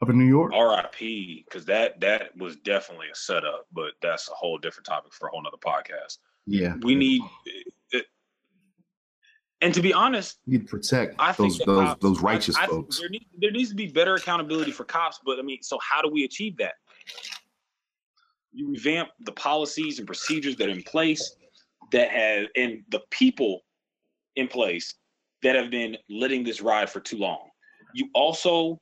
up 0.00 0.08
in 0.08 0.18
New 0.18 0.24
York. 0.24 0.52
RIP, 0.52 1.44
because 1.44 1.66
that 1.66 2.00
that 2.00 2.36
was 2.36 2.56
definitely 2.56 3.08
a 3.12 3.14
setup, 3.14 3.66
but 3.72 3.92
that's 4.00 4.28
a 4.30 4.32
whole 4.32 4.56
different 4.56 4.86
topic 4.86 5.12
for 5.12 5.28
a 5.28 5.30
whole 5.30 5.42
nother 5.42 5.58
podcast. 5.58 6.18
Yeah, 6.46 6.74
We 6.82 6.94
need, 6.94 7.22
and 9.60 9.74
to 9.74 9.82
be 9.82 9.92
honest, 9.92 10.38
you 10.46 10.60
protect 10.60 11.16
I 11.18 11.32
those 11.32 11.58
those 11.58 11.88
cops- 11.88 12.02
those 12.02 12.20
righteous 12.20 12.56
I, 12.56 12.64
I 12.64 12.66
folks. 12.66 12.98
There, 12.98 13.08
there 13.38 13.50
needs 13.50 13.70
to 13.70 13.76
be 13.76 13.88
better 13.88 14.14
accountability 14.14 14.70
for 14.70 14.84
cops, 14.84 15.20
but 15.24 15.38
I 15.38 15.42
mean, 15.42 15.62
so 15.62 15.78
how 15.80 16.00
do 16.00 16.08
we 16.08 16.24
achieve 16.24 16.56
that? 16.58 16.74
You 18.52 18.70
revamp 18.70 19.10
the 19.20 19.32
policies 19.32 19.98
and 19.98 20.06
procedures 20.06 20.56
that 20.56 20.68
are 20.68 20.72
in 20.72 20.82
place 20.82 21.36
that 21.92 22.10
have, 22.10 22.46
and 22.56 22.82
the 22.90 23.00
people 23.10 23.60
in 24.36 24.48
place 24.48 24.94
that 25.42 25.56
have 25.56 25.70
been 25.70 25.96
letting 26.08 26.42
this 26.42 26.60
ride 26.60 26.88
for 26.88 27.00
too 27.00 27.18
long. 27.18 27.48
You 27.94 28.08
also, 28.14 28.78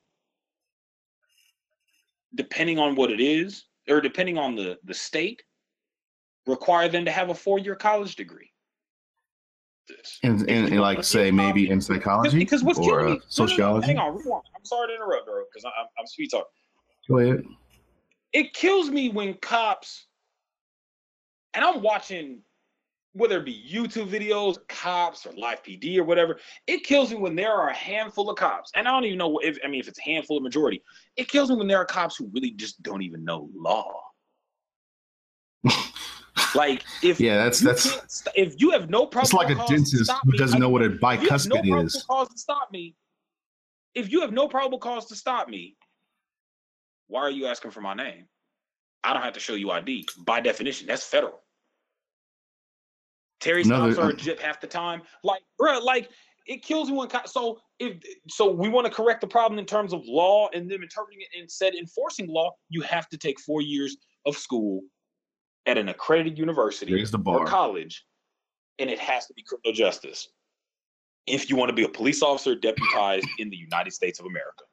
depending 2.34 2.78
on 2.78 2.94
what 2.94 3.10
it 3.10 3.20
is, 3.20 3.64
or 3.88 4.00
depending 4.00 4.38
on 4.38 4.54
the 4.54 4.78
the 4.84 4.94
state, 4.94 5.42
require 6.46 6.88
them 6.88 7.04
to 7.04 7.10
have 7.10 7.30
a 7.30 7.34
four 7.34 7.58
year 7.58 7.74
college 7.74 8.14
degree. 8.14 8.50
And, 10.22 10.40
and, 10.48 10.68
and 10.68 10.80
like 10.80 11.04
say 11.04 11.30
maybe 11.30 11.70
in 11.70 11.80
psychology 11.80 12.38
because 12.38 12.62
what's 12.62 12.78
or 12.78 13.08
uh, 13.08 13.16
sociology. 13.28 13.88
Hang 13.88 13.98
on, 13.98 14.16
I'm 14.16 14.64
sorry 14.64 14.88
to 14.88 14.94
interrupt, 14.94 15.26
bro, 15.26 15.42
because 15.52 15.64
I'm, 15.64 15.86
I'm 15.98 16.06
sweet 16.06 16.30
talking. 16.30 16.46
Go 17.08 17.18
ahead. 17.18 17.44
It 18.32 18.52
kills 18.52 18.90
me 18.90 19.08
when 19.08 19.34
cops, 19.34 20.06
and 21.54 21.64
I'm 21.64 21.82
watching 21.82 22.42
whether 23.18 23.38
it 23.38 23.44
be 23.44 23.64
YouTube 23.68 24.08
videos, 24.08 24.58
cops, 24.68 25.26
or 25.26 25.32
live 25.32 25.62
PD 25.62 25.98
or 25.98 26.04
whatever, 26.04 26.38
it 26.66 26.84
kills 26.84 27.10
me 27.10 27.16
when 27.16 27.34
there 27.34 27.52
are 27.52 27.70
a 27.70 27.74
handful 27.74 28.30
of 28.30 28.36
cops. 28.36 28.70
And 28.74 28.86
I 28.86 28.92
don't 28.92 29.04
even 29.04 29.18
know 29.18 29.38
if 29.38 29.58
I 29.64 29.68
mean 29.68 29.80
if 29.80 29.88
it's 29.88 29.98
a 29.98 30.02
handful 30.02 30.36
of 30.36 30.42
majority. 30.42 30.82
It 31.16 31.28
kills 31.28 31.50
me 31.50 31.56
when 31.56 31.66
there 31.66 31.78
are 31.78 31.84
cops 31.84 32.16
who 32.16 32.30
really 32.32 32.52
just 32.52 32.82
don't 32.82 33.02
even 33.02 33.24
know 33.24 33.50
law. 33.54 34.07
Like 36.54 36.84
if 37.02 37.20
yeah, 37.20 37.36
that's 37.36 37.60
that's 37.60 38.24
if 38.34 38.60
you 38.60 38.70
have 38.70 38.90
no 38.90 39.06
problem. 39.06 39.24
It's 39.24 39.32
like 39.34 39.50
a 39.50 39.72
dentist 39.72 40.10
who 40.24 40.32
doesn't 40.32 40.60
know 40.60 40.68
what 40.68 40.82
a 40.82 40.90
bicuspid 40.90 41.64
no 41.64 41.80
is. 41.80 42.04
Cause 42.08 42.28
to 42.28 42.38
stop 42.38 42.70
me. 42.72 42.94
If 43.94 44.10
you 44.10 44.20
have 44.20 44.32
no 44.32 44.48
probable 44.48 44.78
cause 44.78 45.06
to 45.06 45.16
stop 45.16 45.48
me, 45.48 45.76
why 47.08 47.20
are 47.22 47.30
you 47.30 47.46
asking 47.46 47.72
for 47.72 47.80
my 47.80 47.94
name? 47.94 48.26
I 49.04 49.12
don't 49.12 49.22
have 49.22 49.34
to 49.34 49.40
show 49.40 49.54
you 49.54 49.70
ID. 49.70 50.06
By 50.24 50.40
definition, 50.40 50.86
that's 50.86 51.04
federal. 51.04 51.40
Terry 53.40 53.64
stops 53.64 53.96
or 53.96 54.10
a 54.10 54.16
jip 54.16 54.40
half 54.40 54.60
the 54.60 54.66
time. 54.66 55.02
Like, 55.22 55.42
bro, 55.58 55.78
like 55.78 56.10
it 56.46 56.62
kills 56.62 56.90
me 56.90 56.96
when 56.96 57.08
so 57.26 57.60
if 57.78 57.96
so 58.28 58.50
we 58.50 58.68
want 58.68 58.86
to 58.86 58.92
correct 58.92 59.20
the 59.20 59.26
problem 59.26 59.58
in 59.58 59.64
terms 59.64 59.92
of 59.92 60.02
law 60.06 60.48
and 60.52 60.70
them 60.70 60.82
interpreting 60.82 61.20
it 61.20 61.38
and 61.38 61.50
said 61.50 61.74
enforcing 61.74 62.28
law, 62.28 62.52
you 62.68 62.80
have 62.82 63.08
to 63.10 63.16
take 63.16 63.38
four 63.40 63.62
years 63.62 63.96
of 64.26 64.36
school 64.36 64.82
at 65.66 65.78
an 65.78 65.88
accredited 65.88 66.38
university 66.38 67.04
or 67.24 67.44
college, 67.46 68.04
and 68.78 68.88
it 68.88 68.98
has 68.98 69.26
to 69.26 69.34
be 69.34 69.42
criminal 69.42 69.72
justice. 69.72 70.28
If 71.26 71.50
you 71.50 71.56
want 71.56 71.68
to 71.68 71.74
be 71.74 71.84
a 71.84 71.88
police 71.88 72.22
officer 72.22 72.54
deputized 72.54 73.28
in 73.38 73.50
the 73.50 73.56
United 73.56 73.92
States 73.92 74.18
of 74.18 74.26
America, 74.26 74.64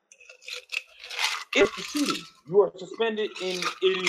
if 1.55 1.75
the 1.75 1.81
shooting, 1.81 2.23
you 2.47 2.61
are 2.61 2.71
suspended 2.77 3.31
in 3.41 3.61
in 3.81 4.03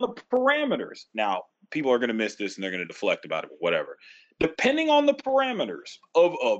the 0.00 0.08
parameters. 0.32 1.04
Now, 1.14 1.44
people 1.70 1.92
are 1.92 1.98
going 1.98 2.08
to 2.08 2.14
miss 2.14 2.36
this 2.36 2.56
and 2.56 2.64
they're 2.64 2.70
going 2.70 2.82
to 2.82 2.86
deflect 2.86 3.24
about 3.24 3.44
it, 3.44 3.50
whatever. 3.58 3.98
Depending 4.40 4.88
on 4.88 5.06
the 5.06 5.14
parameters 5.14 5.96
of 6.14 6.34
a 6.42 6.58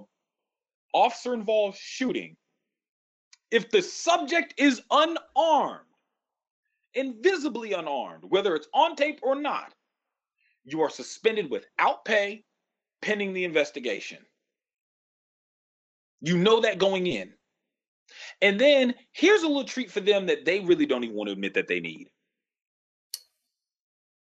officer 0.92 1.34
involved 1.34 1.78
shooting, 1.80 2.36
if 3.50 3.70
the 3.70 3.80
subject 3.80 4.54
is 4.58 4.82
unarmed 4.90 5.87
invisibly 6.94 7.72
unarmed, 7.72 8.24
whether 8.28 8.54
it's 8.54 8.68
on 8.74 8.96
tape 8.96 9.20
or 9.22 9.34
not, 9.34 9.72
you 10.64 10.82
are 10.82 10.90
suspended 10.90 11.50
without 11.50 12.04
pay 12.04 12.44
pending 13.02 13.32
the 13.32 13.44
investigation. 13.44 14.18
You 16.20 16.36
know 16.36 16.60
that 16.60 16.78
going 16.78 17.06
in. 17.06 17.32
And 18.40 18.60
then 18.60 18.94
here's 19.12 19.42
a 19.42 19.46
little 19.46 19.64
treat 19.64 19.90
for 19.90 20.00
them 20.00 20.26
that 20.26 20.44
they 20.44 20.60
really 20.60 20.86
don't 20.86 21.04
even 21.04 21.16
want 21.16 21.28
to 21.28 21.32
admit 21.32 21.54
that 21.54 21.68
they 21.68 21.80
need. 21.80 22.08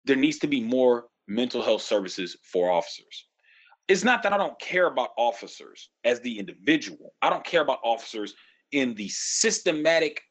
There 0.04 0.16
needs 0.16 0.38
to 0.38 0.46
be 0.46 0.60
more 0.60 1.06
mental 1.28 1.62
health 1.62 1.82
services 1.82 2.36
for 2.42 2.70
officers. 2.70 3.26
It's 3.88 4.04
not 4.04 4.22
that 4.22 4.32
I 4.32 4.36
don't 4.36 4.58
care 4.60 4.86
about 4.86 5.10
officers 5.18 5.90
as 6.04 6.20
the 6.20 6.38
individual, 6.38 7.14
I 7.20 7.30
don't 7.30 7.44
care 7.44 7.62
about 7.62 7.80
officers 7.84 8.34
in 8.70 8.94
the 8.94 9.08
systematic 9.10 10.22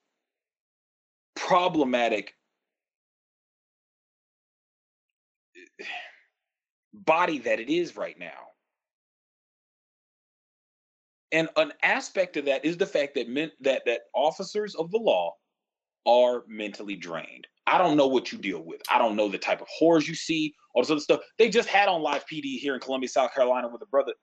problematic 1.36 2.34
body 6.94 7.40
that 7.40 7.60
it 7.60 7.70
is 7.70 7.96
right 7.96 8.18
now. 8.20 8.30
And 11.32 11.50
an 11.56 11.72
aspect 11.82 12.36
of 12.38 12.46
that 12.46 12.66
is 12.66 12.78
the 12.78 12.86
fact 12.86 13.16
that 13.16 13.30
men, 13.30 13.52
that 13.62 13.84
that 13.86 14.02
officers 14.14 14.76
of 14.76 14.92
the 14.92 14.98
law 14.98 15.34
are 16.06 16.44
mentally 16.48 16.96
drained. 16.96 17.48
I 17.68 17.78
don't 17.78 17.96
know 17.96 18.08
what 18.08 18.32
you 18.32 18.38
deal 18.38 18.64
with. 18.64 18.82
I 18.90 18.98
don't 18.98 19.16
know 19.16 19.30
the 19.30 19.38
type 19.38 19.62
of 19.62 19.68
horrors 19.70 20.08
you 20.08 20.16
see, 20.16 20.54
all 20.74 20.82
this 20.82 20.92
other 20.92 21.00
stuff. 21.00 21.22
They 21.38 21.50
just 21.50 21.70
had 21.70 21.88
on 21.88 22.02
live 22.02 22.26
PD 22.26 22.58
here 22.58 22.74
in 22.74 22.82
Columbia, 22.82 23.08
South 23.08 23.34
Carolina, 23.34 23.68
where 23.70 23.78
the 23.78 23.86
brother 23.86 24.14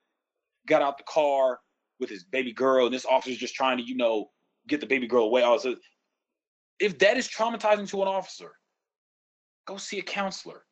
got 0.67 0.83
out 0.83 0.99
the 0.99 1.05
car 1.05 1.61
with 1.99 2.11
his 2.11 2.25
baby 2.25 2.53
girl, 2.53 2.87
and 2.87 2.95
this 2.95 3.07
officer's 3.07 3.39
just 3.39 3.55
trying 3.55 3.79
to, 3.79 3.85
you 3.85 3.97
know, 3.97 4.29
get 4.69 4.81
the 4.81 4.87
baby 4.87 5.07
girl 5.07 5.25
away. 5.25 5.43
All 5.43 5.59
this, 5.59 5.79
if 6.81 6.99
that 6.99 7.17
is 7.17 7.29
traumatizing 7.29 7.89
to 7.91 8.03
an 8.03 8.09
officer, 8.09 8.53
go 9.67 9.77
see 9.77 9.99
a 9.99 10.03
counselor. 10.03 10.65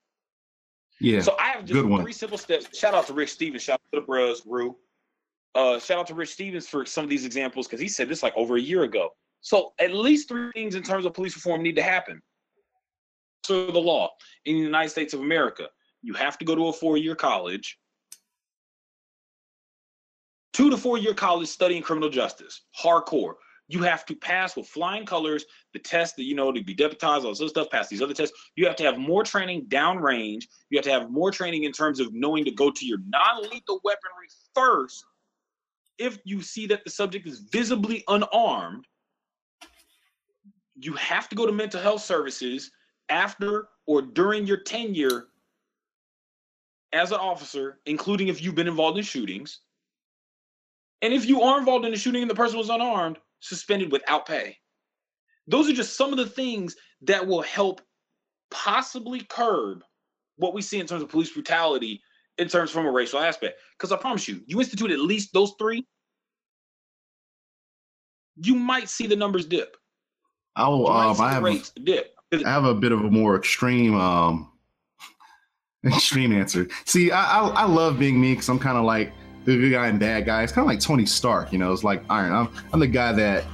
Yeah. 1.01 1.21
So 1.21 1.37
I 1.39 1.49
have 1.49 1.65
just 1.65 1.81
three 1.81 2.13
simple 2.13 2.39
steps. 2.39 2.77
Shout 2.77 2.95
out 2.95 3.07
to 3.09 3.13
Rick 3.13 3.29
Stevens. 3.29 3.63
Shout 3.63 3.75
out 3.75 3.93
to 3.93 4.01
the 4.01 4.07
bros, 4.07 4.43
Rue. 4.47 4.77
Uh, 5.55 5.79
shout 5.79 5.99
out 5.99 6.07
to 6.07 6.15
Rich 6.15 6.31
Stevens 6.31 6.69
for 6.69 6.85
some 6.87 7.05
of 7.05 7.11
these 7.11 7.25
examples 7.25 7.67
because 7.67 7.81
he 7.81 7.89
said 7.89 8.09
this 8.09 8.23
like 8.23 8.35
over 8.37 8.57
a 8.57 8.61
year 8.61 8.83
ago. 8.83 9.11
So 9.41 9.73
at 9.79 9.93
least 9.93 10.29
three 10.29 10.51
things 10.53 10.75
in 10.75 10.83
terms 10.83 11.07
of 11.07 11.15
police 11.15 11.35
reform 11.35 11.63
need 11.63 11.77
to 11.77 11.83
happen. 11.83 12.21
So 13.45 13.71
the 13.71 13.79
law 13.79 14.11
in 14.45 14.57
the 14.57 14.63
United 14.63 14.91
States 14.91 15.15
of 15.15 15.21
America, 15.21 15.69
you 16.03 16.15
have 16.15 16.37
to 16.39 16.45
go 16.45 16.55
to 16.55 16.69
a 16.69 16.73
four-year 16.73 17.15
college, 17.15 17.79
two 20.53 20.69
to 20.71 20.77
four-year 20.77 21.15
college 21.15 21.49
studying 21.49 21.83
criminal 21.83 22.09
justice, 22.11 22.63
hardcore 22.79 23.35
you 23.69 23.83
have 23.83 24.07
to 24.07 24.15
pass 24.15 24.57
with 24.57 24.69
flying 24.69 25.05
colors 25.05 25.45
the 25.73 25.79
test 25.79 26.17
that 26.17 26.25
you 26.25 26.35
know 26.35 26.53
to 26.53 26.63
be 26.63 26.75
deputized, 26.75 27.25
all 27.25 27.35
this 27.35 27.51
stuff, 27.51 27.71
pass 27.71 27.89
these 27.89 28.03
other 28.03 28.15
tests. 28.15 28.37
You 28.55 28.67
have 28.67 28.77
to 28.77 28.85
have 28.85 28.99
more 28.99 29.25
training 29.25 29.67
downrange. 29.67 30.45
You 30.71 30.79
have 30.79 30.85
to 30.85 30.93
have 30.93 31.11
more 31.11 31.31
training 31.31 31.65
in 31.65 31.73
terms 31.73 31.99
of 31.99 32.13
knowing 32.13 32.45
to 32.45 32.51
go 32.53 32.71
to 32.71 32.87
your 32.87 32.99
non-lethal 33.07 33.81
weaponry 33.83 34.29
first. 34.55 35.05
If 35.99 36.19
you 36.25 36.43
see 36.43 36.67
that 36.69 36.85
the 36.85 36.91
subject 36.91 37.27
is 37.27 37.41
visibly 37.51 38.05
unarmed, 38.09 38.87
you 40.79 40.93
have 40.93 41.29
to 41.31 41.37
go 41.37 41.47
to 41.47 41.53
mental 41.53 41.81
health 41.81 42.03
services 42.03 42.71
after 43.09 43.69
or 43.87 44.03
during 44.03 44.47
your 44.47 44.59
tenure 44.59 45.29
as 46.93 47.13
an 47.13 47.19
officer, 47.19 47.81
including 47.87 48.29
if 48.29 48.43
you've 48.43 48.55
been 48.55 48.69
involved 48.69 48.99
in 48.99 49.05
shootings. 49.05 49.61
And 51.03 51.13
if 51.13 51.27
you 51.27 51.43
are 51.43 51.59
involved 51.59 51.85
in 51.85 51.93
a 51.93 51.97
shooting 51.97 52.23
and 52.23 52.31
the 52.31 52.35
person 52.35 52.59
was 52.59 52.69
unarmed, 52.69 53.19
suspended 53.41 53.93
without 53.93 54.27
pay. 54.27 54.57
Those 55.47 55.69
are 55.69 55.75
just 55.75 55.97
some 55.97 56.11
of 56.11 56.19
the 56.19 56.27
things 56.27 56.77
that 57.03 57.27
will 57.27 57.43
help 57.43 57.81
possibly 58.51 59.21
curb 59.21 59.83
what 60.37 60.55
we 60.55 60.63
see 60.63 60.81
in 60.81 60.87
terms 60.87 61.03
of 61.03 61.09
police 61.09 61.33
brutality 61.33 62.03
in 62.39 62.49
terms 62.49 62.71
from 62.71 62.87
a 62.87 62.91
racial 62.91 63.21
aspect. 63.21 63.59
Because 63.79 63.93
I 63.93 63.97
promise 63.97 64.29
you, 64.29 64.43
you 64.47 64.59
institute 64.61 64.91
at 64.91 64.99
least 64.99 65.33
those 65.33 65.53
three, 65.59 65.87
you 68.37 68.55
might 68.55 68.89
see 68.89 69.07
the 69.07 69.17
numbers 69.17 69.47
dip. 69.47 69.77
Oh, 70.57 70.87
um, 70.87 71.21
I 71.21 71.33
have 71.33 71.43
rates 71.43 71.73
a, 71.77 71.81
dip. 71.81 72.15
I 72.33 72.51
have 72.51 72.65
a 72.65 72.75
bit 72.75 72.93
of 72.93 73.01
a 73.01 73.11
more 73.11 73.37
extreme, 73.37 73.95
um, 73.95 74.53
extreme 75.87 76.33
answer. 76.33 76.69
See, 76.85 77.11
I 77.11 77.41
I, 77.41 77.49
I 77.49 77.65
love 77.67 77.99
being 77.99 78.21
me 78.21 78.33
because 78.33 78.49
I'm 78.49 78.59
kind 78.59 78.77
of 78.77 78.85
like 78.85 79.13
the 79.47 79.57
good 79.57 79.71
guy 79.71 79.87
and 79.87 79.99
bad 79.99 80.27
guy. 80.27 80.43
It's 80.43 80.53
kind 80.53 80.65
of 80.65 80.69
like 80.69 80.81
Tony 80.81 81.07
Stark, 81.07 81.53
you 81.53 81.59
know. 81.59 81.73
It's 81.73 81.85
like 81.85 82.03
Iron. 82.11 82.33
I'm 82.33 82.49
I'm 82.73 82.81
the 82.81 82.87
guy 82.87 83.13
that 83.13 83.45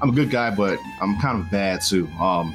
I'm 0.00 0.08
a 0.08 0.12
good 0.12 0.30
guy, 0.30 0.50
but 0.50 0.78
I'm 1.00 1.18
kind 1.20 1.38
of 1.38 1.50
bad 1.50 1.82
too. 1.82 2.08
Um, 2.20 2.52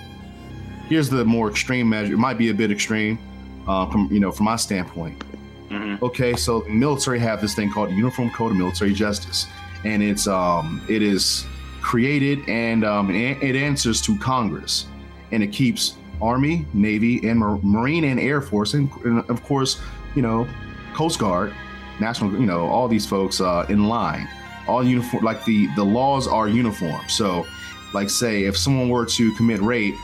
here's 0.88 1.10
the 1.10 1.24
more 1.24 1.50
extreme 1.50 1.88
measure. 1.88 2.14
It 2.14 2.18
might 2.18 2.38
be 2.38 2.50
a 2.50 2.54
bit 2.54 2.72
extreme, 2.72 3.20
uh, 3.68 3.86
from 3.90 4.12
you 4.12 4.20
know, 4.20 4.32
from 4.32 4.46
my 4.46 4.56
standpoint. 4.56 5.24
Mm-hmm. 5.70 6.04
Okay, 6.04 6.36
so 6.36 6.62
the 6.62 6.70
military 6.72 7.20
have 7.20 7.40
this 7.40 7.56
thing 7.56 7.72
called 7.72 7.92
Uniform 7.92 8.30
Code 8.32 8.52
of 8.52 8.58
Military 8.58 8.94
Justice, 8.94 9.48
and 9.86 10.02
it's 10.04 10.28
um, 10.28 10.84
it 10.90 11.02
is 11.02 11.46
created 11.82 12.48
and 12.48 12.84
um, 12.84 13.10
it 13.14 13.56
answers 13.56 14.02
to 14.02 14.18
Congress, 14.18 14.88
and 15.32 15.44
it 15.44 15.52
keeps 15.54 15.98
Army, 16.20 16.66
Navy, 16.74 17.28
and 17.28 17.40
Marine 17.40 18.06
and 18.06 18.20
Air 18.20 18.42
Force, 18.42 18.74
and, 18.74 18.92
and 19.06 19.30
of 19.30 19.44
course, 19.44 19.82
you 20.16 20.22
know, 20.22 20.48
Coast 20.94 21.20
Guard 21.20 21.54
national, 22.02 22.34
you 22.34 22.46
know, 22.46 22.68
all 22.68 22.88
these 22.88 23.06
folks 23.06 23.40
uh, 23.40 23.66
in 23.70 23.88
line, 23.88 24.28
all 24.68 24.84
uniform. 24.84 25.24
Like 25.24 25.46
the 25.46 25.68
the 25.76 25.84
laws 25.84 26.28
are 26.28 26.48
uniform. 26.50 27.02
So, 27.08 27.48
like 27.94 28.10
say, 28.10 28.44
if 28.44 28.58
someone 28.58 28.90
were 28.90 29.06
to 29.06 29.34
commit 29.36 29.62
rape 29.62 29.96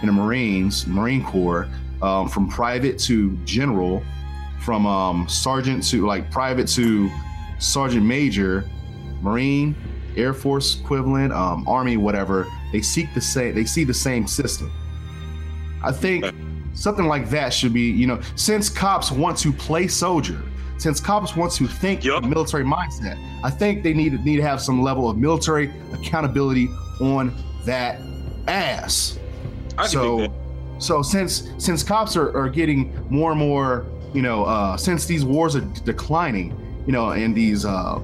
in 0.00 0.06
the 0.06 0.12
Marines, 0.12 0.86
Marine 0.86 1.24
Corps, 1.24 1.68
um, 2.02 2.28
from 2.28 2.48
private 2.48 2.98
to 3.00 3.36
general, 3.44 4.02
from 4.60 4.86
um, 4.86 5.28
sergeant 5.28 5.84
to 5.90 6.06
like 6.06 6.30
private 6.30 6.66
to 6.68 7.10
sergeant 7.58 8.04
major, 8.04 8.68
Marine, 9.22 9.76
Air 10.16 10.34
Force 10.34 10.80
equivalent, 10.80 11.32
um, 11.32 11.66
Army, 11.68 11.96
whatever, 11.96 12.46
they 12.72 12.82
seek 12.82 13.12
the 13.14 13.20
same. 13.20 13.54
They 13.54 13.64
see 13.64 13.84
the 13.84 13.94
same 13.94 14.26
system. 14.26 14.72
I 15.82 15.92
think 15.92 16.24
something 16.74 17.06
like 17.06 17.28
that 17.30 17.52
should 17.52 17.72
be, 17.72 17.90
you 17.90 18.06
know, 18.06 18.20
since 18.36 18.68
cops 18.68 19.10
want 19.10 19.38
to 19.38 19.52
play 19.52 19.86
soldier, 19.86 20.42
since 20.84 21.00
cops 21.00 21.34
want 21.34 21.50
to 21.50 21.66
think 21.66 22.04
yep. 22.04 22.24
military 22.24 22.62
mindset, 22.62 23.18
I 23.42 23.48
think 23.48 23.82
they 23.82 23.94
need 23.94 24.12
to 24.12 24.18
need 24.18 24.36
to 24.36 24.42
have 24.42 24.60
some 24.60 24.82
level 24.82 25.08
of 25.08 25.16
military 25.16 25.72
accountability 25.94 26.68
on 27.00 27.34
that 27.64 28.02
ass. 28.48 29.18
I 29.78 29.86
so, 29.86 30.30
so 30.78 31.00
since 31.00 31.50
since 31.56 31.82
cops 31.82 32.16
are, 32.16 32.36
are 32.36 32.50
getting 32.50 32.92
more 33.08 33.30
and 33.30 33.40
more 33.40 33.86
you 34.12 34.20
know, 34.20 34.44
uh, 34.44 34.76
since 34.76 35.06
these 35.06 35.24
wars 35.24 35.56
are 35.56 35.62
declining, 35.84 36.54
you 36.86 36.92
know, 36.92 37.12
and 37.12 37.34
these 37.34 37.64
uh, 37.64 37.98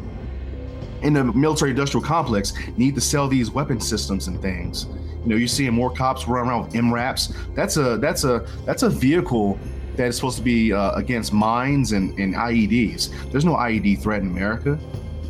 in 1.03 1.13
the 1.13 1.25
military 1.25 1.73
industrial 1.73 2.03
complex 2.03 2.55
need 2.79 2.95
to 2.95 3.01
sell 3.03 3.29
these 3.29 3.51
weapon 3.51 3.79
systems 3.79 4.27
and 4.27 4.41
things. 4.41 4.87
You 5.23 5.29
know, 5.29 5.37
you're 5.37 5.49
seeing 5.49 5.75
more 5.75 5.91
cops 5.91 6.27
run 6.27 6.49
around 6.49 6.65
with 6.65 6.73
MRAPs. 6.73 7.55
That's 7.55 7.77
a 7.77 7.99
that's 7.99 8.25
a 8.25 8.47
that's 8.65 8.85
a 8.85 8.89
vehicle 8.89 9.61
that 9.97 10.07
is 10.07 10.17
supposed 10.17 10.39
to 10.39 10.43
be 10.43 10.73
uh, 10.73 10.93
against 10.93 11.33
mines 11.33 11.93
and, 11.93 12.19
and 12.19 12.35
IEDs. 12.35 13.31
There's 13.31 13.45
no 13.45 13.55
IED 13.55 14.03
threat 14.03 14.23
in 14.23 14.29
America. 14.29 14.79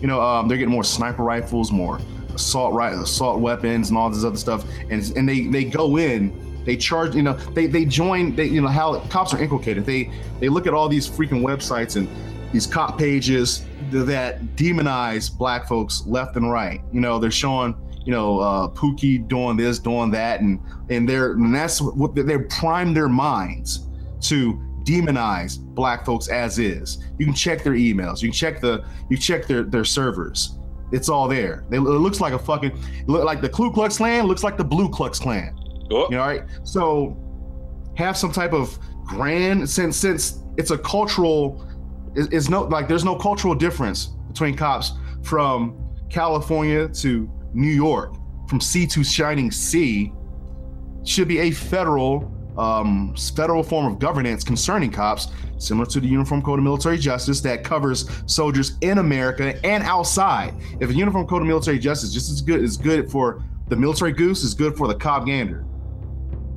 You 0.01 0.07
know, 0.07 0.21
um, 0.21 0.49
they're 0.49 0.59
getting 0.59 0.73
more 0.73 0.85
sniper 0.85 1.23
rifles, 1.23 1.73
more 1.73 2.01
assault 2.35 2.75
assault 2.95 3.41
weapons, 3.41 3.91
and 3.91 3.99
all 3.99 4.11
this 4.11 4.25
other 4.25 4.37
stuff. 4.37 4.65
And 4.91 5.03
and 5.17 5.29
they 5.29 5.47
they 5.47 5.65
go 5.65 5.97
in, 5.97 6.33
they 6.65 6.77
charge. 6.77 7.15
You 7.15 7.23
know, 7.23 7.35
they 7.35 7.67
they 7.67 7.85
join. 7.85 8.35
They 8.35 8.47
you 8.47 8.61
know 8.61 8.69
how 8.69 8.99
cops 9.09 9.35
are 9.35 9.43
inculcated. 9.43 9.85
They 9.85 10.11
they 10.39 10.49
look 10.49 10.67
at 10.67 10.75
all 10.75 10.89
these 10.89 11.09
freaking 11.09 11.43
websites 11.43 11.97
and 11.97 12.09
these 12.53 12.67
cop 12.67 12.99
pages 12.99 13.65
that 13.91 14.43
demonize 14.57 15.37
black 15.37 15.69
folks 15.69 16.05
left 16.07 16.37
and 16.37 16.51
right. 16.51 16.81
You 16.93 17.01
know, 17.01 17.19
they're 17.19 17.31
showing 17.31 17.75
you 18.05 18.13
know 18.13 18.39
uh, 18.39 18.69
Pookie 18.69 19.27
doing 19.29 19.57
this, 19.57 19.79
doing 19.79 20.11
that, 20.13 20.41
and 20.41 20.61
and 20.89 21.09
they're 21.09 21.33
and 21.33 21.55
that's 21.55 21.81
what 21.81 22.15
they're 22.15 22.47
prime 22.47 22.95
their 22.95 23.09
minds 23.09 23.87
to 24.23 24.55
demonize 24.85 25.59
black 25.59 26.05
folks 26.05 26.29
as 26.29 26.59
is. 26.59 27.05
You 27.19 27.27
can 27.27 27.35
check 27.35 27.63
their 27.63 27.75
emails. 27.75 28.23
You 28.23 28.29
can 28.29 28.35
check 28.35 28.61
the 28.61 28.85
you 29.09 29.17
check 29.17 29.47
their 29.47 29.63
their 29.63 29.85
servers. 29.85 30.57
It's 30.93 31.09
all 31.09 31.29
there. 31.29 31.65
They, 31.69 31.77
it 31.77 31.81
looks 31.81 32.21
like 32.21 32.33
a 32.33 32.39
fucking 32.39 32.77
look 33.07 33.25
like 33.25 33.41
the 33.41 33.49
Ku 33.49 33.73
Klux 33.73 33.99
Klan 33.99 34.27
looks 34.27 34.43
like 34.43 34.57
the 34.57 34.65
Blue 34.65 34.89
Klux 34.89 35.19
Klan. 35.19 35.57
Oh. 35.91 36.09
You 36.11 36.17
know, 36.17 36.23
right? 36.23 36.43
So 36.65 37.17
have 37.97 38.17
some 38.17 38.33
type 38.33 38.53
of 38.53 38.79
grand 39.05 39.69
since 39.69 39.97
since 39.97 40.43
it's 40.57 40.71
a 40.71 40.79
cultural 40.79 41.67
it's 42.15 42.49
no 42.49 42.63
like 42.65 42.89
there's 42.89 43.05
no 43.05 43.15
cultural 43.15 43.55
difference 43.55 44.07
between 44.29 44.57
cops 44.57 44.93
from 45.23 45.77
California 46.09 46.89
to 46.89 47.31
New 47.53 47.71
York, 47.71 48.15
from 48.49 48.61
sea 48.61 48.87
to 48.89 49.05
shining 49.05 49.51
sea, 49.51 50.13
should 51.05 51.29
be 51.29 51.39
a 51.39 51.51
federal 51.51 52.37
um, 52.59 53.15
federal 53.37 53.63
form 53.63 53.87
of 53.93 53.99
governance 53.99 54.45
concerning 54.45 54.91
cops, 54.91 55.29
similar 55.59 55.87
to 55.87 56.01
the 56.01 56.09
Uniform 56.09 56.43
Code 56.43 56.59
of 56.59 56.65
Military 56.65 56.99
Justice 56.99 57.41
that 57.43 57.65
covers 57.65 58.09
soldiers 58.27 58.77
in 58.81 58.99
America 58.99 59.59
and 59.65 59.83
outside. 59.85 60.55
If 60.81 60.91
a 60.91 60.95
Uniform 60.95 61.27
Code 61.27 61.43
of 61.43 61.49
Military 61.49 61.79
Justice 61.79 62.13
just 62.13 62.31
as 62.31 62.41
good 62.41 62.63
is 62.63 62.77
good 62.77 63.11
for 63.11 63.43
the 63.69 63.77
military 63.77 64.13
goose, 64.13 64.43
is 64.43 64.55
good 64.55 64.77
for 64.77 64.89
the 64.89 64.95
cob 64.95 65.27
gander. 65.27 65.65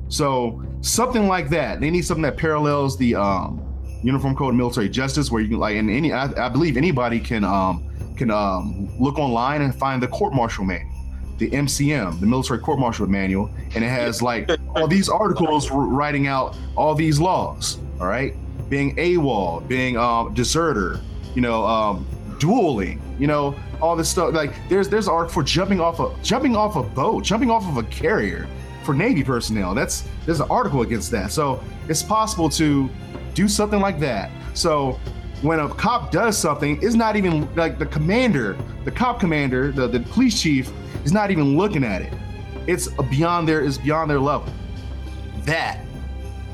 So 0.08 0.62
something 0.80 1.28
like 1.28 1.48
that. 1.50 1.80
They 1.80 1.90
need 1.90 2.02
something 2.02 2.22
that 2.22 2.36
parallels 2.36 2.98
the 2.98 3.14
um, 3.14 3.62
Uniform 4.02 4.36
Code 4.36 4.50
of 4.50 4.56
Military 4.56 4.88
Justice, 4.88 5.30
where 5.30 5.40
you 5.40 5.48
can 5.48 5.58
like, 5.58 5.76
and 5.76 5.90
any 5.90 6.12
I, 6.12 6.46
I 6.46 6.48
believe 6.48 6.76
anybody 6.76 7.20
can 7.20 7.44
um, 7.44 7.90
can 8.16 8.30
um, 8.30 8.90
look 8.98 9.18
online 9.18 9.62
and 9.62 9.74
find 9.74 10.02
the 10.02 10.08
court 10.08 10.34
martial 10.34 10.64
manual 10.64 10.90
the 11.38 11.50
MCM, 11.50 12.20
the 12.20 12.26
Military 12.26 12.60
Court 12.60 12.78
Martial 12.78 13.06
Manual, 13.06 13.50
and 13.74 13.84
it 13.84 13.88
has 13.88 14.22
like 14.22 14.48
all 14.74 14.86
these 14.86 15.08
articles 15.08 15.70
writing 15.70 16.26
out 16.26 16.56
all 16.76 16.94
these 16.94 17.20
laws. 17.20 17.78
All 18.00 18.06
right, 18.06 18.34
being 18.68 18.96
AWOL, 18.96 19.66
being 19.68 19.96
um, 19.96 20.34
deserter, 20.34 21.00
you 21.34 21.40
know, 21.40 21.64
um, 21.64 22.06
dueling, 22.38 23.00
you 23.18 23.26
know, 23.26 23.54
all 23.80 23.96
this 23.96 24.08
stuff. 24.08 24.34
Like 24.34 24.52
there's 24.68 24.88
there's 24.88 25.08
art 25.08 25.30
for 25.30 25.42
jumping 25.42 25.80
off 25.80 26.00
a 26.00 26.14
jumping 26.22 26.56
off 26.56 26.76
a 26.76 26.82
boat, 26.82 27.24
jumping 27.24 27.50
off 27.50 27.66
of 27.68 27.76
a 27.76 27.84
carrier 27.84 28.48
for 28.84 28.94
Navy 28.94 29.24
personnel. 29.24 29.74
That's 29.74 30.06
there's 30.26 30.40
an 30.40 30.48
article 30.50 30.82
against 30.82 31.10
that. 31.12 31.32
So 31.32 31.62
it's 31.88 32.02
possible 32.02 32.48
to 32.50 32.88
do 33.34 33.48
something 33.48 33.80
like 33.80 33.98
that. 34.00 34.30
So 34.54 35.00
when 35.42 35.60
a 35.60 35.68
cop 35.68 36.10
does 36.10 36.38
something, 36.38 36.78
it's 36.82 36.94
not 36.94 37.16
even 37.16 37.52
like 37.54 37.78
the 37.78 37.86
commander, 37.86 38.56
the 38.84 38.90
cop 38.90 39.20
commander, 39.20 39.72
the, 39.72 39.86
the 39.86 40.00
police 40.00 40.40
chief 40.40 40.72
is 41.04 41.12
not 41.12 41.30
even 41.30 41.56
looking 41.56 41.84
at 41.84 42.02
it. 42.02 42.12
It's 42.66 42.88
beyond 43.10 43.48
their 43.48 43.62
it's 43.64 43.78
beyond 43.78 44.10
their 44.10 44.20
level. 44.20 44.52
That 45.44 45.84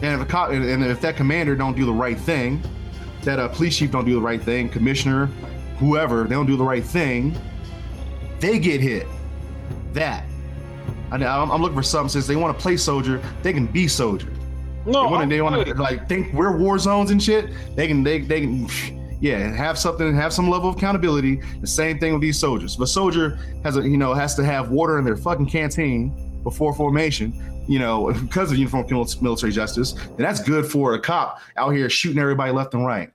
and 0.02 0.14
if 0.14 0.20
a 0.20 0.24
cop 0.24 0.50
and 0.50 0.84
if 0.84 1.00
that 1.02 1.16
commander 1.16 1.54
don't 1.54 1.76
do 1.76 1.84
the 1.84 1.92
right 1.92 2.18
thing, 2.18 2.62
that 3.22 3.38
a 3.38 3.48
police 3.48 3.76
chief 3.76 3.90
don't 3.90 4.04
do 4.04 4.14
the 4.14 4.20
right 4.20 4.42
thing, 4.42 4.68
commissioner, 4.68 5.26
whoever, 5.78 6.24
they 6.24 6.30
don't 6.34 6.46
do 6.46 6.56
the 6.56 6.64
right 6.64 6.84
thing, 6.84 7.36
they 8.38 8.58
get 8.58 8.80
hit. 8.80 9.06
That. 9.92 10.24
I, 11.10 11.16
am 11.16 11.50
looking 11.60 11.76
for 11.76 11.82
something 11.82 12.08
since 12.08 12.26
they 12.26 12.36
want 12.36 12.56
to 12.56 12.62
play 12.62 12.76
soldier, 12.76 13.20
they 13.42 13.52
can 13.52 13.66
be 13.66 13.88
soldier. 13.88 14.32
No, 14.86 15.04
they 15.04 15.10
want 15.10 15.22
to, 15.22 15.36
they 15.36 15.42
want 15.42 15.66
to 15.66 15.74
like 15.74 16.08
think 16.08 16.32
we're 16.32 16.56
war 16.56 16.78
zones 16.78 17.10
and 17.10 17.22
shit. 17.22 17.50
They 17.76 17.86
can, 17.86 18.02
they, 18.02 18.20
they 18.20 18.40
can 18.40 18.66
yeah, 19.20 19.54
have 19.54 19.78
something, 19.78 20.14
have 20.14 20.32
some 20.32 20.48
level 20.48 20.70
of 20.70 20.76
accountability. 20.76 21.42
The 21.60 21.66
same 21.66 21.98
thing 21.98 22.12
with 22.12 22.22
these 22.22 22.38
soldiers. 22.38 22.74
If 22.74 22.80
a 22.80 22.86
soldier 22.86 23.38
has 23.64 23.76
a, 23.76 23.82
you 23.82 23.98
know, 23.98 24.14
has 24.14 24.34
to 24.36 24.44
have 24.44 24.70
water 24.70 24.98
in 24.98 25.04
their 25.04 25.16
fucking 25.16 25.46
canteen 25.46 26.42
before 26.42 26.74
formation, 26.74 27.64
you 27.68 27.78
know, 27.78 28.12
because 28.22 28.50
of 28.50 28.58
uniform 28.58 28.86
military 29.20 29.52
justice, 29.52 29.92
then 29.92 30.18
that's 30.18 30.42
good 30.42 30.66
for 30.66 30.94
a 30.94 31.00
cop 31.00 31.40
out 31.56 31.70
here 31.70 31.90
shooting 31.90 32.18
everybody 32.18 32.50
left 32.50 32.74
and 32.74 32.86
right. 32.86 33.10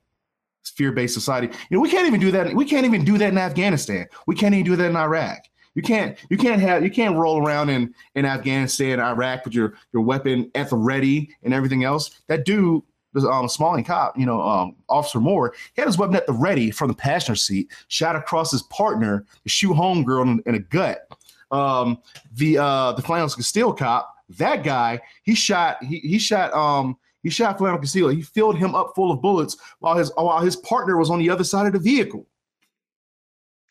It's 0.62 0.70
fear-based 0.72 1.14
society. 1.14 1.48
You 1.48 1.78
know, 1.78 1.82
we 1.82 1.90
can't 1.90 2.08
even 2.08 2.20
do 2.20 2.32
that. 2.32 2.54
We 2.54 2.66
can't 2.66 2.86
even 2.86 3.04
do 3.04 3.18
that 3.18 3.30
in 3.30 3.38
Afghanistan. 3.38 4.08
We 4.28 4.36
can't 4.36 4.54
even 4.54 4.66
do 4.66 4.76
that 4.76 4.90
in 4.90 4.96
Iraq. 4.96 5.40
You 5.76 5.82
can't 5.82 6.18
you 6.30 6.38
can't 6.38 6.62
have 6.62 6.84
you 6.84 6.90
can't 6.90 7.18
roll 7.18 7.46
around 7.46 7.70
in 7.70 7.94
in 8.16 8.26
Afghanistan, 8.26 9.00
Iraq 9.00 9.44
with 9.44 9.54
your 9.54 9.74
your 9.92 10.04
weapon 10.04 10.50
at 10.56 10.70
the 10.70 10.78
ready 10.78 11.36
and 11.44 11.54
everything 11.54 11.84
else. 11.84 12.22
That 12.28 12.46
dude 12.46 12.82
um, 13.24 13.48
Somali 13.48 13.84
cop, 13.84 14.18
you 14.18 14.26
know, 14.26 14.42
um, 14.42 14.76
Officer 14.90 15.22
Noor, 15.22 15.54
he 15.74 15.82
had 15.82 15.88
his 15.88 15.98
weapon 15.98 16.16
at 16.16 16.28
the 16.28 16.34
ready 16.34 16.72
from 16.72 16.90
the 16.90 16.94
passenger 16.94 17.36
seat, 17.36 17.72
shot 17.88 18.16
across 18.16 18.52
his 18.52 18.64
partner, 18.64 19.26
the 19.44 19.50
shoe 19.50 19.74
home 19.74 20.04
girl 20.04 20.24
in, 20.24 20.42
in 20.46 20.56
a 20.56 20.60
gut. 20.60 21.08
Um, 21.52 22.00
the 22.34 22.58
uh, 22.58 22.92
the 22.94 23.02
Philando 23.02 23.36
Castile 23.36 23.74
cop, 23.74 24.14
that 24.38 24.64
guy, 24.64 25.00
he 25.24 25.36
shot 25.36 25.82
he 25.84 26.00
he 26.00 26.18
shot 26.18 26.54
um 26.54 26.98
he 27.24 27.30
shot 27.30 27.58
Philando 27.58 27.80
Castile. 27.80 28.10
He 28.10 28.22
filled 28.22 28.58
him 28.58 28.76
up 28.76 28.94
full 28.96 29.12
of 29.12 29.22
bullets 29.22 29.58
while 29.80 29.96
his 29.96 30.12
while 30.16 30.42
his 30.42 30.56
partner 30.58 30.98
was 30.98 31.10
on 31.10 31.20
the 31.20 31.30
other 31.30 31.44
side 31.44 31.68
of 31.68 31.74
the 31.74 31.80
vehicle. 31.80 32.28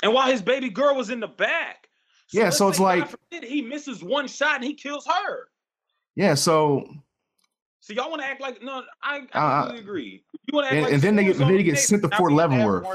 And 0.02 0.12
while 0.12 0.30
his 0.30 0.42
baby 0.42 0.70
girl 0.70 0.96
was 0.96 1.10
in 1.10 1.20
the 1.20 1.28
back. 1.28 1.88
So 2.28 2.40
yeah, 2.40 2.50
so 2.50 2.68
it's 2.68 2.80
like 2.80 3.08
he 3.30 3.62
misses 3.62 4.02
one 4.02 4.26
shot 4.28 4.56
and 4.56 4.64
he 4.64 4.74
kills 4.74 5.06
her. 5.06 5.48
Yeah, 6.16 6.34
so 6.34 6.88
so 7.84 7.92
y'all 7.92 8.08
want 8.08 8.22
to 8.22 8.26
act 8.26 8.40
like 8.40 8.62
no, 8.62 8.82
I, 9.02 9.26
I 9.34 9.38
uh, 9.38 9.62
completely 9.64 9.84
agree. 9.84 10.24
You 10.46 10.54
want 10.54 10.68
to 10.68 10.68
act 10.68 10.74
and, 10.74 10.84
like 10.84 10.92
and 10.94 11.02
then 11.02 11.16
they 11.16 11.24
get 11.24 11.36
then 11.36 11.48
they 11.48 11.62
get 11.62 11.78
sent 11.78 12.00
to 12.00 12.08
Fort 12.16 12.32
Leavenworth. 12.32 12.86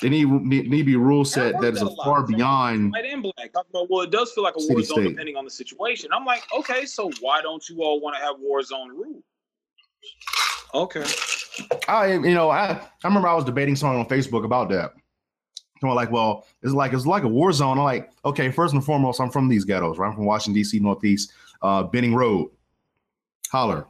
They 0.00 0.08
need 0.08 0.28
need, 0.28 0.70
need 0.70 0.78
to 0.78 0.84
be 0.84 0.94
rule 0.94 1.24
set 1.24 1.60
that 1.62 1.74
is 1.74 1.82
a 1.82 1.90
far 1.96 2.24
beyond 2.24 2.92
white 2.92 3.04
and 3.04 3.24
black. 3.24 3.52
Talking 3.52 3.70
about 3.70 3.90
well, 3.90 4.02
it 4.02 4.12
does 4.12 4.30
feel 4.30 4.44
like 4.44 4.54
a 4.56 4.72
war 4.72 4.80
zone 4.82 5.02
depending 5.02 5.36
on 5.36 5.44
the 5.44 5.50
situation. 5.50 6.10
I'm 6.12 6.24
like, 6.24 6.44
okay, 6.56 6.86
so 6.86 7.10
why 7.20 7.42
don't 7.42 7.68
you 7.68 7.82
all 7.82 8.00
want 8.00 8.14
to 8.14 8.22
have 8.22 8.36
war 8.38 8.62
zone 8.62 8.90
rule? 8.90 9.20
Okay. 10.72 11.04
I 11.88 12.12
you 12.12 12.34
know 12.34 12.50
I 12.50 12.66
I 12.68 13.08
remember 13.08 13.26
I 13.26 13.34
was 13.34 13.44
debating 13.44 13.74
someone 13.74 13.98
on 13.98 14.06
Facebook 14.06 14.44
about 14.44 14.68
that. 14.68 14.92
And 15.82 15.92
like, 15.92 16.12
well, 16.12 16.46
it's 16.62 16.72
like 16.72 16.92
it's 16.92 17.04
like 17.04 17.24
a 17.24 17.28
war 17.28 17.52
zone. 17.52 17.78
I'm 17.78 17.84
like, 17.84 18.12
okay, 18.24 18.52
first 18.52 18.74
and 18.74 18.84
foremost, 18.84 19.20
I'm 19.20 19.30
from 19.30 19.48
these 19.48 19.64
ghettos, 19.64 19.98
right? 19.98 20.06
I'm 20.06 20.14
from 20.14 20.24
Washington 20.24 20.54
D.C. 20.54 20.78
Northeast, 20.78 21.32
uh, 21.62 21.82
Benning 21.82 22.14
Road. 22.14 22.50
Holler. 23.50 23.86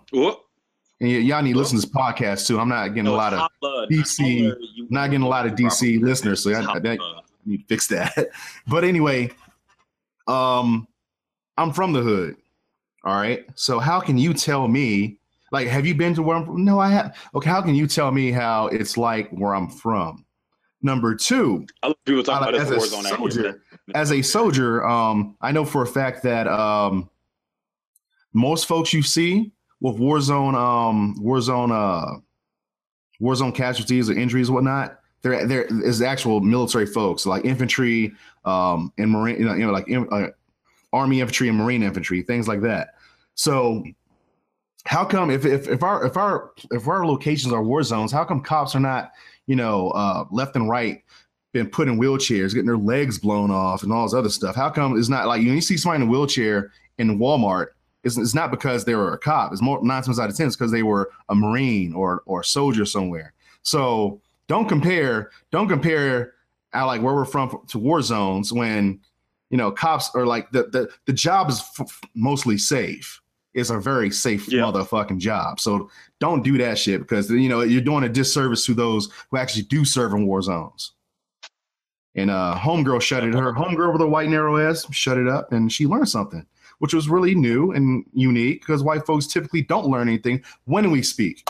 And 1.01 1.11
y- 1.11 1.17
y'all 1.19 1.43
need 1.43 1.53
to 1.53 1.59
listen 1.59 1.79
to 1.79 1.87
this 1.87 1.91
podcast 1.91 2.47
too. 2.47 2.59
I'm 2.59 2.69
not 2.69 2.89
getting 2.89 3.05
no, 3.05 3.15
a 3.15 3.17
lot 3.17 3.35
of 3.35 3.49
holla, 3.63 3.87
DC, 3.89 4.55
not 4.91 5.11
getting 5.11 5.27
a 5.27 5.29
lot 5.29 5.47
of 5.47 5.53
DC 5.53 6.01
listeners, 6.01 6.43
so 6.43 6.53
I, 6.53 6.61
I, 6.61 6.99
need 7.45 7.59
to 7.59 7.65
fix 7.67 7.87
that. 7.89 8.29
but 8.67 8.85
anyway, 8.85 9.31
um, 10.27 10.89
I'm 11.57 11.73
from 11.73 11.93
the 11.93 12.03
hood. 12.03 12.37
All 13.05 13.15
right. 13.15 13.47
So 13.55 13.79
how 13.79 14.01
can 14.01 14.19
you 14.19 14.35
tell 14.35 14.67
me? 14.69 15.19
Like, 15.53 15.69
have 15.69 15.87
you 15.87 15.95
been 15.95 16.13
to 16.15 16.23
where 16.23 16.37
I'm 16.37 16.45
from? 16.45 16.65
No, 16.65 16.81
I 16.81 16.89
have. 16.89 17.17
Okay, 17.35 17.49
how 17.49 17.63
can 17.63 17.75
you 17.75 17.87
tell 17.87 18.11
me 18.11 18.33
how 18.33 18.67
it's 18.67 18.97
like 18.97 19.31
where 19.31 19.55
I'm 19.55 19.69
from? 19.69 20.25
Number 20.83 21.15
two, 21.15 21.67
people 22.05 22.23
talk 22.23 22.43
about 22.43 22.55
as 22.55 22.71
a 22.71 22.81
soldier. 22.81 23.63
As 23.95 24.13
a 24.13 24.23
soldier, 24.23 24.85
um, 24.87 25.37
I 25.41 25.53
know 25.53 25.65
for 25.65 25.83
a 25.83 25.87
fact 25.87 26.23
that 26.25 26.49
um, 26.49 27.09
most 28.37 28.67
folks 28.67 28.93
you 28.93 29.03
see 29.03 29.51
with 29.81 29.97
Warzone, 29.97 30.55
um, 30.55 31.17
Warzone, 31.19 31.73
uh, 31.73 32.21
Warzone 33.21 33.55
casualties 33.55 34.11
or 34.11 34.13
injuries, 34.13 34.51
or 34.51 34.55
whatnot, 34.55 35.01
there 35.23 35.47
there 35.47 35.65
is 35.65 36.03
actual 36.03 36.41
military 36.41 36.87
folks 36.87 37.25
like 37.25 37.45
infantry, 37.45 38.13
um, 38.45 38.93
and 38.99 39.11
marine, 39.11 39.39
you 39.39 39.47
know, 39.47 39.55
you 39.55 39.67
know 39.67 39.73
like 39.73 39.91
uh, 40.13 40.29
army 40.93 41.21
infantry 41.21 41.49
and 41.49 41.57
marine 41.57 41.83
infantry, 41.83 42.23
things 42.23 42.47
like 42.47 42.61
that. 42.61 42.95
So, 43.35 43.83
how 44.85 45.05
come 45.05 45.31
if 45.31 45.47
if 45.47 45.67
if 45.69 45.83
our 45.83 46.07
if 46.07 46.17
our 46.17 46.53
if 46.71 46.87
our 46.87 47.07
locations 47.07 47.55
are 47.55 47.63
war 47.63 47.83
zones, 47.83 48.13
how 48.13 48.25
come 48.25 48.43
cops 48.43 48.75
are 48.75 48.81
not, 48.81 49.13
you 49.47 49.57
know, 49.57 49.91
uh, 49.91 50.25
left 50.31 50.57
and 50.57 50.69
right? 50.69 51.03
Been 51.53 51.71
put 51.71 51.89
in 51.89 51.99
wheelchairs, 51.99 52.53
getting 52.53 52.67
their 52.67 52.77
legs 52.77 53.19
blown 53.19 53.51
off, 53.51 53.83
and 53.83 53.91
all 53.91 54.05
this 54.05 54.13
other 54.13 54.29
stuff. 54.29 54.55
How 54.55 54.69
come 54.69 54.99
it's 54.99 55.09
not 55.09 55.27
like 55.27 55.41
you, 55.41 55.49
know, 55.49 55.55
you 55.55 55.63
see 55.63 55.79
somebody 55.79 56.03
in 56.03 56.09
a 56.09 56.11
wheelchair 56.11 56.71
in 56.99 57.19
Walmart 57.19 57.69
it's, 58.07 58.17
it's 58.17 58.35
not 58.35 58.51
because 58.51 58.85
they 58.85 58.95
were 58.95 59.13
a 59.13 59.19
cop. 59.19 59.53
It's 59.53 59.61
more 59.61 59.83
nine 59.85 60.03
times 60.03 60.21
out 60.21 60.31
of 60.31 60.37
ten, 60.37 60.47
it's 60.47 60.57
because 60.57 60.71
they 60.71 60.85
were 60.85 61.11
a 61.29 61.35
marine 61.35 61.93
or 61.93 62.23
or 62.27 62.41
a 62.41 62.45
soldier 62.45 62.87
somewhere. 62.87 63.35
So 63.63 64.21
don't 64.47 64.69
compare. 64.69 65.31
Don't 65.51 65.69
compare. 65.69 66.35
I 66.73 66.85
like 66.85 67.03
where 67.03 67.15
we're 67.15 67.25
from 67.25 67.63
to 67.69 67.79
war 67.79 68.01
zones 68.03 68.53
when 68.53 69.01
you 69.51 69.59
know 69.59 69.73
cops 69.73 70.11
are 70.15 70.25
like 70.25 70.51
the 70.53 70.65
the 70.65 70.89
the 71.07 71.13
job 71.13 71.51
is 71.51 71.63
f- 71.79 72.01
mostly 72.15 72.59
safe. 72.59 73.21
It's 73.55 73.71
a 73.71 73.81
very 73.81 74.11
safe 74.11 74.49
yeah. 74.49 74.61
motherfucking 74.61 75.19
job. 75.19 75.61
So 75.61 75.91
don't 76.21 76.45
do 76.45 76.59
that 76.59 76.79
shit 76.79 77.01
because 77.01 77.31
you 77.31 77.49
know 77.49 77.63
you're 77.63 77.81
doing 77.81 78.05
a 78.05 78.09
disservice 78.09 78.65
to 78.67 78.75
those 78.75 79.09
who 79.31 79.37
actually 79.39 79.63
do 79.65 79.85
serve 79.85 80.13
in 80.13 80.27
war 80.27 80.43
zones. 80.43 80.93
And 82.15 82.31
uh, 82.31 82.57
homegirl 82.59 83.03
shut 83.03 83.25
it. 83.25 83.35
Her 83.35 83.53
homegirl 83.53 83.93
with 83.93 84.01
a 84.01 84.07
white 84.07 84.29
narrow 84.31 84.57
ass 84.59 84.87
shut 84.95 85.19
it 85.19 85.29
up, 85.29 85.53
and 85.53 85.71
she 85.71 85.87
learned 85.87 86.09
something, 86.09 86.47
which 86.79 86.95
was 86.95 87.09
really 87.09 87.35
new 87.35 87.73
and 87.73 88.05
unique 88.13 88.61
because 88.61 88.83
white 88.83 89.07
folks 89.07 89.27
typically 89.27 89.63
don't 89.63 89.87
learn 89.87 90.09
anything 90.09 90.43
when 90.65 90.91
we 90.91 91.03
speak. 91.03 91.49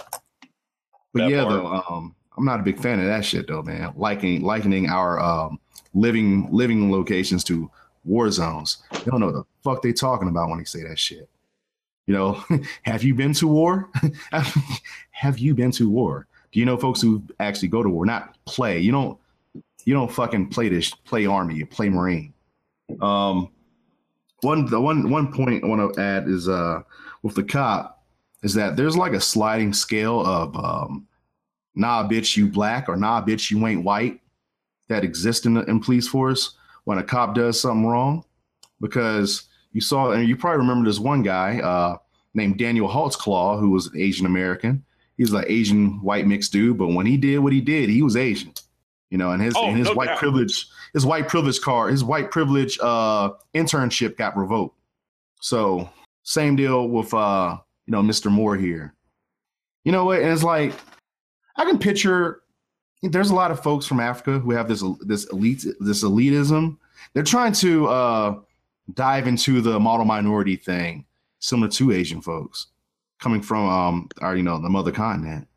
But 1.13 1.23
that 1.23 1.31
yeah, 1.31 1.45
part. 1.45 1.55
though, 1.55 1.67
um, 1.89 2.15
I'm 2.37 2.45
not 2.45 2.61
a 2.61 2.63
big 2.63 2.79
fan 2.79 3.01
of 3.01 3.07
that 3.07 3.25
shit 3.25 3.49
though, 3.49 3.63
man. 3.63 3.93
Likening 3.97 4.43
likening 4.43 4.89
our 4.89 5.19
um, 5.21 5.59
living 5.95 6.49
living 6.53 6.93
locations 6.93 7.43
to 7.45 7.71
war 8.05 8.31
zones. 8.31 8.83
They 8.93 9.11
don't 9.11 9.21
know 9.21 9.33
the 9.33 9.45
fuck 9.65 9.83
they 9.83 9.93
talking 9.93 10.29
about 10.29 10.49
when 10.49 10.59
they 10.59 10.65
say 10.65 10.83
that 10.83 10.99
shit. 10.99 11.29
You 12.07 12.15
know, 12.15 12.45
have 12.83 13.03
you 13.03 13.15
been 13.15 13.33
to 13.35 13.49
war? 13.49 13.91
have 15.11 15.39
you 15.39 15.55
been 15.55 15.73
to 15.73 15.89
war? 15.89 16.27
Do 16.53 16.61
you 16.61 16.67
know 16.67 16.77
folks 16.77 17.03
who 17.03 17.23
actually 17.41 17.69
go 17.69 17.83
to 17.83 17.89
war, 17.89 18.07
not 18.07 18.37
play? 18.45 18.79
You 18.79 18.93
don't 18.93 19.19
you 19.85 19.95
don't 19.95 20.11
fucking 20.11 20.49
play 20.49 20.69
this 20.69 20.91
play 20.91 21.27
army, 21.27 21.55
you 21.57 21.67
play 21.67 21.89
marine. 21.89 22.33
Um 23.01 23.51
one 24.43 24.67
the 24.67 24.81
one 24.81 25.11
one 25.11 25.33
point 25.33 25.65
I 25.65 25.67
want 25.67 25.95
to 25.95 26.01
add 26.01 26.29
is 26.29 26.49
uh 26.49 26.83
with 27.23 27.35
the 27.35 27.43
cop 27.43 28.05
is 28.43 28.55
that 28.55 28.77
there's 28.77 28.97
like 28.97 29.13
a 29.13 29.21
sliding 29.21 29.73
scale 29.73 30.25
of 30.25 30.57
um 30.57 31.07
nah 31.75 32.07
bitch 32.07 32.37
you 32.37 32.49
black 32.49 32.89
or 32.89 32.97
nah 32.97 33.23
bitch 33.25 33.51
you 33.51 33.67
ain't 33.67 33.85
white 33.85 34.21
that 34.89 35.05
exists 35.05 35.47
in 35.47 35.55
the 35.55 35.65
in 35.65 35.81
police 35.81 36.07
force 36.07 36.55
when 36.85 36.99
a 36.99 37.03
cop 37.03 37.35
does 37.35 37.61
something 37.61 37.87
wrong 37.87 38.25
because 38.81 39.45
you 39.73 39.81
saw 39.81 40.13
and 40.13 40.29
you 40.29 40.37
probably 40.37 40.59
remember 40.59 40.89
this 40.89 40.99
one 40.99 41.23
guy 41.23 41.61
uh, 41.61 41.97
named 42.35 42.59
Daniel 42.59 42.89
Holtzclaw 42.89 43.59
who 43.59 43.71
was 43.71 43.89
an 43.89 44.01
Asian 44.01 44.27
American. 44.27 44.85
He 45.17 45.23
was 45.23 45.33
like 45.33 45.47
Asian 45.49 46.03
white 46.03 46.27
mixed 46.27 46.53
dude, 46.53 46.79
but 46.79 46.89
when 46.89 47.07
he 47.07 47.17
did 47.17 47.39
what 47.39 47.53
he 47.53 47.61
did, 47.61 47.89
he 47.89 48.03
was 48.03 48.17
Asian. 48.17 48.53
You 49.17 49.19
know, 49.19 49.31
and 49.31 49.43
his 49.43 49.55
oh, 49.57 49.69
and 49.69 49.79
his 49.79 49.87
no 49.87 49.95
white 49.95 50.09
doubt. 50.09 50.19
privilege, 50.19 50.67
his 50.93 51.07
white 51.07 51.27
privilege 51.27 51.59
card, 51.63 51.91
his 51.91 52.05
white 52.05 52.31
privilege 52.31 52.79
uh, 52.83 53.31
internship 53.55 54.19
got 54.19 54.37
revoked. 54.37 54.79
So 55.41 55.89
same 56.23 56.55
deal 56.55 56.87
with 56.87 57.15
uh, 57.15 57.57
you 57.87 57.93
know 57.93 58.03
Mr. 58.03 58.31
Noor 58.31 58.57
here. 58.57 58.93
You 59.85 59.93
know 59.93 60.05
what? 60.05 60.21
And 60.21 60.31
it's 60.31 60.43
like 60.43 60.75
I 61.57 61.65
can 61.65 61.79
picture 61.79 62.43
there's 63.01 63.31
a 63.31 63.35
lot 63.35 63.51
of 63.51 63.63
folks 63.63 63.87
from 63.87 64.01
Africa 64.01 64.39
who 64.39 64.51
have 64.51 64.69
this 64.69 64.85
this 65.01 65.25
elite 65.33 65.65
this 65.81 66.05
elitism. 66.05 66.77
They're 67.15 67.23
trying 67.23 67.55
to 67.55 67.87
uh, 67.87 68.41
dive 68.93 69.27
into 69.27 69.63
the 69.63 69.81
model 69.81 70.05
minority 70.05 70.57
thing, 70.57 71.07
similar 71.39 71.69
to 71.69 71.93
Asian 71.93 72.21
folks 72.21 72.67
coming 73.19 73.41
from 73.41 73.67
um 73.67 74.09
our 74.21 74.37
you 74.37 74.43
know 74.43 74.61
the 74.61 74.69
mother 74.69 74.93
continent, 74.93 75.49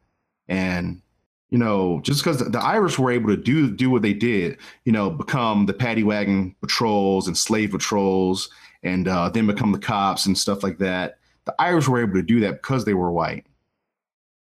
and 0.47 1.01
you 1.49 1.57
know 1.57 1.99
just 2.03 2.23
because 2.23 2.39
the, 2.39 2.59
Irish 2.59 2.99
were 2.99 3.11
able 3.11 3.29
to 3.29 3.37
do 3.37 3.69
do 3.71 3.89
what 3.89 4.01
they 4.01 4.13
did, 4.13 4.57
you 4.85 4.91
know, 4.91 5.09
become 5.09 5.65
the 5.65 5.73
paddy 5.73 6.03
wagon 6.03 6.55
patrols 6.61 7.27
and 7.27 7.37
slave 7.37 7.71
patrols, 7.71 8.49
and 8.83 9.07
uh, 9.07 9.29
then 9.29 9.47
become 9.47 9.71
the 9.71 9.79
cops 9.79 10.25
and 10.25 10.37
stuff 10.37 10.63
like 10.63 10.77
that. 10.79 11.17
The 11.45 11.55
Irish 11.59 11.87
were 11.87 12.01
able 12.01 12.13
to 12.13 12.21
do 12.21 12.39
that 12.41 12.61
because 12.61 12.85
they 12.85 12.93
were 12.93 13.11
white 13.11 13.45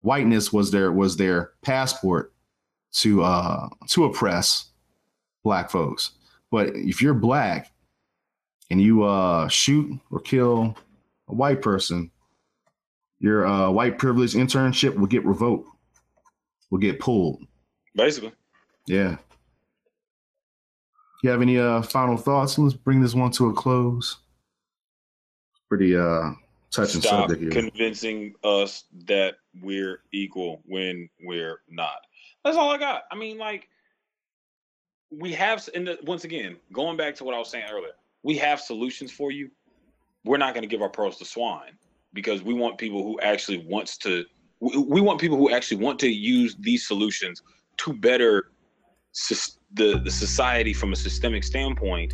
whiteness 0.03 0.53
was 0.53 0.71
their 0.71 0.93
was 0.93 1.17
their 1.17 1.53
passport 1.63 2.33
to 2.93 3.23
uh 3.23 3.69
to 3.89 4.05
oppress 4.05 4.67
black 5.45 5.71
folks. 5.71 6.13
But 6.51 6.71
if 6.75 7.01
you're 7.01 7.15
black 7.15 7.71
and 8.71 8.81
you 8.81 9.05
uh 9.05 9.49
shoot 9.49 9.99
or 10.11 10.21
kill 10.21 10.77
a 11.29 11.35
white 11.35 11.63
person, 11.63 12.11
your 13.19 13.47
uh 13.47 13.71
white 13.71 13.99
privilege 13.99 14.35
internship 14.35 14.97
will 14.97 15.07
get 15.07 15.25
revoked, 15.25 15.69
will 16.71 16.79
get 16.79 17.01
pulled. 17.01 17.45
Basically. 17.95 18.33
Yeah. 18.87 19.17
You 21.23 21.31
have 21.31 21.43
any 21.43 21.59
uh 21.59 21.83
final 21.83 22.17
thoughts? 22.17 22.59
Let's 22.59 22.75
bring 22.75 23.01
this 23.01 23.15
one 23.15 23.31
to 23.33 23.49
a 23.49 23.53
close. 23.53 24.19
Pretty 25.69 25.97
uh 25.97 26.31
touching 26.71 27.01
Stop 27.01 27.29
subject 27.29 27.43
here. 27.43 27.51
Convincing 27.51 28.35
us 28.45 28.85
that 29.07 29.37
we're 29.61 30.01
equal 30.13 30.63
when 30.67 31.09
we're 31.23 31.61
not. 31.69 32.07
That's 32.45 32.57
all 32.57 32.71
I 32.71 32.79
got. 32.79 33.03
I 33.11 33.17
mean, 33.17 33.39
like 33.39 33.69
we 35.11 35.33
have, 35.33 35.69
and 35.75 35.99
once 36.05 36.25
again, 36.25 36.57
going 36.73 36.97
back 36.97 37.15
to 37.17 37.25
what 37.25 37.35
I 37.35 37.39
was 37.39 37.51
saying 37.51 37.65
earlier, 37.71 37.93
we 38.23 38.37
have 38.39 38.61
solutions 38.61 39.11
for 39.11 39.31
you. 39.31 39.51
We're 40.25 40.39
not 40.39 40.55
going 40.55 40.63
to 40.63 40.69
give 40.69 40.83
our 40.83 40.89
pearls 40.89 41.19
to 41.19 41.25
swine 41.25 41.73
because 42.13 42.43
we 42.43 42.55
want 42.55 42.79
people 42.79 43.03
who 43.03 43.21
actually 43.21 43.65
wants 43.67 43.97
to. 43.99 44.25
We, 44.61 44.77
we 44.79 45.01
want 45.01 45.21
people 45.21 45.37
who 45.37 45.51
actually 45.51 45.83
want 45.83 45.99
to 46.01 46.09
use 46.09 46.57
these 46.61 46.87
solutions 46.87 47.43
to 47.79 47.93
better 47.93 48.53
the 49.75 50.01
the 50.05 50.11
society 50.11 50.73
from 50.73 50.93
a 50.93 50.97
systemic 50.97 51.45
standpoint. 51.45 52.13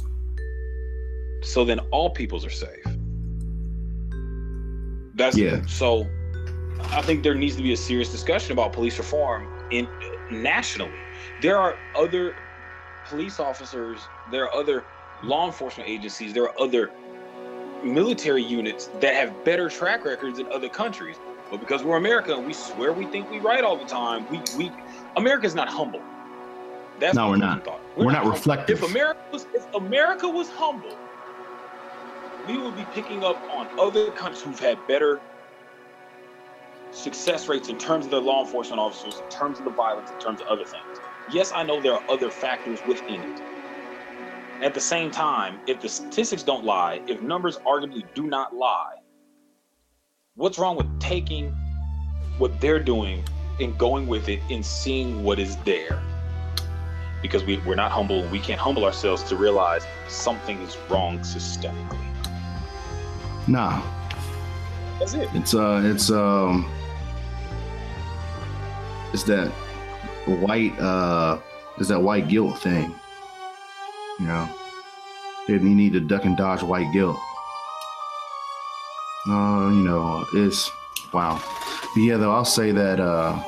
So 1.42 1.64
then 1.64 1.80
all 1.90 2.10
peoples 2.10 2.44
are 2.44 2.50
safe. 2.50 2.84
That's 5.14 5.36
yeah. 5.36 5.64
So 5.66 6.06
I 6.92 7.02
think 7.02 7.22
there 7.22 7.34
needs 7.34 7.56
to 7.56 7.62
be 7.62 7.72
a 7.72 7.76
serious 7.76 8.10
discussion 8.10 8.52
about 8.52 8.72
police 8.72 8.98
reform 8.98 9.48
in 9.70 9.88
nationally. 10.30 10.92
There 11.42 11.58
are 11.58 11.76
other 11.96 12.36
police 13.06 13.40
officers, 13.40 14.00
there 14.30 14.44
are 14.44 14.54
other 14.54 14.84
law 15.22 15.46
enforcement 15.46 15.88
agencies, 15.88 16.32
there 16.32 16.44
are 16.44 16.60
other 16.60 16.90
military 17.84 18.42
units 18.42 18.86
that 19.00 19.14
have 19.14 19.44
better 19.44 19.68
track 19.68 20.04
records 20.04 20.38
in 20.38 20.50
other 20.52 20.68
countries. 20.68 21.16
But 21.50 21.60
because 21.60 21.84
we're 21.84 21.96
America 21.96 22.34
and 22.34 22.46
we 22.46 22.52
swear 22.52 22.92
we 22.92 23.06
think 23.06 23.30
we 23.30 23.38
right 23.38 23.62
all 23.62 23.76
the 23.76 23.84
time, 23.84 24.26
we 24.30 24.40
we 24.56 24.72
America's 25.16 25.54
not 25.54 25.68
humble. 25.68 26.02
That's 26.98 27.14
no, 27.14 27.30
we're 27.30 27.36
not. 27.36 27.66
We're, 27.96 28.06
we're, 28.06 28.12
not, 28.12 28.24
not 28.24 28.32
reflective. 28.32 28.82
If 28.82 28.90
America 28.90 29.20
was 29.32 29.46
if 29.54 29.74
America 29.74 30.28
was 30.28 30.48
humble, 30.50 30.96
we 32.48 32.58
would 32.58 32.76
be 32.76 32.84
picking 32.92 33.22
up 33.22 33.40
on 33.50 33.68
other 33.78 34.10
countries 34.12 34.42
who've 34.42 34.58
had 34.58 34.78
better 34.86 35.20
success 36.90 37.48
rates 37.48 37.68
in 37.68 37.78
terms 37.78 38.06
of 38.06 38.10
their 38.10 38.20
law 38.20 38.44
enforcement 38.44 38.80
officers, 38.80 39.20
in 39.20 39.28
terms 39.28 39.58
of 39.58 39.64
the 39.64 39.70
violence, 39.70 40.10
in 40.10 40.18
terms 40.18 40.40
of 40.40 40.46
other 40.46 40.64
things. 40.64 40.98
Yes, 41.32 41.52
I 41.54 41.62
know 41.62 41.80
there 41.80 41.92
are 41.92 42.10
other 42.10 42.30
factors 42.30 42.80
within 42.86 43.20
it. 43.20 43.42
At 44.62 44.72
the 44.72 44.80
same 44.80 45.10
time, 45.10 45.60
if 45.66 45.80
the 45.80 45.88
statistics 45.88 46.42
don't 46.42 46.64
lie, 46.64 47.02
if 47.06 47.20
numbers 47.20 47.58
arguably 47.58 48.04
do 48.14 48.26
not 48.26 48.56
lie, 48.56 48.94
what's 50.36 50.58
wrong 50.58 50.76
with 50.76 51.00
taking 51.00 51.48
what 52.36 52.60
they're 52.60 52.78
doing 52.78 53.24
and 53.58 53.76
going 53.78 54.06
with 54.06 54.28
it 54.28 54.40
and 54.50 54.64
seeing 54.64 55.24
what 55.24 55.38
is 55.38 55.56
there? 55.64 56.02
Because 57.22 57.42
we, 57.44 57.56
we're 57.66 57.74
not 57.74 57.90
humble, 57.90 58.28
we 58.28 58.38
can't 58.38 58.60
humble 58.60 58.84
ourselves 58.84 59.22
to 59.24 59.36
realize 59.36 59.86
something 60.08 60.60
is 60.60 60.76
wrong 60.90 61.18
systemically. 61.20 62.04
Nah. 63.48 63.82
That's 64.98 65.14
it. 65.14 65.28
It's 65.34 65.54
uh 65.54 65.82
it's 65.84 66.10
um 66.10 66.70
it's 69.12 69.22
that 69.24 69.48
white 70.26 70.78
uh 70.78 71.38
is 71.78 71.88
that 71.88 72.00
white 72.00 72.28
guilt 72.28 72.58
thing. 72.58 72.94
You 74.20 74.26
know. 74.26 74.48
You 75.48 75.58
need 75.60 75.92
to 75.92 76.00
duck 76.00 76.24
and 76.24 76.36
dodge 76.36 76.62
white 76.62 76.92
guilt. 76.92 77.16
Uh, 79.28 79.70
you 79.70 79.82
know, 79.82 80.24
it's 80.34 80.70
wow. 81.12 81.42
But 81.94 82.00
yeah, 82.00 82.16
though 82.16 82.32
I'll 82.32 82.44
say 82.44 82.72
that 82.72 83.00
uh 83.00 83.42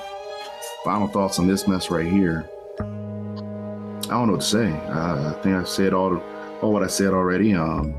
final 0.85 1.09
thoughts 1.09 1.39
on 1.39 1.47
this 1.47 1.69
mess 1.69 1.91
right 1.91 2.11
here. 2.11 2.49
I 2.81 4.13
don't 4.13 4.27
know 4.27 4.33
what 4.33 4.41
to 4.41 4.47
say. 4.47 4.73
Uh, 4.73 5.31
I 5.31 5.43
think 5.43 5.57
I 5.57 5.65
said 5.65 5.93
all 5.93 6.19
all 6.63 6.73
what 6.73 6.83
I 6.83 6.89
said 6.89 7.13
already. 7.13 7.55
Um 7.55 7.95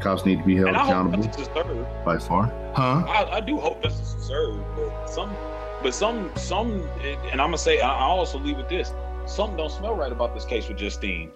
cops 0.00 0.24
need 0.24 0.38
to 0.38 0.44
be 0.44 0.56
held 0.56 0.70
accountable 0.70 1.28
by 2.04 2.18
far. 2.18 2.52
Huh? 2.74 3.04
I, 3.06 3.36
I 3.36 3.40
do 3.40 3.58
hope 3.58 3.82
that's 3.82 4.14
deserved, 4.14 4.64
but 4.76 5.06
some 5.06 5.30
but 5.84 5.94
some, 5.94 6.30
some, 6.34 6.88
and 7.30 7.42
I'm 7.42 7.48
gonna 7.48 7.58
say, 7.58 7.80
I 7.80 8.04
also 8.04 8.38
leave 8.38 8.56
with 8.56 8.70
this: 8.70 8.94
something 9.26 9.58
don't 9.58 9.70
smell 9.70 9.94
right 9.94 10.10
about 10.10 10.34
this 10.34 10.46
case 10.46 10.66
with 10.66 10.78
Justine. 10.78 11.30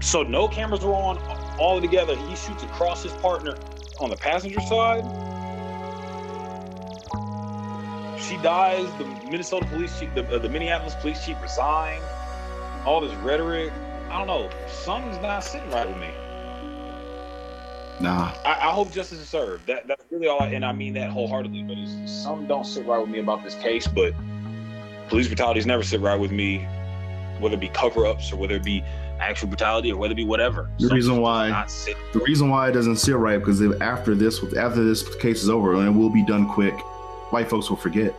So 0.00 0.24
no 0.24 0.48
cameras 0.48 0.80
were 0.80 0.92
on 0.92 1.16
all 1.60 1.80
together. 1.80 2.16
He 2.16 2.34
shoots 2.34 2.64
across 2.64 3.04
his 3.04 3.12
partner 3.12 3.54
on 4.04 4.10
the 4.10 4.16
passenger 4.16 4.60
side. 4.60 5.02
She 8.20 8.36
dies. 8.38 8.86
The 8.98 9.04
Minnesota 9.30 9.66
police 9.66 9.98
chief, 9.98 10.14
the, 10.14 10.26
uh, 10.28 10.38
the 10.38 10.48
Minneapolis 10.48 10.94
police 10.96 11.24
chief 11.24 11.40
resigned. 11.42 12.04
All 12.84 13.00
this 13.00 13.14
rhetoric. 13.16 13.72
I 14.10 14.18
don't 14.18 14.26
know. 14.26 14.50
Something's 14.68 15.20
not 15.20 15.42
sitting 15.42 15.70
right 15.70 15.88
with 15.88 15.96
me. 15.96 16.10
Nah. 18.00 18.32
I, 18.44 18.68
I, 18.68 18.72
hope 18.72 18.92
justice 18.92 19.20
is 19.20 19.28
served. 19.28 19.66
That 19.66 19.86
that's 19.86 20.04
really 20.10 20.26
all, 20.26 20.42
I, 20.42 20.48
and 20.48 20.64
I 20.64 20.72
mean 20.72 20.94
that 20.94 21.10
wholeheartedly. 21.10 21.62
But 21.62 22.08
some 22.08 22.46
don't 22.46 22.64
sit 22.64 22.86
right 22.86 22.98
with 22.98 23.08
me 23.08 23.20
about 23.20 23.42
this 23.42 23.54
case. 23.54 23.86
But 23.86 24.12
police 25.08 25.28
brutalities 25.28 25.64
never 25.64 25.82
sit 25.82 26.00
right 26.00 26.18
with 26.18 26.30
me, 26.30 26.58
whether 27.38 27.54
it 27.54 27.60
be 27.60 27.68
cover-ups 27.68 28.32
or 28.32 28.36
whether 28.36 28.56
it 28.56 28.64
be 28.64 28.84
actual 29.24 29.48
brutality 29.48 29.92
or 29.92 29.96
whether 29.96 30.12
it 30.12 30.16
be 30.16 30.24
whatever. 30.24 30.70
The 30.78 30.88
some 30.88 30.96
reason 30.96 31.20
why 31.20 31.66
the 32.12 32.20
reason 32.20 32.50
why 32.50 32.68
it 32.68 32.72
doesn't 32.72 32.96
sit 32.96 33.16
right 33.16 33.38
because 33.38 33.62
after 33.80 34.14
this 34.14 34.42
after 34.56 34.84
this 34.84 35.02
case 35.16 35.42
is 35.42 35.50
over 35.50 35.74
and 35.74 35.86
it 35.86 35.98
will 35.98 36.10
be 36.10 36.24
done 36.24 36.48
quick, 36.48 36.74
white 37.30 37.48
folks 37.48 37.70
will 37.70 37.76
forget. 37.76 38.14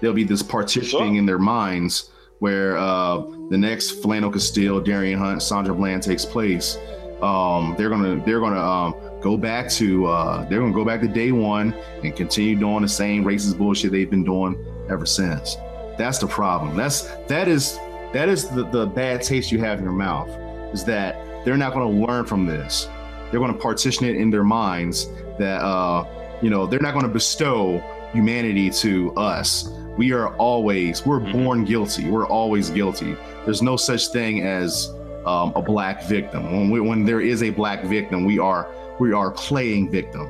There'll 0.00 0.14
be 0.14 0.24
this 0.24 0.42
partitioning 0.42 1.12
sure. 1.12 1.18
in 1.18 1.26
their 1.26 1.38
minds 1.38 2.10
where 2.40 2.76
uh, 2.76 3.18
the 3.50 3.56
next 3.56 4.02
Philando 4.02 4.32
Castile, 4.32 4.80
Darrien 4.80 5.16
Hunt, 5.16 5.42
Sandra 5.42 5.74
Bland 5.74 6.02
takes 6.02 6.24
place. 6.24 6.76
Um, 7.22 7.76
they're 7.78 7.88
gonna 7.88 8.20
they're 8.24 8.40
gonna 8.40 8.60
um, 8.60 8.94
go 9.20 9.36
back 9.36 9.70
to 9.70 10.06
uh, 10.06 10.48
they're 10.48 10.58
gonna 10.58 10.72
go 10.72 10.84
back 10.84 11.00
to 11.02 11.08
day 11.08 11.30
one 11.30 11.72
and 12.02 12.16
continue 12.16 12.56
doing 12.56 12.82
the 12.82 12.88
same 12.88 13.24
racist 13.24 13.56
bullshit 13.56 13.92
they've 13.92 14.10
been 14.10 14.24
doing 14.24 14.58
ever 14.90 15.06
since. 15.06 15.56
That's 15.96 16.18
the 16.18 16.26
problem. 16.26 16.76
That's 16.76 17.02
that 17.26 17.46
is 17.46 17.78
that 18.12 18.28
is 18.28 18.48
the, 18.48 18.68
the 18.70 18.86
bad 18.86 19.22
taste 19.22 19.52
you 19.52 19.60
have 19.60 19.78
in 19.78 19.84
your 19.84 19.92
mouth. 19.92 20.28
Is 20.72 20.84
that 20.84 21.44
they're 21.44 21.56
not 21.56 21.72
gonna 21.72 21.90
learn 21.90 22.24
from 22.24 22.46
this. 22.46 22.88
They're 23.30 23.40
gonna 23.40 23.54
partition 23.54 24.06
it 24.06 24.16
in 24.16 24.30
their 24.30 24.44
minds 24.44 25.08
that 25.38 25.62
uh, 25.62 26.06
you 26.42 26.50
know 26.50 26.66
they're 26.66 26.80
not 26.80 26.94
gonna 26.94 27.08
bestow 27.08 27.78
humanity 28.12 28.70
to 28.70 29.12
us. 29.14 29.68
We 29.96 30.12
are 30.12 30.34
always 30.36 31.04
we're 31.04 31.20
mm-hmm. 31.20 31.44
born 31.44 31.64
guilty. 31.64 32.08
We're 32.08 32.26
always 32.26 32.70
guilty. 32.70 33.16
There's 33.44 33.62
no 33.62 33.76
such 33.76 34.08
thing 34.08 34.42
as 34.42 34.88
um, 35.26 35.52
a 35.54 35.62
black 35.62 36.04
victim. 36.04 36.50
When 36.50 36.70
we, 36.70 36.80
when 36.80 37.04
there 37.04 37.20
is 37.20 37.42
a 37.42 37.50
black 37.50 37.84
victim 37.84 38.24
we 38.24 38.38
are 38.38 38.68
we 38.98 39.12
are 39.12 39.30
playing 39.30 39.90
victim 39.90 40.28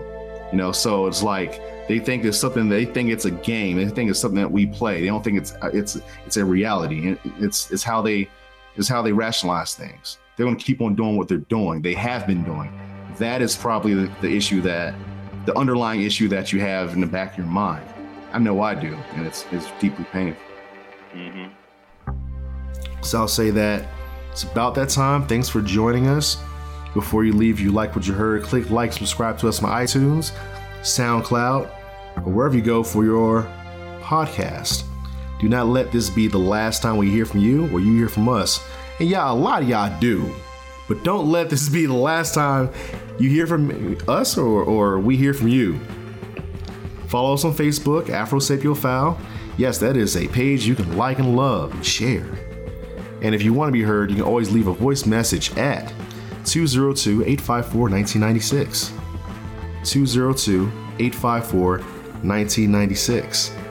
you 0.53 0.59
know? 0.59 0.71
So 0.71 1.07
it's 1.07 1.23
like 1.23 1.61
they 1.89 1.99
think 1.99 2.25
it's 2.25 2.39
something 2.39 2.69
they 2.69 2.85
think 2.85 3.11
it's 3.11 3.25
a 3.25 3.31
game. 3.31 3.79
They 3.79 3.89
think 3.89 4.11
it's 4.11 4.21
something 4.21 4.41
that 4.41 4.53
we 4.53 4.67
play. 4.67 5.01
They 5.01 5.07
don't 5.07 5.25
think 5.25 5.39
it's 5.39 5.55
it's 5.73 5.99
it's 6.27 6.37
a 6.37 6.45
reality. 6.45 7.17
It's 7.41 7.71
it's 7.73 7.83
how 7.83 8.03
they 8.03 8.29
it's 8.77 8.89
how 8.89 9.03
they 9.03 9.13
rationalize 9.13 9.75
things 9.75 10.19
they're 10.43 10.49
going 10.49 10.59
to 10.59 10.65
keep 10.65 10.81
on 10.81 10.95
doing 10.95 11.17
what 11.17 11.29
they're 11.29 11.39
doing 11.39 11.81
they 11.83 11.95
have 11.95 12.27
been 12.27 12.43
doing 12.45 12.73
that 13.19 13.43
is 13.43 13.55
probably 13.55 13.95
the, 13.95 14.11
the 14.21 14.29
issue 14.29 14.61
that 14.61 14.95
the 15.47 15.57
underlying 15.57 16.03
issue 16.03 16.29
that 16.29 16.53
you 16.53 16.61
have 16.61 16.93
in 16.93 17.01
the 17.01 17.07
back 17.07 17.33
of 17.33 17.39
your 17.39 17.47
mind 17.47 17.87
I 18.33 18.39
know 18.39 18.63
I 18.63 18.75
do, 18.75 18.97
and 19.15 19.27
it's 19.27 19.45
it's 19.53 19.71
deeply 19.79 20.05
painful. 20.07 20.43
Mm-hmm. 21.13 22.13
So 23.03 23.19
I'll 23.19 23.29
say 23.29 23.51
that 23.51 23.87
it's 24.31 24.45
about 24.45 24.75
that 24.77 24.89
time. 24.89 25.27
Thanks 25.27 25.49
for 25.49 25.61
joining 25.61 26.09
us. 26.09 26.39
Before 26.95 27.25
you 27.25 27.33
leave, 27.33 27.61
you 27.61 27.73
like 27.73 27.95
what 27.95 28.07
you 28.07 28.15
heard, 28.15 28.43
click 28.43 28.71
like, 28.71 28.93
subscribe 28.93 29.39
to 29.39 29.49
us 29.49 29.63
on 29.63 29.71
iTunes, 29.71 30.33
SoundCloud, 30.81 31.71
or 32.19 32.33
wherever 32.33 32.57
you 32.57 32.63
go 32.63 32.83
for 32.83 33.05
your 33.05 33.43
podcast. 34.01 34.85
Do 35.43 35.49
not 35.49 35.67
let 35.67 35.91
this 35.91 36.09
be 36.09 36.29
the 36.29 36.39
last 36.39 36.83
time 36.83 36.97
we 36.97 37.11
hear 37.11 37.27
from 37.27 37.41
you 37.41 37.65
or 37.75 37.81
you 37.81 37.97
hear 37.97 38.09
from 38.09 38.29
us. 38.29 38.65
And 39.01 39.09
yeah, 39.09 39.29
a 39.29 39.35
lot 39.35 39.61
of 39.61 39.69
y'all 39.69 39.93
do. 39.99 40.33
But 40.87 41.03
don't 41.03 41.33
let 41.33 41.51
this 41.51 41.69
be 41.69 41.85
the 41.85 41.95
last 41.95 42.33
time 42.33 42.71
you 43.19 43.29
hear 43.29 43.49
from 43.49 43.99
us 44.07 44.39
or, 44.39 44.63
or 44.63 45.01
we 45.01 45.17
hear 45.17 45.35
from 45.35 45.49
you. 45.49 45.81
Follow 47.09 47.35
us 47.35 47.45
on 47.45 47.53
Facebook, 47.55 48.05
Afrosapiophile. 48.05 49.19
Yes, 49.59 49.79
that 49.79 49.97
is 49.97 50.17
a 50.17 50.29
page 50.29 50.65
you 50.65 50.77
can 50.77 50.97
like 50.97 51.19
and 51.19 51.37
love 51.37 51.75
and 51.75 51.85
share. 51.85 52.39
And 53.21 53.35
if 53.35 53.43
you 53.43 53.53
want 53.53 53.69
to 53.69 53.73
be 53.73 53.83
heard, 53.83 54.11
you 54.11 54.17
can 54.17 54.25
always 54.25 54.53
leave 54.53 54.69
a 54.69 54.73
voice 54.73 55.07
message 55.07 55.57
at 55.57 55.93
202 56.45 57.23
854 57.23 57.91
1996. 57.91 58.93
202 59.83 60.67
854 61.01 61.79
1996. 61.79 63.62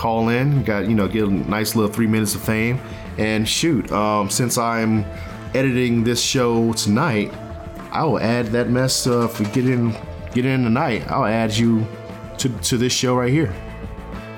Call 0.00 0.30
in, 0.30 0.62
got, 0.62 0.88
you 0.88 0.94
know, 0.94 1.06
get 1.06 1.24
a 1.24 1.30
nice 1.30 1.76
little 1.76 1.92
three 1.92 2.06
minutes 2.06 2.34
of 2.34 2.40
fame. 2.40 2.80
And 3.18 3.46
shoot, 3.46 3.92
um, 3.92 4.30
since 4.30 4.56
I'm 4.56 5.04
editing 5.54 6.04
this 6.04 6.22
show 6.22 6.72
tonight, 6.72 7.30
I 7.92 8.04
will 8.04 8.18
add 8.18 8.46
that 8.46 8.70
mess. 8.70 9.06
Uh, 9.06 9.24
if 9.24 9.38
we 9.38 9.44
get 9.44 9.68
in, 9.68 9.94
get 10.32 10.46
in 10.46 10.64
tonight, 10.64 11.06
I'll 11.10 11.26
add 11.26 11.54
you 11.54 11.86
to, 12.38 12.48
to 12.48 12.78
this 12.78 12.94
show 12.94 13.14
right 13.14 13.30
here. 13.30 13.54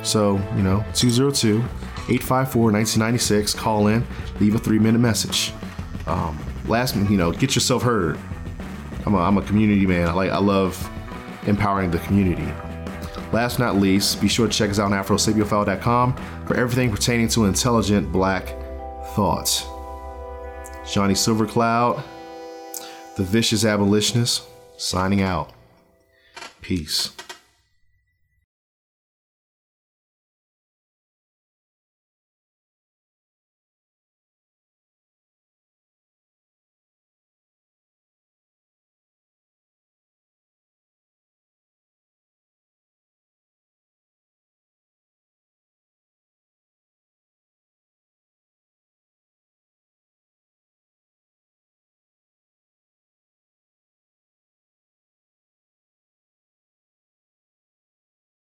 So, 0.02 0.40
you 0.56 0.64
know, 0.64 0.84
202 0.94 1.58
854 1.58 2.72
1996, 2.72 3.54
call 3.54 3.86
in, 3.86 4.04
leave 4.40 4.56
a 4.56 4.58
three 4.58 4.80
minute 4.80 4.98
message. 4.98 5.52
Um, 6.08 6.36
last, 6.66 6.96
you 6.96 7.16
know, 7.16 7.30
get 7.30 7.54
yourself 7.54 7.84
heard. 7.84 8.18
I'm 9.06 9.14
a, 9.14 9.18
I'm 9.18 9.38
a 9.38 9.42
community 9.42 9.86
man. 9.86 10.08
I 10.08 10.12
like, 10.12 10.32
I 10.32 10.38
love 10.38 10.90
empowering 11.46 11.92
the 11.92 12.00
community. 12.00 12.52
Last 13.32 13.58
but 13.58 13.64
not 13.64 13.76
least, 13.76 14.20
be 14.20 14.28
sure 14.28 14.46
to 14.46 14.52
check 14.52 14.70
us 14.70 14.78
out 14.78 14.92
on 14.92 15.04
afrosapiophile.com 15.04 16.16
for 16.46 16.56
everything 16.56 16.90
pertaining 16.90 17.28
to 17.28 17.46
intelligent 17.46 18.12
black 18.12 18.46
thoughts. 19.14 19.64
Johnny 20.90 21.14
Silvercloud, 21.14 22.02
the 23.16 23.22
vicious 23.22 23.64
abolitionist, 23.64 24.42
signing 24.76 25.22
out. 25.22 25.52
Peace. 26.60 27.12